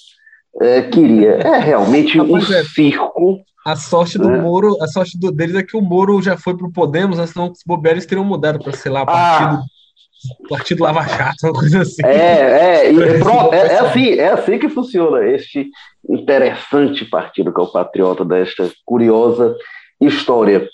é, 0.61 0.81
queria. 0.83 1.31
É 1.31 1.59
realmente 1.59 2.19
um 2.19 2.37
é. 2.37 2.63
circo 2.63 3.43
a 3.65 3.75
sorte 3.75 4.19
do 4.19 4.29
é. 4.29 4.39
Moro, 4.39 4.77
a 4.79 4.85
sorte 4.85 5.17
do, 5.17 5.31
deles 5.31 5.55
é 5.55 5.63
que 5.63 5.75
o 5.75 5.81
Moro 5.81 6.21
já 6.21 6.37
foi 6.37 6.55
pro 6.55 6.71
Podemos, 6.71 7.17
né? 7.17 7.25
senão 7.25 7.51
os 7.51 7.61
bobeiros 7.65 8.05
teriam 8.05 8.23
mudado 8.23 8.59
para, 8.59 8.73
sei 8.73 8.91
lá, 8.91 9.01
ah. 9.01 9.05
partido, 9.05 9.55
ah. 9.55 10.47
partido 10.47 10.83
Lava 10.83 11.01
Jato, 11.01 11.35
uma 11.49 11.53
coisa 11.53 11.81
assim. 11.81 12.05
É, 12.05 12.85
é, 12.85 12.93
é, 12.93 13.17
pronto, 13.17 13.55
é, 13.55 13.57
é, 13.57 13.79
assim, 13.79 14.09
é 14.13 14.27
assim 14.27 14.59
que 14.59 14.69
funciona 14.69 15.25
este 15.25 15.67
interessante 16.07 17.05
partido 17.05 17.51
que 17.51 17.59
é 17.59 17.63
o 17.63 17.71
Patriota 17.71 18.23
desta 18.23 18.69
curiosa 18.85 19.55
história. 19.99 20.69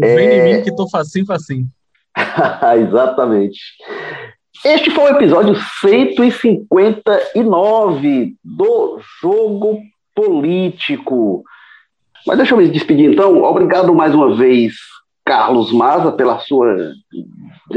Vem 0.00 0.28
é... 0.28 0.38
em 0.38 0.56
mim 0.56 0.62
que 0.62 0.74
tô 0.74 0.88
facinho, 0.88 1.26
facinho. 1.26 1.66
Exatamente. 2.88 3.60
Este 4.64 4.90
foi 4.90 5.04
o 5.04 5.16
episódio 5.16 5.54
159 5.80 8.34
do 8.44 9.00
Jogo 9.22 9.80
Político. 10.14 11.42
Mas 12.26 12.36
deixa 12.36 12.52
eu 12.52 12.58
me 12.58 12.68
despedir 12.68 13.10
então. 13.10 13.42
Obrigado 13.42 13.94
mais 13.94 14.14
uma 14.14 14.36
vez, 14.36 14.74
Carlos 15.24 15.72
Maza, 15.72 16.12
pela 16.12 16.38
sua 16.40 16.92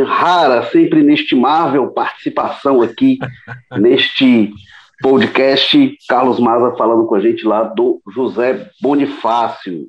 rara, 0.05 0.65
sempre 0.71 0.99
inestimável 0.99 1.93
participação 1.93 2.81
aqui 2.81 3.17
neste 3.79 4.51
podcast. 5.01 5.97
Carlos 6.09 6.37
Maza 6.37 6.75
falando 6.75 7.05
com 7.05 7.15
a 7.15 7.21
gente 7.21 7.45
lá 7.45 7.63
do 7.63 8.01
José 8.13 8.69
Bonifácio. 8.81 9.85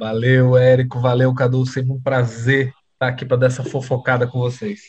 Valeu, 0.00 0.56
Érico. 0.56 0.98
Valeu, 0.98 1.32
Cadu. 1.32 1.64
Sempre 1.64 1.92
um 1.92 2.02
prazer 2.02 2.74
estar 2.94 3.06
aqui 3.06 3.24
para 3.24 3.36
dar 3.36 3.46
essa 3.46 3.62
fofocada 3.62 4.26
com 4.26 4.40
vocês. 4.40 4.80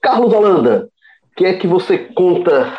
Carlos 0.00 0.32
Holanda, 0.32 0.88
o 1.32 1.36
que 1.36 1.44
é 1.44 1.54
que 1.54 1.66
você 1.66 1.98
conta 1.98 2.78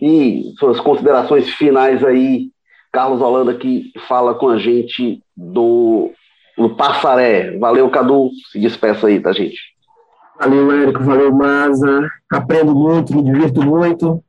e 0.00 0.52
suas 0.58 0.80
considerações 0.80 1.48
finais 1.50 2.04
aí 2.04 2.52
Carlos 2.92 3.22
Holanda 3.22 3.54
que 3.54 3.90
fala 4.06 4.34
com 4.34 4.50
a 4.50 4.58
gente 4.58 5.22
do, 5.34 6.10
do 6.58 6.70
Passaré. 6.70 7.56
Valeu, 7.58 7.88
Cadu. 7.88 8.30
Se 8.50 8.60
despeça 8.60 9.06
aí, 9.06 9.18
tá, 9.18 9.32
gente? 9.32 9.58
Valeu, 10.38 10.70
Érico. 10.70 11.02
Valeu, 11.02 11.32
Maza. 11.32 12.06
Aprendo 12.30 12.74
muito, 12.74 13.16
me 13.16 13.22
divirto 13.22 13.62
muito. 13.62 14.22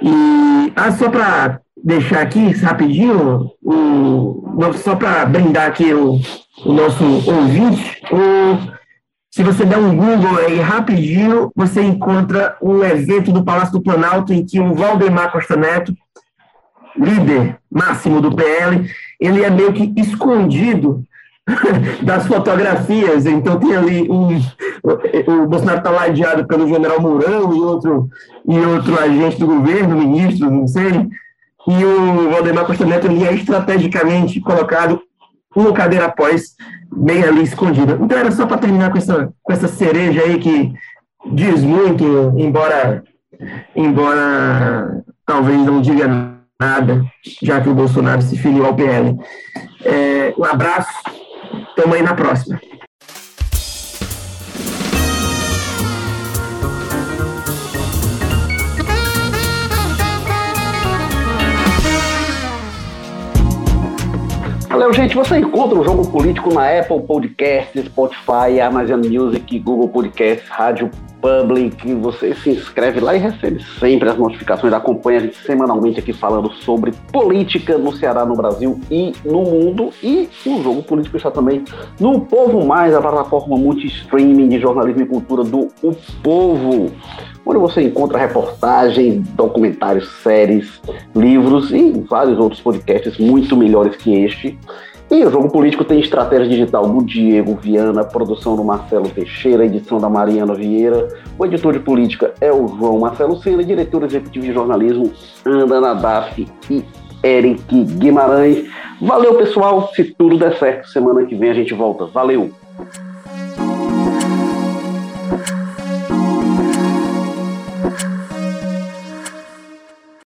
E 0.00 0.72
ah, 0.74 0.90
só 0.92 1.10
para 1.10 1.60
deixar 1.76 2.22
aqui 2.22 2.52
rapidinho, 2.52 3.50
o, 3.62 4.72
só 4.74 4.96
para 4.96 5.26
brindar 5.26 5.68
aqui 5.68 5.92
o, 5.92 6.18
o 6.64 6.72
nosso 6.72 7.04
ouvinte, 7.04 8.00
o, 8.10 8.73
se 9.34 9.42
você 9.42 9.64
der 9.64 9.78
um 9.78 9.96
Google 9.96 10.38
aí 10.46 10.60
rapidinho, 10.60 11.50
você 11.56 11.82
encontra 11.82 12.56
um 12.62 12.84
evento 12.84 13.32
do 13.32 13.42
Palácio 13.42 13.72
do 13.72 13.82
Planalto 13.82 14.32
em 14.32 14.46
que 14.46 14.60
o 14.60 14.72
Valdemar 14.76 15.32
Costa 15.32 15.56
Neto 15.56 15.92
líder 16.96 17.58
máximo 17.68 18.20
do 18.20 18.32
PL, 18.32 18.88
ele 19.18 19.42
é 19.42 19.50
meio 19.50 19.72
que 19.72 19.92
escondido 19.96 21.02
das 22.04 22.28
fotografias, 22.28 23.26
então 23.26 23.58
tem 23.58 23.74
ali 23.74 24.08
um, 24.08 24.40
o 25.26 25.46
Bolsonaro 25.48 25.78
está 25.78 25.90
ladeado 25.90 26.46
pelo 26.46 26.68
general 26.68 27.00
Mourão 27.00 27.52
e 27.56 27.60
outro, 27.60 28.08
e 28.48 28.56
outro 28.56 28.96
agente 29.02 29.40
do 29.40 29.48
governo, 29.48 29.96
ministro, 29.96 30.48
não 30.48 30.68
sei, 30.68 31.08
e 31.66 31.84
o 31.84 32.30
Valdemar 32.30 32.66
Costa 32.66 32.86
Neto 32.86 33.08
ele 33.08 33.24
é 33.24 33.34
estrategicamente 33.34 34.40
colocado 34.40 35.02
uma 35.56 35.72
cadeira 35.72 36.06
após, 36.06 36.54
bem 36.96 37.22
ali 37.24 37.42
escondido. 37.42 37.98
Então 38.00 38.18
era 38.18 38.30
só 38.30 38.46
para 38.46 38.58
terminar 38.58 38.90
com 38.90 38.98
essa, 38.98 39.32
com 39.42 39.52
essa 39.52 39.68
cereja 39.68 40.22
aí 40.22 40.38
que 40.38 40.72
diz 41.32 41.62
muito, 41.62 42.32
embora, 42.36 43.02
embora 43.74 45.04
talvez 45.26 45.58
não 45.58 45.80
diga 45.80 46.06
nada, 46.60 47.04
já 47.42 47.60
que 47.60 47.68
o 47.68 47.74
Bolsonaro 47.74 48.22
se 48.22 48.36
filiou 48.36 48.66
ao 48.66 48.74
PL. 48.74 49.16
É, 49.84 50.34
um 50.38 50.44
abraço, 50.44 50.92
tamo 51.76 51.94
aí 51.94 52.02
na 52.02 52.14
próxima. 52.14 52.60
Valeu, 64.74 64.92
gente. 64.92 65.14
Você 65.14 65.38
encontra 65.38 65.78
o 65.78 65.84
Jogo 65.84 66.04
Político 66.10 66.52
na 66.52 66.80
Apple 66.80 67.00
Podcasts, 67.02 67.84
Spotify, 67.84 68.60
Amazon 68.60 69.02
Music, 69.06 69.56
Google 69.60 69.88
Podcasts, 69.88 70.48
Rádio 70.48 70.90
Public. 71.24 71.94
Você 71.94 72.34
se 72.34 72.50
inscreve 72.50 73.00
lá 73.00 73.14
e 73.14 73.18
recebe 73.18 73.64
sempre 73.80 74.10
as 74.10 74.18
notificações. 74.18 74.74
Acompanha 74.74 75.20
a 75.20 75.22
gente 75.22 75.38
semanalmente 75.38 75.98
aqui 75.98 76.12
falando 76.12 76.52
sobre 76.52 76.92
política 77.10 77.78
no 77.78 77.96
Ceará, 77.96 78.26
no 78.26 78.36
Brasil 78.36 78.78
e 78.90 79.14
no 79.24 79.42
mundo. 79.42 79.88
E 80.02 80.28
o 80.44 80.62
Jogo 80.62 80.82
Político 80.82 81.16
está 81.16 81.30
também 81.30 81.64
no 81.98 82.20
Povo 82.20 82.66
Mais, 82.66 82.94
a 82.94 83.00
plataforma 83.00 83.56
multi-streaming 83.56 84.50
de 84.50 84.60
jornalismo 84.60 85.00
e 85.00 85.06
cultura 85.06 85.42
do 85.42 85.68
O 85.82 85.94
Povo 86.22 86.92
onde 87.46 87.58
você 87.58 87.82
encontra 87.82 88.18
reportagens, 88.18 89.26
documentários, 89.30 90.08
séries, 90.22 90.80
livros 91.14 91.70
e 91.72 91.92
vários 92.08 92.38
outros 92.38 92.60
podcasts 92.60 93.18
muito 93.18 93.54
melhores 93.54 93.96
que 93.96 94.14
este. 94.24 94.58
E 95.14 95.24
o 95.24 95.30
Jogo 95.30 95.48
Político 95.48 95.84
tem 95.84 96.00
estratégia 96.00 96.48
digital 96.48 96.88
do 96.88 97.04
Diego 97.04 97.54
Viana, 97.62 98.02
produção 98.02 98.56
do 98.56 98.64
Marcelo 98.64 99.08
Teixeira, 99.08 99.64
edição 99.64 100.00
da 100.00 100.08
Mariana 100.08 100.54
Vieira. 100.54 101.06
O 101.38 101.46
editor 101.46 101.72
de 101.72 101.78
política 101.78 102.34
é 102.40 102.50
o 102.50 102.66
João 102.66 102.98
Marcelo 102.98 103.36
Sena, 103.36 103.62
diretor 103.62 104.02
executivo 104.02 104.44
de 104.44 104.52
jornalismo 104.52 105.12
Anda 105.46 105.80
Nadaf 105.80 106.44
e 106.68 106.84
Eric 107.22 107.84
Guimarães. 107.96 108.68
Valeu, 109.00 109.36
pessoal. 109.36 109.88
Se 109.94 110.02
tudo 110.02 110.36
der 110.36 110.58
certo, 110.58 110.88
semana 110.88 111.24
que 111.24 111.36
vem 111.36 111.50
a 111.50 111.54
gente 111.54 111.72
volta. 111.74 112.06
Valeu! 112.06 112.50